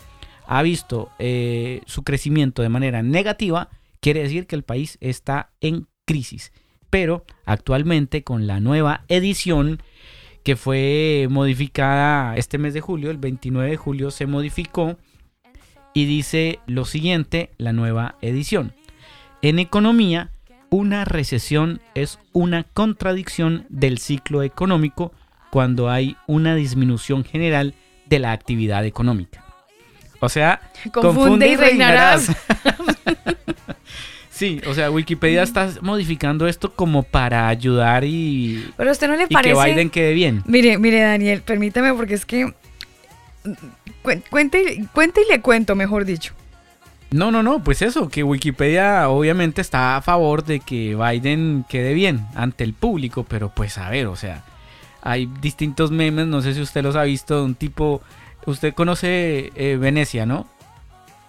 ha 0.47 0.61
visto 0.61 1.09
eh, 1.19 1.81
su 1.85 2.03
crecimiento 2.03 2.61
de 2.61 2.69
manera 2.69 3.01
negativa, 3.03 3.69
quiere 3.99 4.23
decir 4.23 4.47
que 4.47 4.55
el 4.55 4.63
país 4.63 4.97
está 5.01 5.51
en 5.61 5.87
crisis. 6.05 6.51
Pero 6.89 7.25
actualmente 7.45 8.23
con 8.23 8.47
la 8.47 8.59
nueva 8.59 9.03
edición 9.07 9.81
que 10.43 10.55
fue 10.55 11.27
modificada 11.29 12.35
este 12.37 12.57
mes 12.57 12.73
de 12.73 12.81
julio, 12.81 13.11
el 13.11 13.17
29 13.17 13.71
de 13.71 13.77
julio 13.77 14.11
se 14.11 14.25
modificó 14.25 14.97
y 15.97 16.05
dice 16.05 16.59
lo 16.67 16.85
siguiente, 16.85 17.49
la 17.57 17.73
nueva 17.73 18.17
edición. 18.21 18.75
En 19.41 19.57
economía, 19.57 20.29
una 20.69 21.05
recesión 21.05 21.81
es 21.95 22.19
una 22.33 22.65
contradicción 22.65 23.65
del 23.69 23.97
ciclo 23.97 24.43
económico 24.43 25.11
cuando 25.49 25.89
hay 25.89 26.15
una 26.27 26.53
disminución 26.53 27.23
general 27.23 27.73
de 28.05 28.19
la 28.19 28.31
actividad 28.31 28.85
económica. 28.85 29.43
O 30.19 30.29
sea, 30.29 30.61
Confunde 30.93 31.47
y 31.47 31.55
reinarás. 31.55 32.31
sí, 34.29 34.61
o 34.67 34.75
sea, 34.75 34.91
Wikipedia 34.91 35.41
está 35.41 35.71
modificando 35.81 36.45
esto 36.45 36.75
como 36.75 37.01
para 37.01 37.47
ayudar 37.47 38.03
y, 38.03 38.69
Pero 38.77 38.91
a 38.91 38.93
usted 38.93 39.07
no 39.07 39.15
le 39.15 39.23
y 39.23 39.27
que 39.29 39.33
parece. 39.33 39.65
Biden 39.65 39.89
quede 39.89 40.13
bien. 40.13 40.43
Mire, 40.45 40.77
mire, 40.77 41.01
Daniel, 41.01 41.41
permítame 41.41 41.91
porque 41.95 42.13
es 42.13 42.27
que. 42.27 42.53
Cuen- 44.07 44.23
Cuente, 44.29 44.73
y- 44.73 44.85
cuente 44.87 45.21
y 45.27 45.31
le 45.31 45.41
cuento, 45.41 45.75
mejor 45.75 46.05
dicho. 46.05 46.33
No, 47.11 47.31
no, 47.31 47.41
no, 47.41 47.63
pues 47.63 47.81
eso, 47.81 48.09
que 48.09 48.23
Wikipedia 48.23 49.07
obviamente 49.09 49.61
está 49.61 49.95
a 49.95 50.01
favor 50.01 50.43
de 50.43 50.59
que 50.59 50.95
Biden 50.95 51.63
quede 51.69 51.93
bien 51.93 52.25
ante 52.35 52.63
el 52.65 52.73
público, 52.73 53.25
pero 53.27 53.49
pues 53.49 53.77
a 53.77 53.89
ver, 53.89 54.07
o 54.07 54.15
sea, 54.17 54.43
hay 55.01 55.25
distintos 55.41 55.89
memes, 55.89 56.27
no 56.27 56.41
sé 56.41 56.53
si 56.53 56.61
usted 56.61 56.83
los 56.83 56.97
ha 56.97 57.03
visto, 57.03 57.37
de 57.37 57.43
un 57.45 57.55
tipo, 57.55 58.01
usted 58.45 58.73
conoce 58.73 59.51
eh, 59.55 59.77
Venecia, 59.79 60.25
¿no? 60.25 60.47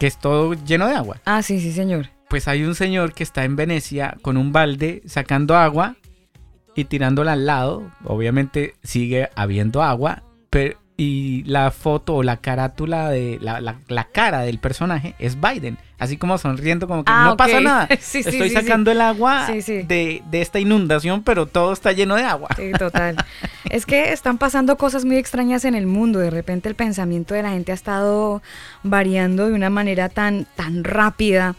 Que 0.00 0.08
es 0.08 0.18
todo 0.18 0.54
lleno 0.54 0.88
de 0.88 0.94
agua. 0.96 1.18
Ah, 1.24 1.42
sí, 1.42 1.60
sí, 1.60 1.70
señor. 1.72 2.08
Pues 2.28 2.48
hay 2.48 2.64
un 2.64 2.74
señor 2.74 3.14
que 3.14 3.22
está 3.22 3.44
en 3.44 3.54
Venecia 3.54 4.16
con 4.22 4.36
un 4.36 4.52
balde 4.52 5.02
sacando 5.06 5.56
agua 5.56 5.94
y 6.74 6.84
tirándola 6.86 7.32
al 7.34 7.46
lado, 7.46 7.88
obviamente 8.04 8.74
sigue 8.82 9.30
habiendo 9.36 9.82
agua, 9.84 10.22
pero... 10.50 10.76
Y 11.00 11.44
la 11.44 11.70
foto 11.70 12.16
o 12.16 12.22
la 12.24 12.38
carátula 12.38 13.08
de 13.08 13.38
la, 13.40 13.60
la- 13.60 13.76
la 13.86 14.02
cara 14.08 14.40
del 14.40 14.58
personaje 14.58 15.14
es 15.20 15.40
Biden, 15.40 15.78
así 15.96 16.16
como 16.16 16.36
sonriendo, 16.38 16.88
como 16.88 17.04
que 17.04 17.12
Ah, 17.14 17.26
no 17.26 17.36
pasa 17.36 17.60
nada. 17.60 17.86
Sí, 18.00 18.24
sí, 18.24 18.30
Estoy 18.30 18.48
sí, 18.48 18.54
sacando 18.56 18.90
el 18.90 19.00
agua. 19.00 19.46
De, 19.46 20.22
de 20.28 20.40
esta 20.42 20.58
inundación, 20.58 21.22
pero 21.22 21.46
todo 21.46 21.72
está 21.72 21.92
lleno 21.92 22.16
de 22.16 22.24
agua. 22.24 22.48
Sí, 22.56 22.72
total. 22.76 23.14
es 23.70 23.86
que 23.86 24.12
están 24.12 24.38
pasando 24.38 24.76
cosas 24.76 25.04
muy 25.04 25.18
extrañas 25.18 25.64
en 25.64 25.76
el 25.76 25.86
mundo. 25.86 26.18
De 26.18 26.30
repente 26.30 26.68
el 26.68 26.74
pensamiento 26.74 27.32
de 27.32 27.44
la 27.44 27.50
gente 27.50 27.70
ha 27.70 27.76
estado 27.76 28.42
variando 28.82 29.46
de 29.46 29.54
una 29.54 29.70
manera 29.70 30.08
tan, 30.08 30.46
tan 30.56 30.82
rápida. 30.82 31.54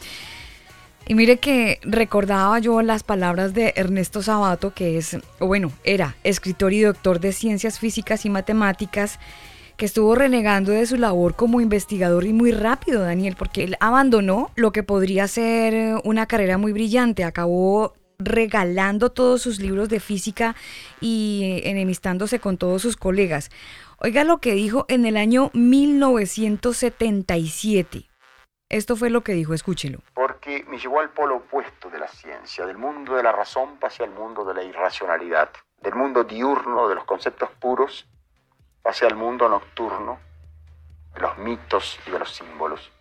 Y 1.09 1.15
mire 1.15 1.37
que 1.37 1.79
recordaba 1.81 2.59
yo 2.59 2.83
las 2.83 3.01
palabras 3.01 3.55
de 3.55 3.73
Ernesto 3.75 4.21
Sabato, 4.21 4.75
que 4.75 4.99
es, 4.99 5.17
bueno, 5.39 5.71
era 5.83 6.15
escritor 6.23 6.71
y 6.71 6.81
doctor 6.81 7.19
de 7.19 7.33
ciencias 7.33 7.79
físicas 7.79 8.25
y 8.25 8.29
matemáticas, 8.29 9.19
que 9.75 9.87
estuvo 9.87 10.13
renegando 10.13 10.71
de 10.71 10.85
su 10.85 10.97
labor 10.97 11.35
como 11.35 11.61
investigador 11.61 12.25
y 12.25 12.33
muy 12.33 12.51
rápido, 12.51 13.01
Daniel, 13.01 13.35
porque 13.39 13.63
él 13.63 13.75
abandonó 13.79 14.51
lo 14.55 14.71
que 14.71 14.83
podría 14.83 15.27
ser 15.27 15.99
una 16.03 16.27
carrera 16.27 16.59
muy 16.59 16.73
brillante, 16.73 17.23
acabó 17.23 17.95
regalando 18.19 19.09
todos 19.09 19.41
sus 19.41 19.59
libros 19.59 19.89
de 19.89 19.99
física 19.99 20.55
y 21.01 21.61
enemistándose 21.63 22.39
con 22.39 22.57
todos 22.57 22.83
sus 22.83 22.97
colegas. 22.97 23.49
Oiga 23.97 24.23
lo 24.23 24.37
que 24.37 24.53
dijo 24.53 24.85
en 24.87 25.07
el 25.07 25.17
año 25.17 25.49
1977. 25.55 28.05
Esto 28.69 28.95
fue 28.95 29.09
lo 29.09 29.23
que 29.23 29.33
dijo, 29.33 29.55
escúchelo. 29.55 30.03
Me 30.67 30.77
llevó 30.77 30.99
al 30.99 31.09
polo 31.11 31.37
opuesto 31.37 31.89
de 31.89 31.99
la 31.99 32.07
ciencia, 32.07 32.65
del 32.65 32.77
mundo 32.77 33.15
de 33.15 33.23
la 33.23 33.31
razón 33.31 33.77
hacia 33.81 34.05
el 34.05 34.11
mundo 34.11 34.43
de 34.43 34.53
la 34.53 34.63
irracionalidad, 34.63 35.49
del 35.81 35.95
mundo 35.95 36.23
diurno 36.23 36.87
de 36.87 36.95
los 36.95 37.05
conceptos 37.05 37.49
puros 37.59 38.07
hacia 38.83 39.07
el 39.07 39.15
mundo 39.15 39.47
nocturno 39.47 40.19
de 41.13 41.21
los 41.21 41.37
mitos 41.37 41.99
y 42.05 42.11
de 42.11 42.19
los 42.19 42.33
símbolos. 42.33 42.91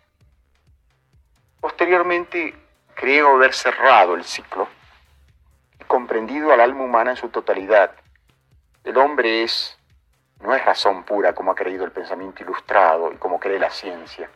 Posteriormente, 1.59 2.55
creo 2.93 3.35
haber 3.35 3.53
cerrado 3.53 4.15
el 4.15 4.23
ciclo 4.23 4.67
y 5.79 5.83
comprendido 5.85 6.51
al 6.53 6.61
alma 6.61 6.83
humana 6.83 7.11
en 7.11 7.17
su 7.17 7.29
totalidad. 7.29 7.91
El 8.83 8.97
hombre 8.97 9.43
es, 9.43 9.77
no 10.39 10.53
es 10.53 10.63
razón 10.63 11.03
pura 11.03 11.33
como 11.33 11.51
ha 11.51 11.55
creído 11.55 11.83
el 11.83 11.91
pensamiento 11.91 12.43
ilustrado 12.43 13.11
y 13.11 13.17
como 13.17 13.39
cree 13.39 13.59
la 13.59 13.69
ciencia 13.69 14.29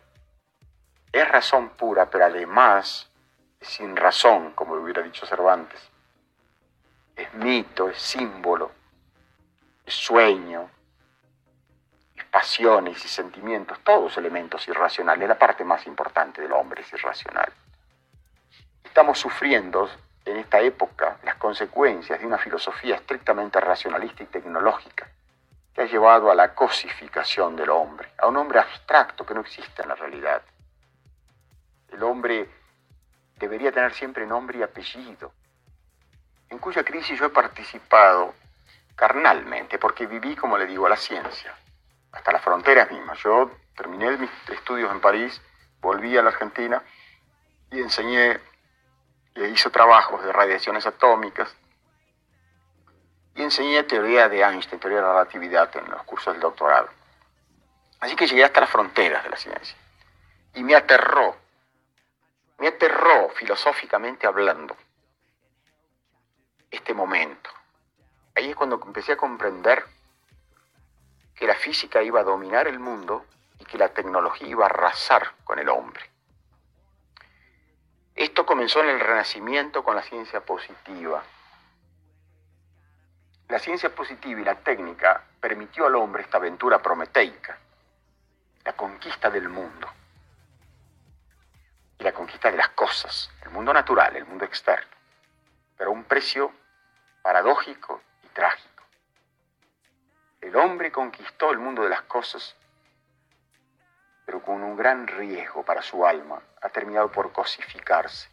es 1.14 1.30
razón 1.30 1.70
pura, 1.70 2.10
pero 2.10 2.26
además 2.26 3.08
es 3.60 3.68
sin 3.68 3.96
razón, 3.96 4.52
como 4.54 4.74
hubiera 4.74 5.04
dicho 5.04 5.28
Cervantes. 5.28 5.80
Es 7.16 7.32
mito, 7.36 7.88
es 7.88 8.02
símbolo, 8.02 8.72
es 9.86 9.94
sueño, 9.94 10.72
es 12.16 12.24
pasiones 12.26 13.06
y 13.06 13.08
sentimientos, 13.08 13.80
todos 13.84 14.18
elementos 14.18 14.68
irracionales. 14.68 15.30
La 15.30 15.38
parte 15.38 15.64
más 15.64 15.86
importante 15.86 16.42
del 16.42 16.52
hombre 16.52 16.82
es 16.82 16.92
irracional. 16.92 17.54
Estamos 18.84 19.20
sufriendo 19.20 19.88
en 20.26 20.38
esta 20.38 20.62
época 20.62 21.20
las 21.24 21.36
consecuencias 21.36 22.20
de 22.20 22.26
una 22.26 22.40
filosofía 22.40 22.96
estrictamente 22.96 23.60
racionalista 23.60 24.24
y 24.24 24.28
tecnológica 24.28 25.08
que 25.76 25.82
ha 25.84 25.86
llevado 25.86 26.32
a 26.32 26.36
la 26.36 26.56
cosificación 26.56 27.56
del 27.56 27.70
hombre, 27.70 28.10
a 28.18 28.28
un 28.28 28.38
hombre 28.38 28.60
abstracto 28.60 29.26
que 29.26 29.36
no 29.36 29.42
existe 29.42 29.84
en 29.84 29.90
la 29.90 29.96
realidad. 29.96 30.42
El 31.94 32.04
hombre 32.04 32.50
debería 33.38 33.72
tener 33.72 33.94
siempre 33.94 34.26
nombre 34.26 34.60
y 34.60 34.64
apellido, 34.64 35.32
en 36.50 36.58
cuya 36.58 36.84
crisis 36.84 37.20
yo 37.20 37.26
he 37.26 37.30
participado 37.30 38.34
carnalmente, 38.96 39.78
porque 39.78 40.08
viví, 40.08 40.36
como 40.36 40.58
le 40.58 40.66
digo, 40.66 40.86
a 40.86 40.90
la 40.90 40.98
ciencia, 40.98 41.56
hasta 42.12 42.32
las 42.32 42.42
fronteras 42.42 42.92
mismas. 42.92 43.20
Yo 43.20 43.52
terminé 43.76 44.18
mis 44.18 44.30
estudios 44.50 44.92
en 44.92 45.02
París, 45.02 45.42
volví 45.82 46.18
a 46.18 46.24
la 46.24 46.30
Argentina 46.30 46.82
y 47.72 47.80
enseñé 47.80 48.40
e 49.36 49.48
hice 49.48 49.70
trabajos 49.70 50.24
de 50.24 50.32
radiaciones 50.32 50.86
atómicas 50.86 51.56
y 53.36 53.42
enseñé 53.42 53.84
teoría 53.84 54.30
de 54.30 54.42
Einstein, 54.42 54.80
teoría 54.80 55.00
de 55.00 55.06
la 55.06 55.14
relatividad 55.14 55.76
en 55.78 55.90
los 55.90 56.04
cursos 56.04 56.34
del 56.34 56.42
doctorado. 56.42 56.88
Así 58.00 58.16
que 58.16 58.28
llegué 58.28 58.44
hasta 58.44 58.62
las 58.62 58.70
fronteras 58.70 59.24
de 59.24 59.30
la 59.30 59.38
ciencia 59.38 59.76
y 60.54 60.64
me 60.64 60.76
aterró 60.76 61.43
me 62.64 62.70
aterró 62.70 63.28
filosóficamente 63.32 64.26
hablando 64.26 64.78
este 66.72 66.94
momento. 66.94 67.50
Ahí 68.36 68.52
es 68.52 68.56
cuando 68.56 68.82
empecé 68.86 69.12
a 69.12 69.18
comprender 69.18 69.84
que 71.36 71.46
la 71.46 71.56
física 71.56 72.02
iba 72.02 72.22
a 72.22 72.24
dominar 72.24 72.70
el 72.70 72.80
mundo 72.80 73.26
y 73.60 73.66
que 73.66 73.78
la 73.78 73.90
tecnología 73.90 74.48
iba 74.48 74.64
a 74.64 74.68
arrasar 74.68 75.34
con 75.44 75.60
el 75.60 75.68
hombre. 75.68 76.10
Esto 78.16 78.46
comenzó 78.46 78.80
en 78.80 78.92
el 78.92 79.00
Renacimiento 79.02 79.84
con 79.84 79.98
la 79.98 80.02
ciencia 80.02 80.40
positiva. 80.40 81.22
La 83.50 83.60
ciencia 83.60 83.94
positiva 83.94 84.40
y 84.40 84.46
la 84.46 84.56
técnica 84.56 85.22
permitió 85.42 85.86
al 85.88 85.96
hombre 85.96 86.24
esta 86.24 86.38
aventura 86.38 86.82
prometeica, 86.82 87.58
la 88.64 88.72
conquista 88.72 89.30
del 89.30 89.50
mundo 89.50 89.90
y 92.04 92.06
la 92.06 92.12
conquista 92.12 92.52
de 92.52 92.58
las 92.58 92.70
cosas, 92.70 93.30
el 93.44 93.52
mundo 93.52 93.74
natural, 93.74 94.14
el 94.18 94.26
mundo 94.26 94.44
externo, 94.44 94.92
pero 95.78 95.90
a 95.90 95.94
un 95.94 96.04
precio 96.04 96.52
paradójico 97.22 98.02
y 98.26 98.28
trágico. 98.28 98.84
El 100.42 100.54
hombre 100.58 100.92
conquistó 100.92 101.52
el 101.52 101.60
mundo 101.60 101.84
de 101.84 101.90
las 101.90 102.02
cosas, 102.02 102.58
pero 104.26 104.42
con 104.42 104.62
un 104.64 104.76
gran 104.76 105.08
riesgo 105.08 105.64
para 105.64 105.82
su 105.82 106.06
alma, 106.06 106.42
ha 106.62 106.68
terminado 106.68 107.10
por 107.10 107.32
cosificarse. 107.32 108.28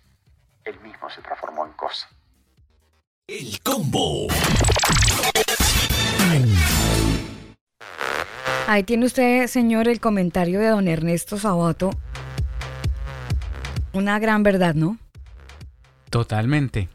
Él 0.65 0.81
mismo 0.81 1.09
se 1.09 1.23
transformó 1.23 1.65
en 1.65 1.73
cosa. 1.75 2.09
El 3.29 3.61
combo. 3.63 4.27
Ahí 8.67 8.83
tiene 8.83 9.07
usted, 9.07 9.47
señor, 9.47 9.87
el 9.87 10.01
comentario 10.01 10.59
de 10.59 10.69
don 10.71 10.89
Ernesto 10.89 11.39
Sabato. 11.39 11.91
Una 13.93 14.19
gran 14.19 14.43
verdad, 14.43 14.75
¿no? 14.75 14.99
Totalmente, 16.11 16.89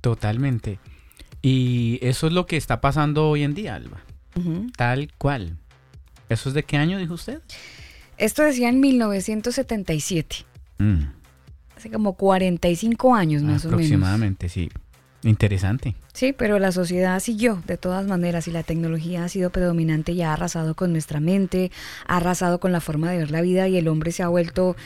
totalmente. 0.00 0.78
Y 1.42 1.98
eso 2.02 2.26
es 2.26 2.32
lo 2.32 2.46
que 2.46 2.56
está 2.56 2.80
pasando 2.80 3.28
hoy 3.28 3.42
en 3.44 3.54
día, 3.54 3.74
Alba. 3.74 3.98
Tal 4.76 5.12
cual. 5.18 5.56
¿Eso 6.28 6.48
es 6.50 6.54
de 6.54 6.62
qué 6.62 6.76
año 6.76 6.98
dijo 6.98 7.14
usted? 7.14 7.40
Esto 8.18 8.42
decía 8.42 8.68
en 8.68 8.80
1977. 8.80 10.36
Mm, 10.78 11.02
Hace 11.76 11.90
como 11.90 12.14
45 12.14 13.14
años 13.14 13.42
más 13.42 13.64
o 13.64 13.68
menos. 13.68 13.74
aproximadamente, 13.74 14.48
sí. 14.48 14.68
Interesante. 15.24 15.96
Sí, 16.12 16.32
pero 16.32 16.60
la 16.60 16.70
sociedad 16.70 17.18
siguió 17.20 17.60
de 17.66 17.76
todas 17.76 18.06
maneras 18.06 18.46
y 18.46 18.52
la 18.52 18.62
tecnología 18.62 19.24
ha 19.24 19.28
sido 19.28 19.50
predominante 19.50 20.12
y 20.12 20.22
ha 20.22 20.32
arrasado 20.32 20.74
con 20.76 20.92
nuestra 20.92 21.18
mente, 21.18 21.72
ha 22.06 22.18
arrasado 22.18 22.60
con 22.60 22.70
la 22.70 22.80
forma 22.80 23.10
de 23.10 23.18
ver 23.18 23.30
la 23.32 23.40
vida 23.40 23.66
y 23.66 23.76
el 23.76 23.88
hombre 23.88 24.12
se 24.12 24.22
ha 24.22 24.28
vuelto 24.28 24.76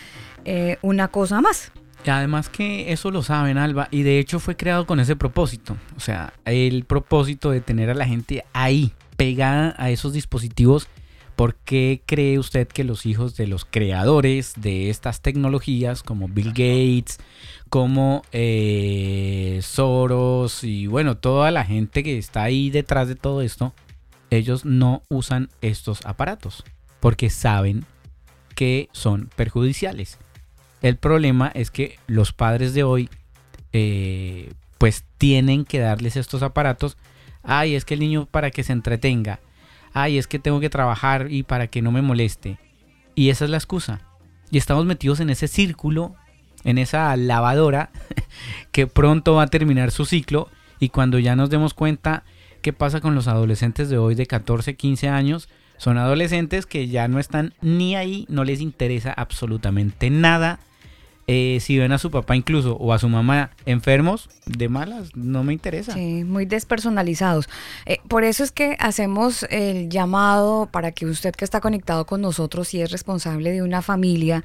eh, 0.45 0.79
una 0.83 1.09
cosa 1.09 1.41
más. 1.41 1.73
Además 2.11 2.49
que 2.49 2.93
eso 2.93 3.11
lo 3.11 3.23
saben, 3.23 3.59
Alba, 3.59 3.89
y 3.91 4.03
de 4.03 4.19
hecho 4.19 4.41
fue 4.41 4.57
creado 4.57 4.87
con 4.87 4.99
ese 4.99 5.15
propósito. 5.15 5.77
O 5.97 6.01
sea, 6.01 6.33
el 6.45 6.85
propósito 6.85 7.51
de 7.51 7.61
tener 7.61 7.91
a 7.91 7.95
la 7.95 8.07
gente 8.07 8.45
ahí, 8.53 8.93
pegada 9.17 9.75
a 9.79 9.91
esos 9.91 10.13
dispositivos, 10.13 10.89
¿por 11.37 11.55
qué 11.55 12.03
cree 12.05 12.39
usted 12.39 12.67
que 12.67 12.83
los 12.83 13.07
hijos 13.07 13.37
de 13.37 13.47
los 13.47 13.65
creadores 13.65 14.55
de 14.57 14.91
estas 14.91 15.21
tecnologías, 15.21 16.03
como 16.03 16.29
Bill 16.29 16.49
Gates, 16.49 17.19
como 17.69 18.23
eh, 18.33 19.61
Soros 19.63 20.65
y 20.65 20.89
bueno, 20.89 21.17
toda 21.17 21.53
la 21.53 21.65
gente 21.65 22.03
que 22.03 22.19
está 22.19 22.43
ahí 22.43 22.71
detrás 22.71 23.07
de 23.07 23.15
todo 23.15 23.43
esto, 23.43 23.75
ellos 24.31 24.65
no 24.65 25.03
usan 25.09 25.51
estos 25.61 26.05
aparatos? 26.05 26.65
Porque 26.99 27.31
saben 27.31 27.85
que 28.57 28.89
son 28.93 29.31
perjudiciales. 29.37 30.19
El 30.83 30.97
problema 30.97 31.51
es 31.55 31.71
que 31.71 31.99
los 32.07 32.33
padres 32.33 32.75
de 32.75 32.83
hoy 32.83 33.09
eh, 33.73 34.53
pues 34.79 35.05
tienen 35.17 35.65
que 35.65 35.79
darles 35.79 36.17
estos 36.17 36.43
aparatos. 36.43 36.97
Ay, 37.43 37.75
es 37.75 37.85
que 37.85 37.95
el 37.95 38.01
niño 38.01 38.27
para 38.27 38.51
que 38.51 38.65
se 38.65 38.73
entretenga. 38.73 39.41
Ay, 39.95 40.19
es 40.19 40.27
que 40.27 40.39
tengo 40.39 40.61
que 40.61 40.71
trabajar 40.71 41.29
y 41.31 41.45
para 41.45 41.69
que 41.69 41.83
no 41.83 41.93
me 41.93 42.03
moleste. 42.03 42.59
Y 43.15 43.31
esa 43.31 43.45
es 43.45 43.51
la 43.51 43.59
excusa. 43.59 44.01
Y 44.51 44.59
estamos 44.59 44.85
metidos 44.85 45.21
en 45.21 45.31
ese 45.31 45.49
círculo, 45.49 46.15
en 46.65 46.79
esa 46.79 47.17
lavadora 47.17 47.91
que 48.73 48.87
pronto 48.87 49.35
va 49.35 49.45
a 49.45 49.49
terminar 49.49 49.91
su 49.91 50.05
ciclo 50.05 50.49
y 50.79 50.89
cuando 50.89 51.19
ya 51.19 51.37
nos 51.37 51.49
demos 51.49 51.75
cuenta 51.75 52.25
qué 52.61 52.73
pasa 52.73 53.01
con 53.01 53.15
los 53.15 53.29
adolescentes 53.29 53.89
de 53.89 53.99
hoy 53.99 54.15
de 54.15 54.27
14, 54.27 54.75
15 54.75 55.09
años, 55.09 55.49
son 55.77 55.97
adolescentes 55.97 56.67
que 56.67 56.89
ya 56.89 57.07
no 57.09 57.19
están 57.19 57.55
ni 57.61 57.95
ahí, 57.95 58.27
no 58.29 58.45
les 58.45 58.61
interesa 58.61 59.13
absolutamente 59.13 60.11
nada. 60.11 60.59
Eh, 61.29 61.59
si 61.61 61.79
ven 61.79 61.93
a 61.93 61.99
su 61.99 62.11
papá 62.11 62.35
incluso 62.35 62.77
o 62.77 62.93
a 62.93 62.99
su 62.99 63.09
mamá 63.09 63.51
enfermos, 63.65 64.29
de 64.47 64.69
malas, 64.69 65.15
no 65.15 65.45
me 65.45 65.53
interesa. 65.53 65.95
Sí, 65.95 66.25
muy 66.25 66.47
despersonalizados. 66.47 67.49
Eh, 67.87 67.99
por 68.09 68.25
eso 68.25 68.43
es 68.43 68.51
que 68.51 68.77
hacemos 68.81 69.45
el 69.51 69.89
llamado 69.89 70.69
para 70.71 70.91
que 70.91 71.07
usted 71.07 71.33
que 71.33 71.45
está 71.45 71.61
conectado 71.61 72.07
con 72.07 72.21
nosotros 72.21 72.75
y 72.75 72.83
es 72.83 72.91
responsable 72.91 73.53
de 73.53 73.63
una 73.63 73.83
familia, 73.83 74.43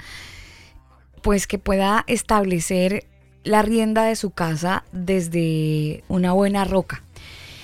pues 1.23 1.47
que 1.47 1.57
pueda 1.57 2.03
establecer 2.07 3.05
la 3.43 3.63
rienda 3.63 4.03
de 4.03 4.15
su 4.15 4.31
casa 4.31 4.83
desde 4.91 6.03
una 6.07 6.33
buena 6.33 6.63
roca. 6.63 7.01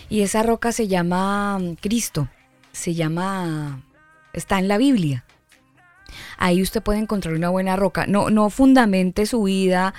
Y 0.09 0.22
esa 0.22 0.41
roca 0.43 0.72
se 0.72 0.88
llama 0.88 1.59
mm, 1.59 1.74
Cristo, 1.76 2.30
se 2.72 2.93
llama, 2.93 3.84
está 4.34 4.57
en 4.59 4.68
la 4.68 4.78
Biblia. 4.78 5.24
Ahí 6.38 6.61
usted 6.61 6.82
puede 6.82 6.99
encontrar 6.99 7.34
una 7.36 7.49
buena 7.49 7.76
roca. 7.76 8.05
No, 8.07 8.30
no 8.30 8.49
fundamente 8.49 9.26
su 9.26 9.43
vida, 9.43 9.93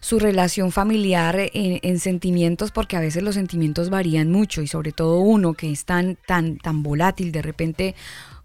su 0.00 0.18
relación 0.18 0.72
familiar 0.72 1.36
en, 1.52 1.80
en 1.82 1.98
sentimientos, 1.98 2.70
porque 2.70 2.96
a 2.96 3.00
veces 3.00 3.22
los 3.22 3.34
sentimientos 3.34 3.90
varían 3.90 4.30
mucho 4.30 4.62
y 4.62 4.66
sobre 4.66 4.92
todo 4.92 5.18
uno 5.18 5.54
que 5.54 5.70
es 5.70 5.84
tan, 5.84 6.16
tan, 6.26 6.58
tan 6.58 6.82
volátil, 6.82 7.32
de 7.32 7.42
repente 7.42 7.94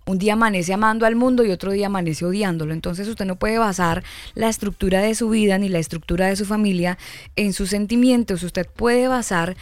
un 0.06 0.18
día 0.18 0.34
amanece 0.34 0.74
amando 0.74 1.06
al 1.06 1.16
mundo 1.16 1.44
y 1.44 1.52
otro 1.52 1.72
día 1.72 1.88
amanece 1.88 2.26
odiándolo. 2.26 2.74
Entonces 2.74 3.08
usted 3.08 3.26
no 3.26 3.36
puede 3.36 3.60
basar 3.60 4.04
la 4.34 4.50
estructura 4.50 5.02
de 5.02 5.14
su 5.16 5.30
vida 5.30 5.58
ni 5.58 5.70
la 5.70 5.80
estructura 5.80 6.28
de 6.28 6.36
su 6.36 6.46
familia 6.46 6.98
en 7.36 7.54
sus 7.54 7.70
sentimientos. 7.70 8.44
Usted 8.44 8.68
puede 8.68 9.08
basar 9.08 9.56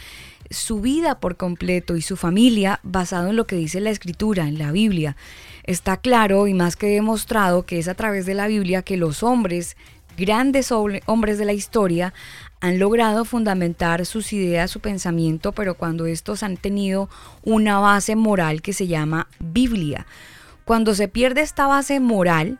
su 0.50 0.80
vida 0.80 1.20
por 1.20 1.36
completo 1.36 1.96
y 1.96 2.02
su 2.02 2.16
familia 2.16 2.80
basado 2.82 3.30
en 3.30 3.36
lo 3.36 3.46
que 3.46 3.56
dice 3.56 3.80
la 3.80 3.90
escritura, 3.90 4.48
en 4.48 4.58
la 4.58 4.72
Biblia. 4.72 5.16
Está 5.64 5.96
claro 5.96 6.48
y 6.48 6.54
más 6.54 6.76
que 6.76 6.88
demostrado 6.88 7.64
que 7.64 7.78
es 7.78 7.86
a 7.86 7.94
través 7.94 8.26
de 8.26 8.34
la 8.34 8.48
Biblia 8.48 8.82
que 8.82 8.96
los 8.96 9.22
hombres, 9.22 9.76
grandes 10.16 10.72
hombre- 10.72 11.02
hombres 11.06 11.38
de 11.38 11.44
la 11.44 11.52
historia, 11.52 12.12
han 12.60 12.78
logrado 12.78 13.24
fundamentar 13.24 14.04
sus 14.04 14.32
ideas, 14.32 14.70
su 14.70 14.80
pensamiento, 14.80 15.52
pero 15.52 15.76
cuando 15.76 16.06
estos 16.06 16.42
han 16.42 16.56
tenido 16.56 17.08
una 17.42 17.78
base 17.78 18.16
moral 18.16 18.60
que 18.60 18.72
se 18.72 18.86
llama 18.86 19.28
Biblia. 19.38 20.06
Cuando 20.64 20.94
se 20.94 21.08
pierde 21.08 21.40
esta 21.40 21.66
base 21.66 22.00
moral, 22.00 22.58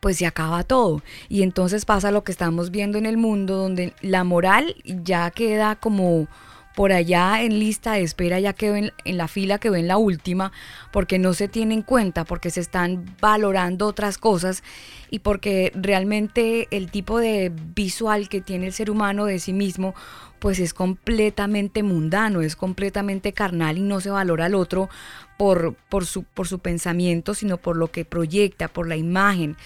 pues 0.00 0.18
se 0.18 0.26
acaba 0.26 0.64
todo. 0.64 1.02
Y 1.28 1.42
entonces 1.42 1.86
pasa 1.86 2.10
lo 2.10 2.24
que 2.24 2.32
estamos 2.32 2.70
viendo 2.70 2.98
en 2.98 3.06
el 3.06 3.16
mundo, 3.16 3.56
donde 3.56 3.94
la 4.02 4.22
moral 4.22 4.76
ya 4.84 5.30
queda 5.30 5.76
como 5.76 6.28
por 6.74 6.92
allá 6.92 7.42
en 7.42 7.58
lista 7.58 7.92
de 7.92 8.02
espera, 8.02 8.40
ya 8.40 8.52
quedó 8.52 8.76
en, 8.76 8.92
en 9.04 9.16
la 9.16 9.28
fila, 9.28 9.58
quedó 9.58 9.76
en 9.76 9.86
la 9.86 9.96
última, 9.96 10.52
porque 10.92 11.18
no 11.18 11.32
se 11.32 11.48
tiene 11.48 11.74
en 11.74 11.82
cuenta, 11.82 12.24
porque 12.24 12.50
se 12.50 12.60
están 12.60 13.04
valorando 13.20 13.86
otras 13.86 14.18
cosas 14.18 14.62
y 15.08 15.20
porque 15.20 15.72
realmente 15.74 16.66
el 16.72 16.90
tipo 16.90 17.18
de 17.18 17.52
visual 17.74 18.28
que 18.28 18.40
tiene 18.40 18.66
el 18.66 18.72
ser 18.72 18.90
humano 18.90 19.26
de 19.26 19.38
sí 19.38 19.52
mismo, 19.52 19.94
pues 20.40 20.58
es 20.58 20.74
completamente 20.74 21.82
mundano, 21.82 22.42
es 22.42 22.56
completamente 22.56 23.32
carnal 23.32 23.78
y 23.78 23.82
no 23.82 24.00
se 24.00 24.10
valora 24.10 24.46
al 24.46 24.54
otro 24.54 24.90
por, 25.38 25.74
por, 25.88 26.06
su, 26.06 26.24
por 26.24 26.48
su 26.48 26.58
pensamiento, 26.58 27.34
sino 27.34 27.56
por 27.56 27.76
lo 27.76 27.90
que 27.90 28.04
proyecta, 28.04 28.68
por 28.68 28.88
la 28.88 28.96
imagen. 28.96 29.56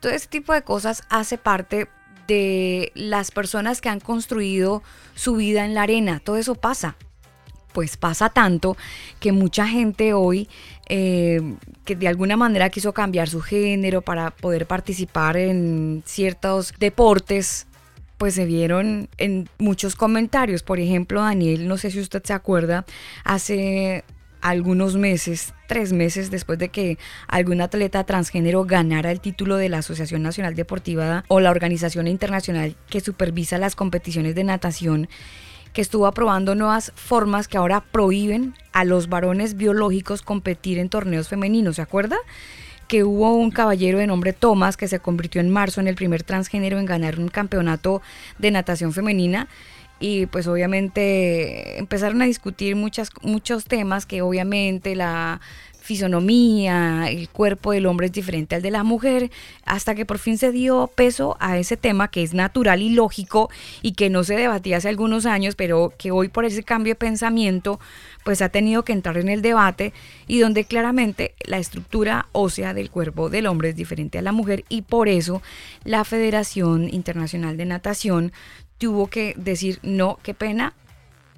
Todo 0.00 0.12
ese 0.12 0.28
tipo 0.28 0.52
de 0.52 0.62
cosas 0.62 1.02
hace 1.08 1.36
parte 1.36 1.88
de 2.26 2.92
las 2.94 3.30
personas 3.30 3.80
que 3.80 3.88
han 3.88 4.00
construido 4.00 4.82
su 5.14 5.36
vida 5.36 5.64
en 5.64 5.74
la 5.74 5.82
arena. 5.82 6.20
Todo 6.20 6.36
eso 6.36 6.54
pasa. 6.54 6.96
Pues 7.72 7.96
pasa 7.96 8.28
tanto 8.28 8.76
que 9.18 9.32
mucha 9.32 9.66
gente 9.66 10.12
hoy 10.12 10.48
eh, 10.88 11.40
que 11.84 11.96
de 11.96 12.06
alguna 12.06 12.36
manera 12.36 12.70
quiso 12.70 12.92
cambiar 12.92 13.28
su 13.28 13.40
género 13.40 14.00
para 14.00 14.30
poder 14.30 14.66
participar 14.66 15.36
en 15.36 16.04
ciertos 16.06 16.72
deportes, 16.78 17.66
pues 18.16 18.34
se 18.34 18.44
vieron 18.44 19.08
en 19.18 19.48
muchos 19.58 19.96
comentarios. 19.96 20.62
Por 20.62 20.78
ejemplo, 20.78 21.22
Daniel, 21.22 21.66
no 21.66 21.76
sé 21.76 21.90
si 21.90 22.00
usted 22.00 22.22
se 22.22 22.32
acuerda, 22.32 22.84
hace 23.24 24.04
algunos 24.44 24.94
meses, 24.94 25.54
tres 25.66 25.94
meses 25.94 26.30
después 26.30 26.58
de 26.58 26.68
que 26.68 26.98
algún 27.28 27.62
atleta 27.62 28.04
transgénero 28.04 28.64
ganara 28.66 29.10
el 29.10 29.20
título 29.20 29.56
de 29.56 29.70
la 29.70 29.78
Asociación 29.78 30.22
Nacional 30.22 30.54
Deportiva 30.54 31.24
o 31.28 31.40
la 31.40 31.50
organización 31.50 32.06
internacional 32.06 32.76
que 32.90 33.00
supervisa 33.00 33.56
las 33.56 33.74
competiciones 33.74 34.34
de 34.34 34.44
natación, 34.44 35.08
que 35.72 35.80
estuvo 35.80 36.06
aprobando 36.06 36.54
nuevas 36.54 36.92
formas 36.94 37.48
que 37.48 37.56
ahora 37.56 37.80
prohíben 37.80 38.52
a 38.74 38.84
los 38.84 39.08
varones 39.08 39.56
biológicos 39.56 40.20
competir 40.20 40.78
en 40.78 40.90
torneos 40.90 41.28
femeninos, 41.28 41.76
¿se 41.76 41.82
acuerda? 41.82 42.18
que 42.86 43.02
hubo 43.02 43.34
un 43.34 43.50
caballero 43.50 43.96
de 43.96 44.06
nombre 44.06 44.34
Thomas 44.34 44.76
que 44.76 44.88
se 44.88 44.98
convirtió 44.98 45.40
en 45.40 45.48
marzo 45.48 45.80
en 45.80 45.88
el 45.88 45.94
primer 45.94 46.22
transgénero 46.22 46.78
en 46.78 46.84
ganar 46.84 47.18
un 47.18 47.28
campeonato 47.28 48.02
de 48.38 48.50
natación 48.50 48.92
femenina 48.92 49.48
y 50.00 50.26
pues 50.26 50.46
obviamente 50.46 51.78
empezaron 51.78 52.20
a 52.22 52.26
discutir 52.26 52.76
muchas, 52.76 53.10
muchos 53.22 53.64
temas 53.64 54.06
que 54.06 54.22
obviamente 54.22 54.94
la 54.96 55.40
fisonomía, 55.84 57.10
el 57.10 57.28
cuerpo 57.28 57.72
del 57.72 57.84
hombre 57.84 58.06
es 58.06 58.12
diferente 58.12 58.54
al 58.54 58.62
de 58.62 58.70
la 58.70 58.84
mujer, 58.84 59.30
hasta 59.66 59.94
que 59.94 60.06
por 60.06 60.18
fin 60.18 60.38
se 60.38 60.50
dio 60.50 60.86
peso 60.86 61.36
a 61.40 61.58
ese 61.58 61.76
tema 61.76 62.08
que 62.08 62.22
es 62.22 62.32
natural 62.32 62.80
y 62.80 62.88
lógico 62.88 63.50
y 63.82 63.92
que 63.92 64.08
no 64.08 64.24
se 64.24 64.34
debatía 64.34 64.78
hace 64.78 64.88
algunos 64.88 65.26
años, 65.26 65.56
pero 65.56 65.92
que 65.98 66.10
hoy 66.10 66.28
por 66.28 66.46
ese 66.46 66.62
cambio 66.62 66.92
de 66.92 66.96
pensamiento 66.96 67.80
pues 68.24 68.40
ha 68.40 68.48
tenido 68.48 68.82
que 68.82 68.94
entrar 68.94 69.18
en 69.18 69.28
el 69.28 69.42
debate 69.42 69.92
y 70.26 70.38
donde 70.38 70.64
claramente 70.64 71.34
la 71.44 71.58
estructura 71.58 72.28
ósea 72.32 72.72
del 72.72 72.90
cuerpo 72.90 73.28
del 73.28 73.46
hombre 73.46 73.68
es 73.68 73.76
diferente 73.76 74.16
a 74.16 74.22
la 74.22 74.32
mujer 74.32 74.64
y 74.70 74.80
por 74.80 75.10
eso 75.10 75.42
la 75.84 76.04
Federación 76.04 76.88
Internacional 76.88 77.58
de 77.58 77.66
Natación 77.66 78.32
tuvo 78.78 79.08
que 79.08 79.34
decir, 79.36 79.78
no, 79.82 80.18
qué 80.22 80.34
pena, 80.34 80.74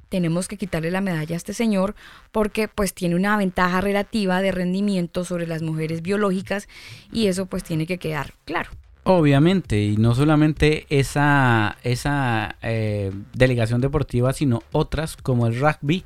tenemos 0.08 0.48
que 0.48 0.56
quitarle 0.56 0.90
la 0.90 1.00
medalla 1.00 1.34
a 1.34 1.36
este 1.36 1.52
señor 1.52 1.94
porque 2.32 2.68
pues 2.68 2.94
tiene 2.94 3.16
una 3.16 3.36
ventaja 3.36 3.80
relativa 3.80 4.40
de 4.40 4.52
rendimiento 4.52 5.24
sobre 5.24 5.46
las 5.46 5.62
mujeres 5.62 6.02
biológicas 6.02 6.68
y 7.12 7.26
eso 7.26 7.46
pues 7.46 7.64
tiene 7.64 7.86
que 7.86 7.98
quedar 7.98 8.32
claro. 8.44 8.70
Obviamente, 9.08 9.84
y 9.84 9.96
no 9.96 10.16
solamente 10.16 10.84
esa, 10.90 11.76
esa 11.84 12.56
eh, 12.60 13.12
delegación 13.34 13.80
deportiva, 13.80 14.32
sino 14.32 14.64
otras 14.72 15.16
como 15.16 15.46
el 15.46 15.60
rugby, 15.60 16.04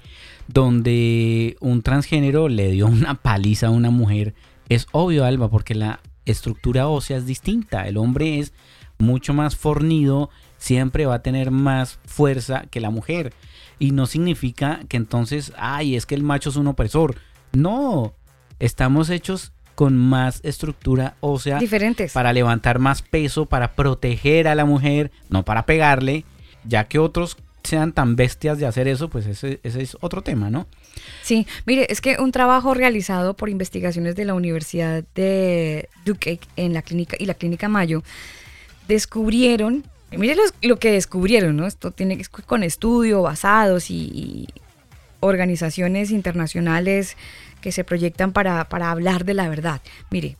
donde 0.48 1.56
un 1.60 1.80
transgénero 1.80 2.50
le 2.50 2.70
dio 2.70 2.86
una 2.86 3.14
paliza 3.14 3.68
a 3.68 3.70
una 3.70 3.90
mujer. 3.90 4.34
Es 4.68 4.86
obvio, 4.92 5.24
Alba, 5.24 5.48
porque 5.48 5.74
la 5.74 6.00
estructura 6.26 6.88
ósea 6.88 7.16
es 7.16 7.24
distinta. 7.24 7.88
El 7.88 7.96
hombre 7.96 8.38
es 8.38 8.52
mucho 8.98 9.32
más 9.32 9.56
fornido, 9.56 10.28
siempre 10.60 11.06
va 11.06 11.16
a 11.16 11.22
tener 11.22 11.50
más 11.50 11.98
fuerza 12.04 12.66
que 12.70 12.78
la 12.78 12.90
mujer. 12.90 13.32
Y 13.80 13.90
no 13.90 14.06
significa 14.06 14.80
que 14.88 14.96
entonces, 14.96 15.52
ay, 15.56 15.96
es 15.96 16.06
que 16.06 16.14
el 16.14 16.22
macho 16.22 16.50
es 16.50 16.56
un 16.56 16.68
opresor. 16.68 17.16
No, 17.52 18.14
estamos 18.60 19.10
hechos 19.10 19.52
con 19.74 19.96
más 19.96 20.40
estructura 20.44 21.16
ósea. 21.20 21.58
Diferentes. 21.58 22.12
Para 22.12 22.32
levantar 22.32 22.78
más 22.78 23.00
peso, 23.02 23.46
para 23.46 23.72
proteger 23.72 24.46
a 24.46 24.54
la 24.54 24.66
mujer, 24.66 25.10
no 25.30 25.44
para 25.44 25.64
pegarle. 25.64 26.24
Ya 26.64 26.84
que 26.84 26.98
otros 26.98 27.38
sean 27.64 27.92
tan 27.92 28.14
bestias 28.14 28.58
de 28.58 28.66
hacer 28.66 28.86
eso, 28.86 29.08
pues 29.08 29.26
ese, 29.26 29.60
ese 29.62 29.82
es 29.82 29.96
otro 30.00 30.22
tema, 30.22 30.50
¿no? 30.50 30.66
Sí, 31.22 31.46
mire, 31.64 31.86
es 31.90 32.02
que 32.02 32.16
un 32.18 32.32
trabajo 32.32 32.74
realizado 32.74 33.34
por 33.34 33.48
investigaciones 33.48 34.14
de 34.14 34.26
la 34.26 34.34
Universidad 34.34 35.04
de 35.14 35.88
Duke 36.04 36.40
en 36.56 36.74
la 36.74 36.82
clínica 36.82 37.16
y 37.18 37.24
la 37.24 37.34
clínica 37.34 37.68
Mayo 37.68 38.02
descubrieron, 38.88 39.84
mire 40.16 40.36
lo 40.62 40.78
que 40.78 40.92
descubrieron, 40.92 41.56
¿no? 41.56 41.66
Esto 41.66 41.90
tiene 41.90 42.16
que 42.16 42.24
con 42.42 42.62
estudio, 42.62 43.22
basados 43.22 43.90
y, 43.90 43.94
y 43.94 44.48
organizaciones 45.20 46.10
internacionales 46.10 47.16
que 47.60 47.72
se 47.72 47.84
proyectan 47.84 48.32
para, 48.32 48.68
para 48.68 48.90
hablar 48.90 49.24
de 49.24 49.34
la 49.34 49.48
verdad. 49.48 49.80
Mire, 50.10 50.36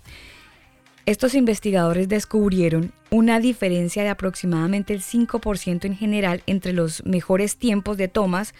estos 1.06 1.34
investigadores 1.34 2.08
descubrieron 2.08 2.92
una 3.10 3.40
diferencia 3.40 4.02
de 4.02 4.10
aproximadamente 4.10 4.92
el 4.92 5.02
5% 5.02 5.84
en 5.84 5.96
general 5.96 6.42
entre 6.46 6.72
los 6.72 7.04
mejores 7.04 7.56
tiempos 7.56 7.96
de 7.96 8.08
tomas 8.08 8.54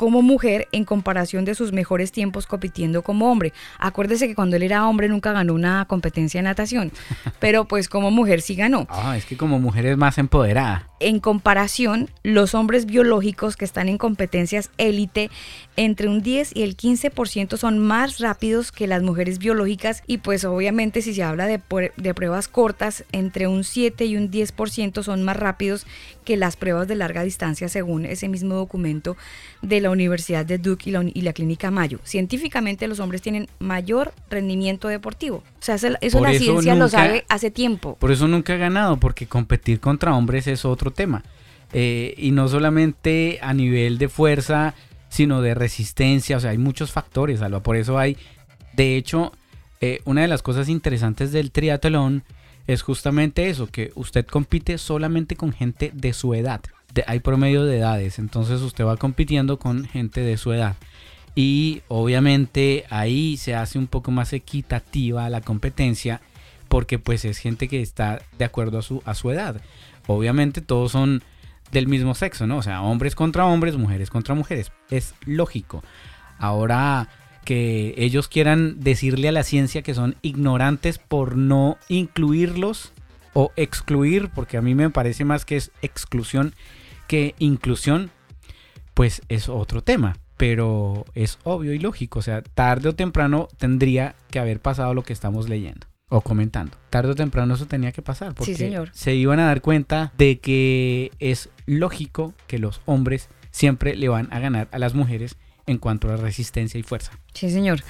como 0.00 0.22
mujer 0.22 0.66
en 0.72 0.86
comparación 0.86 1.44
de 1.44 1.54
sus 1.54 1.72
mejores 1.72 2.10
tiempos 2.10 2.46
compitiendo 2.46 3.02
como 3.02 3.30
hombre. 3.30 3.52
Acuérdese 3.78 4.28
que 4.28 4.34
cuando 4.34 4.56
él 4.56 4.62
era 4.62 4.88
hombre 4.88 5.10
nunca 5.10 5.34
ganó 5.34 5.52
una 5.52 5.84
competencia 5.84 6.38
de 6.38 6.44
natación, 6.44 6.90
pero 7.38 7.66
pues 7.66 7.86
como 7.86 8.10
mujer 8.10 8.40
sí 8.40 8.54
ganó. 8.54 8.86
Ah, 8.88 9.18
es 9.18 9.26
que 9.26 9.36
como 9.36 9.58
mujer 9.58 9.84
es 9.84 9.98
más 9.98 10.16
empoderada. 10.16 10.86
En 11.00 11.20
comparación, 11.20 12.08
los 12.22 12.54
hombres 12.54 12.86
biológicos 12.86 13.56
que 13.56 13.66
están 13.66 13.90
en 13.90 13.98
competencias 13.98 14.70
élite, 14.78 15.30
entre 15.76 16.08
un 16.08 16.22
10 16.22 16.56
y 16.56 16.62
el 16.62 16.78
15% 16.78 17.58
son 17.58 17.78
más 17.78 18.20
rápidos 18.20 18.72
que 18.72 18.86
las 18.86 19.02
mujeres 19.02 19.38
biológicas 19.38 20.02
y 20.06 20.18
pues 20.18 20.44
obviamente 20.44 21.02
si 21.02 21.14
se 21.14 21.22
habla 21.22 21.46
de, 21.46 21.60
de 21.96 22.14
pruebas 22.14 22.48
cortas, 22.48 23.04
entre 23.12 23.48
un 23.48 23.64
7 23.64 24.04
y 24.06 24.16
un 24.16 24.30
10% 24.30 25.02
son 25.02 25.24
más 25.24 25.36
rápidos 25.36 25.86
que 26.24 26.36
las 26.36 26.56
pruebas 26.56 26.88
de 26.88 26.94
larga 26.94 27.22
distancia 27.22 27.68
según 27.68 28.04
ese 28.04 28.28
mismo 28.28 28.54
documento 28.54 29.16
de 29.62 29.80
la 29.80 29.89
Universidad 29.90 30.44
de 30.46 30.58
Duke 30.58 30.88
y 30.88 30.92
la, 30.92 31.00
uni- 31.00 31.12
y 31.14 31.22
la 31.22 31.32
Clínica 31.32 31.70
Mayo. 31.70 31.98
Científicamente 32.04 32.86
los 32.88 33.00
hombres 33.00 33.22
tienen 33.22 33.48
mayor 33.58 34.12
rendimiento 34.30 34.88
deportivo. 34.88 35.36
O 35.38 35.42
sea, 35.62 35.74
eso, 35.74 35.90
la 35.90 35.98
eso 36.00 36.18
ciencia 36.38 36.74
lo 36.74 36.88
sabe 36.88 37.24
hace 37.28 37.50
tiempo. 37.50 37.96
Por 38.00 38.10
eso 38.12 38.26
nunca 38.28 38.54
ha 38.54 38.56
ganado, 38.56 38.96
porque 38.98 39.26
competir 39.26 39.80
contra 39.80 40.14
hombres 40.14 40.46
es 40.46 40.64
otro 40.64 40.90
tema. 40.90 41.22
Eh, 41.72 42.14
y 42.18 42.32
no 42.32 42.48
solamente 42.48 43.38
a 43.42 43.54
nivel 43.54 43.98
de 43.98 44.08
fuerza, 44.08 44.74
sino 45.08 45.40
de 45.42 45.54
resistencia. 45.54 46.36
O 46.36 46.40
sea, 46.40 46.50
hay 46.50 46.58
muchos 46.58 46.90
factores, 46.92 47.42
Alba. 47.42 47.62
Por 47.62 47.76
eso 47.76 47.98
hay, 47.98 48.16
de 48.74 48.96
hecho, 48.96 49.32
eh, 49.80 50.00
una 50.04 50.22
de 50.22 50.28
las 50.28 50.42
cosas 50.42 50.68
interesantes 50.68 51.32
del 51.32 51.50
triatlón 51.52 52.24
es 52.66 52.82
justamente 52.82 53.48
eso, 53.50 53.66
que 53.66 53.90
usted 53.94 54.26
compite 54.26 54.78
solamente 54.78 55.34
con 55.36 55.52
gente 55.52 55.90
de 55.94 56.12
su 56.12 56.34
edad. 56.34 56.60
De- 56.94 57.04
hay 57.06 57.20
promedio 57.20 57.64
de 57.64 57.78
edades, 57.78 58.18
entonces 58.18 58.60
usted 58.62 58.84
va 58.84 58.96
compitiendo 58.96 59.58
con 59.58 59.84
gente 59.86 60.20
de 60.22 60.36
su 60.36 60.52
edad. 60.52 60.76
Y 61.34 61.82
obviamente 61.88 62.84
ahí 62.90 63.36
se 63.36 63.54
hace 63.54 63.78
un 63.78 63.86
poco 63.86 64.10
más 64.10 64.32
equitativa 64.32 65.28
la 65.30 65.40
competencia 65.40 66.20
porque 66.68 66.98
pues 66.98 67.24
es 67.24 67.38
gente 67.38 67.68
que 67.68 67.80
está 67.82 68.20
de 68.38 68.44
acuerdo 68.44 68.78
a 68.78 68.82
su, 68.82 69.02
a 69.04 69.14
su 69.14 69.30
edad. 69.30 69.60
Obviamente 70.06 70.60
todos 70.60 70.92
son 70.92 71.22
del 71.70 71.86
mismo 71.86 72.14
sexo, 72.16 72.46
¿no? 72.48 72.56
O 72.58 72.62
sea, 72.62 72.82
hombres 72.82 73.14
contra 73.14 73.46
hombres, 73.46 73.76
mujeres 73.76 74.10
contra 74.10 74.34
mujeres. 74.34 74.72
Es 74.90 75.14
lógico. 75.24 75.84
Ahora 76.38 77.08
que 77.44 77.94
ellos 77.96 78.26
quieran 78.28 78.80
decirle 78.80 79.28
a 79.28 79.32
la 79.32 79.44
ciencia 79.44 79.82
que 79.82 79.94
son 79.94 80.16
ignorantes 80.22 80.98
por 80.98 81.36
no 81.36 81.78
incluirlos 81.88 82.92
o 83.34 83.52
excluir, 83.56 84.30
porque 84.34 84.56
a 84.56 84.62
mí 84.62 84.74
me 84.74 84.90
parece 84.90 85.24
más 85.24 85.44
que 85.44 85.56
es 85.56 85.70
exclusión 85.82 86.54
que 87.10 87.34
inclusión, 87.40 88.12
pues 88.94 89.22
es 89.28 89.48
otro 89.48 89.82
tema. 89.82 90.16
Pero 90.36 91.04
es 91.16 91.40
obvio 91.42 91.74
y 91.74 91.80
lógico, 91.80 92.20
o 92.20 92.22
sea, 92.22 92.40
tarde 92.40 92.88
o 92.88 92.94
temprano 92.94 93.48
tendría 93.58 94.14
que 94.30 94.38
haber 94.38 94.60
pasado 94.60 94.94
lo 94.94 95.02
que 95.02 95.12
estamos 95.12 95.48
leyendo 95.48 95.88
o 96.08 96.20
comentando. 96.20 96.78
Tarde 96.88 97.10
o 97.10 97.14
temprano 97.16 97.54
eso 97.54 97.66
tenía 97.66 97.90
que 97.90 98.00
pasar, 98.00 98.32
porque 98.34 98.54
señor. 98.54 98.90
se 98.92 99.16
iban 99.16 99.40
a 99.40 99.46
dar 99.46 99.60
cuenta 99.60 100.12
de 100.16 100.38
que 100.38 101.10
es 101.18 101.50
lógico 101.66 102.32
que 102.46 102.60
los 102.60 102.80
hombres 102.86 103.28
siempre 103.50 103.96
le 103.96 104.08
van 104.08 104.32
a 104.32 104.38
ganar 104.38 104.68
a 104.70 104.78
las 104.78 104.94
mujeres 104.94 105.36
en 105.66 105.78
cuanto 105.78 106.12
a 106.12 106.16
resistencia 106.16 106.78
y 106.78 106.84
fuerza. 106.84 107.10
Sí, 107.34 107.50
señor. 107.50 107.80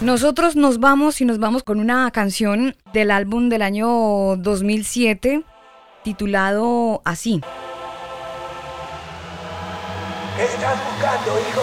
Nosotros 0.00 0.54
nos 0.54 0.78
vamos 0.78 1.20
y 1.20 1.24
nos 1.24 1.40
vamos 1.40 1.64
con 1.64 1.80
una 1.80 2.08
canción 2.12 2.76
del 2.94 3.10
álbum 3.10 3.48
del 3.48 3.62
año 3.62 4.36
2007 4.36 5.42
titulado 6.04 7.02
así. 7.04 7.42
¿Qué 10.40 10.46
estás 10.46 10.78
buscando, 10.86 11.38
hijo? 11.38 11.60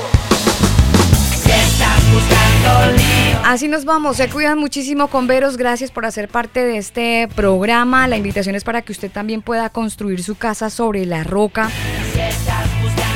Así 3.44 3.68
nos 3.68 3.86
vamos, 3.86 4.18
se 4.18 4.30
cuidan 4.30 4.60
muchísimo 4.60 5.08
con 5.08 5.26
Veros, 5.26 5.58
gracias 5.58 5.90
por 5.90 6.06
hacer 6.06 6.28
parte 6.28 6.64
de 6.64 6.78
este 6.78 7.28
programa. 7.36 8.08
La 8.08 8.18
invitación 8.18 8.54
es 8.54 8.64
para 8.64 8.84
que 8.84 8.92
usted 8.92 9.10
también 9.10 9.42
pueda 9.42 9.72
construir 9.72 10.22
su 10.22 10.36
casa 10.36 10.70
sobre 10.70 11.08
la 11.08 11.24
roca. 11.24 11.72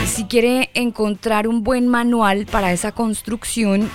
Si 0.07 0.23
quiere 0.23 0.71
encontrar 0.73 1.47
un 1.47 1.63
buen 1.63 1.87
manual 1.87 2.47
para 2.47 2.71
esa 2.71 2.91
construcción, 2.91 3.87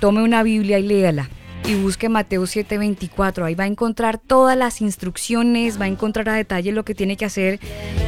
tome 0.00 0.22
una 0.22 0.42
Biblia 0.42 0.78
y 0.78 0.84
léala. 0.84 1.28
Y 1.66 1.74
busque 1.76 2.08
Mateo 2.10 2.42
7:24. 2.46 3.44
Ahí 3.44 3.54
va 3.54 3.64
a 3.64 3.66
encontrar 3.66 4.18
todas 4.18 4.56
las 4.56 4.82
instrucciones, 4.82 5.80
va 5.80 5.86
a 5.86 5.88
encontrar 5.88 6.28
a 6.28 6.34
detalle 6.34 6.72
lo 6.72 6.84
que 6.84 6.94
tiene 6.94 7.16
que 7.16 7.24
hacer 7.24 7.58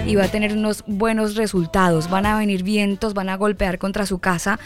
y 0.07 0.15
va 0.15 0.25
a 0.25 0.29
tener 0.29 0.53
unos 0.53 0.85
buenos 0.87 1.37
resultados. 1.37 2.11
Van 2.11 2.27
a 2.27 2.37
venir 2.37 2.63
vientos, 2.63 3.15
van 3.15 3.31
a 3.31 3.37
golpear 3.37 3.79
contra 3.79 4.05
su 4.05 4.19
casa, 4.19 4.59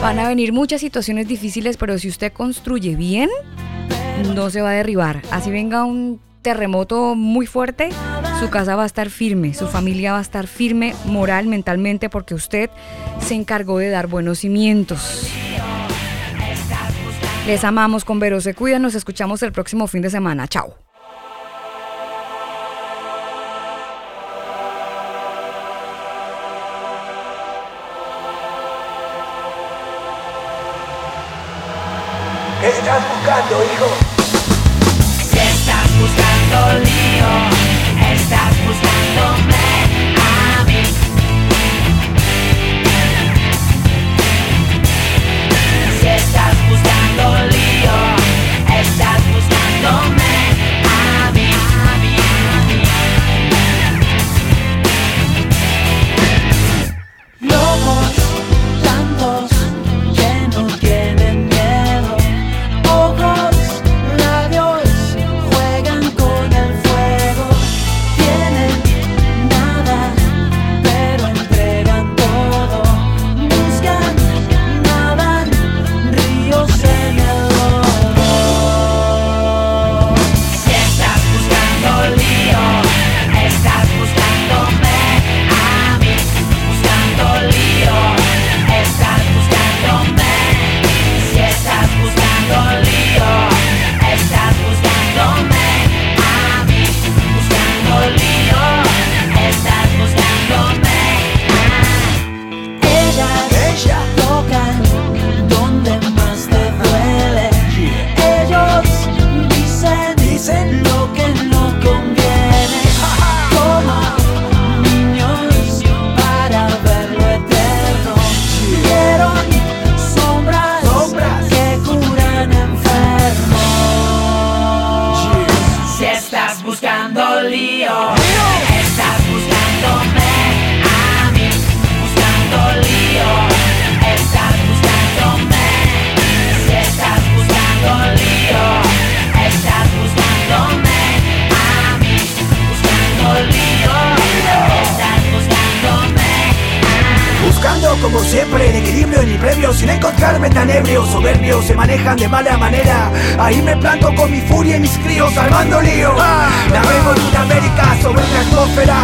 van 0.00 0.20
a 0.20 0.28
venir 0.28 0.52
muchas 0.52 0.80
situaciones 0.80 1.26
difíciles, 1.26 1.76
pero 1.76 1.98
si 1.98 2.08
usted 2.08 2.32
construye 2.32 2.94
bien, 2.94 3.28
no 4.34 4.50
se 4.50 4.62
va 4.62 4.70
a 4.70 4.74
derribar. 4.74 5.22
Así 5.32 5.50
venga 5.50 5.84
un 5.84 6.20
terremoto 6.42 7.14
muy 7.16 7.46
fuerte, 7.46 7.90
su 8.38 8.48
casa 8.50 8.76
va 8.76 8.84
a 8.84 8.86
estar 8.86 9.10
firme, 9.10 9.52
su 9.52 9.66
familia 9.66 10.12
va 10.12 10.18
a 10.18 10.22
estar 10.22 10.46
firme 10.46 10.94
moral, 11.06 11.46
mentalmente, 11.46 12.08
porque 12.08 12.34
usted 12.34 12.70
se 13.20 13.34
encargó 13.34 13.78
de 13.78 13.90
dar 13.90 14.06
buenos 14.06 14.38
cimientos. 14.38 15.28
Les 17.46 17.64
amamos 17.64 18.04
con 18.04 18.20
Vero, 18.20 18.40
se 18.40 18.54
cuidan, 18.54 18.82
nos 18.82 18.94
escuchamos 18.94 19.42
el 19.42 19.50
próximo 19.50 19.86
fin 19.86 20.02
de 20.02 20.10
semana. 20.10 20.46
Chao. 20.46 20.74
¿Qué 32.60 32.68
estás 32.68 33.02
buscando, 33.08 33.64
hijo? 33.64 33.79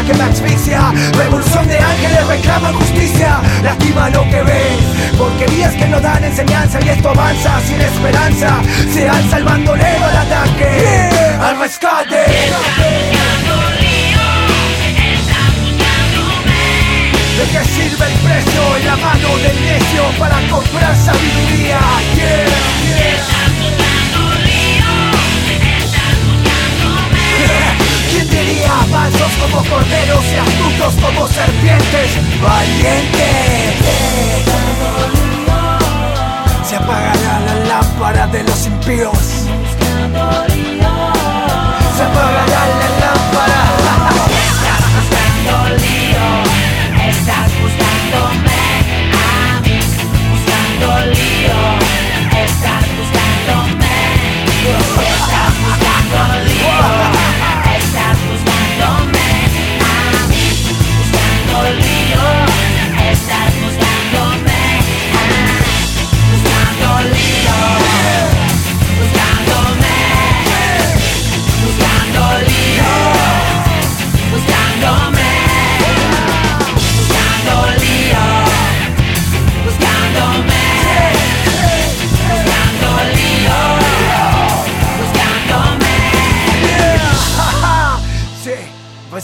Que 0.06 0.14
me 0.14 0.24
asfixia. 0.24 0.92
Revolución 1.16 1.66
de 1.68 1.78
ángeles 1.78 2.26
reclaman 2.28 2.74
justicia. 2.74 3.40
Lastima 3.62 4.08
lo 4.10 4.22
que 4.30 4.42
ves 4.42 5.16
Porquerías 5.18 5.74
que 5.74 5.86
no 5.86 6.00
dan 6.00 6.22
enseñanza 6.24 6.78
y 6.84 6.88
esto 6.88 7.10
avanza 7.10 7.60
sin 7.66 7.80
esperanza. 7.80 8.60
Se 8.92 9.08
alza 9.08 9.38
el 9.38 9.44
bandolero 9.44 10.04
al 10.04 10.16
ataque 10.16 11.08
Al 11.40 11.58
rescate. 11.58 12.24
¿De 17.36 17.44
qué 17.52 17.64
sirve 17.64 18.06
el 18.06 18.18
precio 18.20 18.76
en 18.78 18.86
la 18.86 18.96
mano 18.96 19.36
del 19.36 19.62
necio 19.62 20.02
para 20.18 20.40
comprar 20.48 20.96
sabiduría? 20.96 21.78
¿Quién 28.16 28.30
diría 28.30 28.72
mansos 28.90 29.32
como 29.42 29.58
corderos 29.68 30.24
y 30.24 30.36
astutos 30.36 30.94
como 31.04 31.28
serpientes? 31.28 32.10
¡Valientes! 32.42 33.74
Se 36.64 36.76
apagará 36.76 37.40
la 37.40 37.54
lámpara 37.66 38.26
de 38.28 38.42
los 38.42 38.66
impíos. 38.66 39.18
Se 41.96 42.02
apagará 42.02 42.65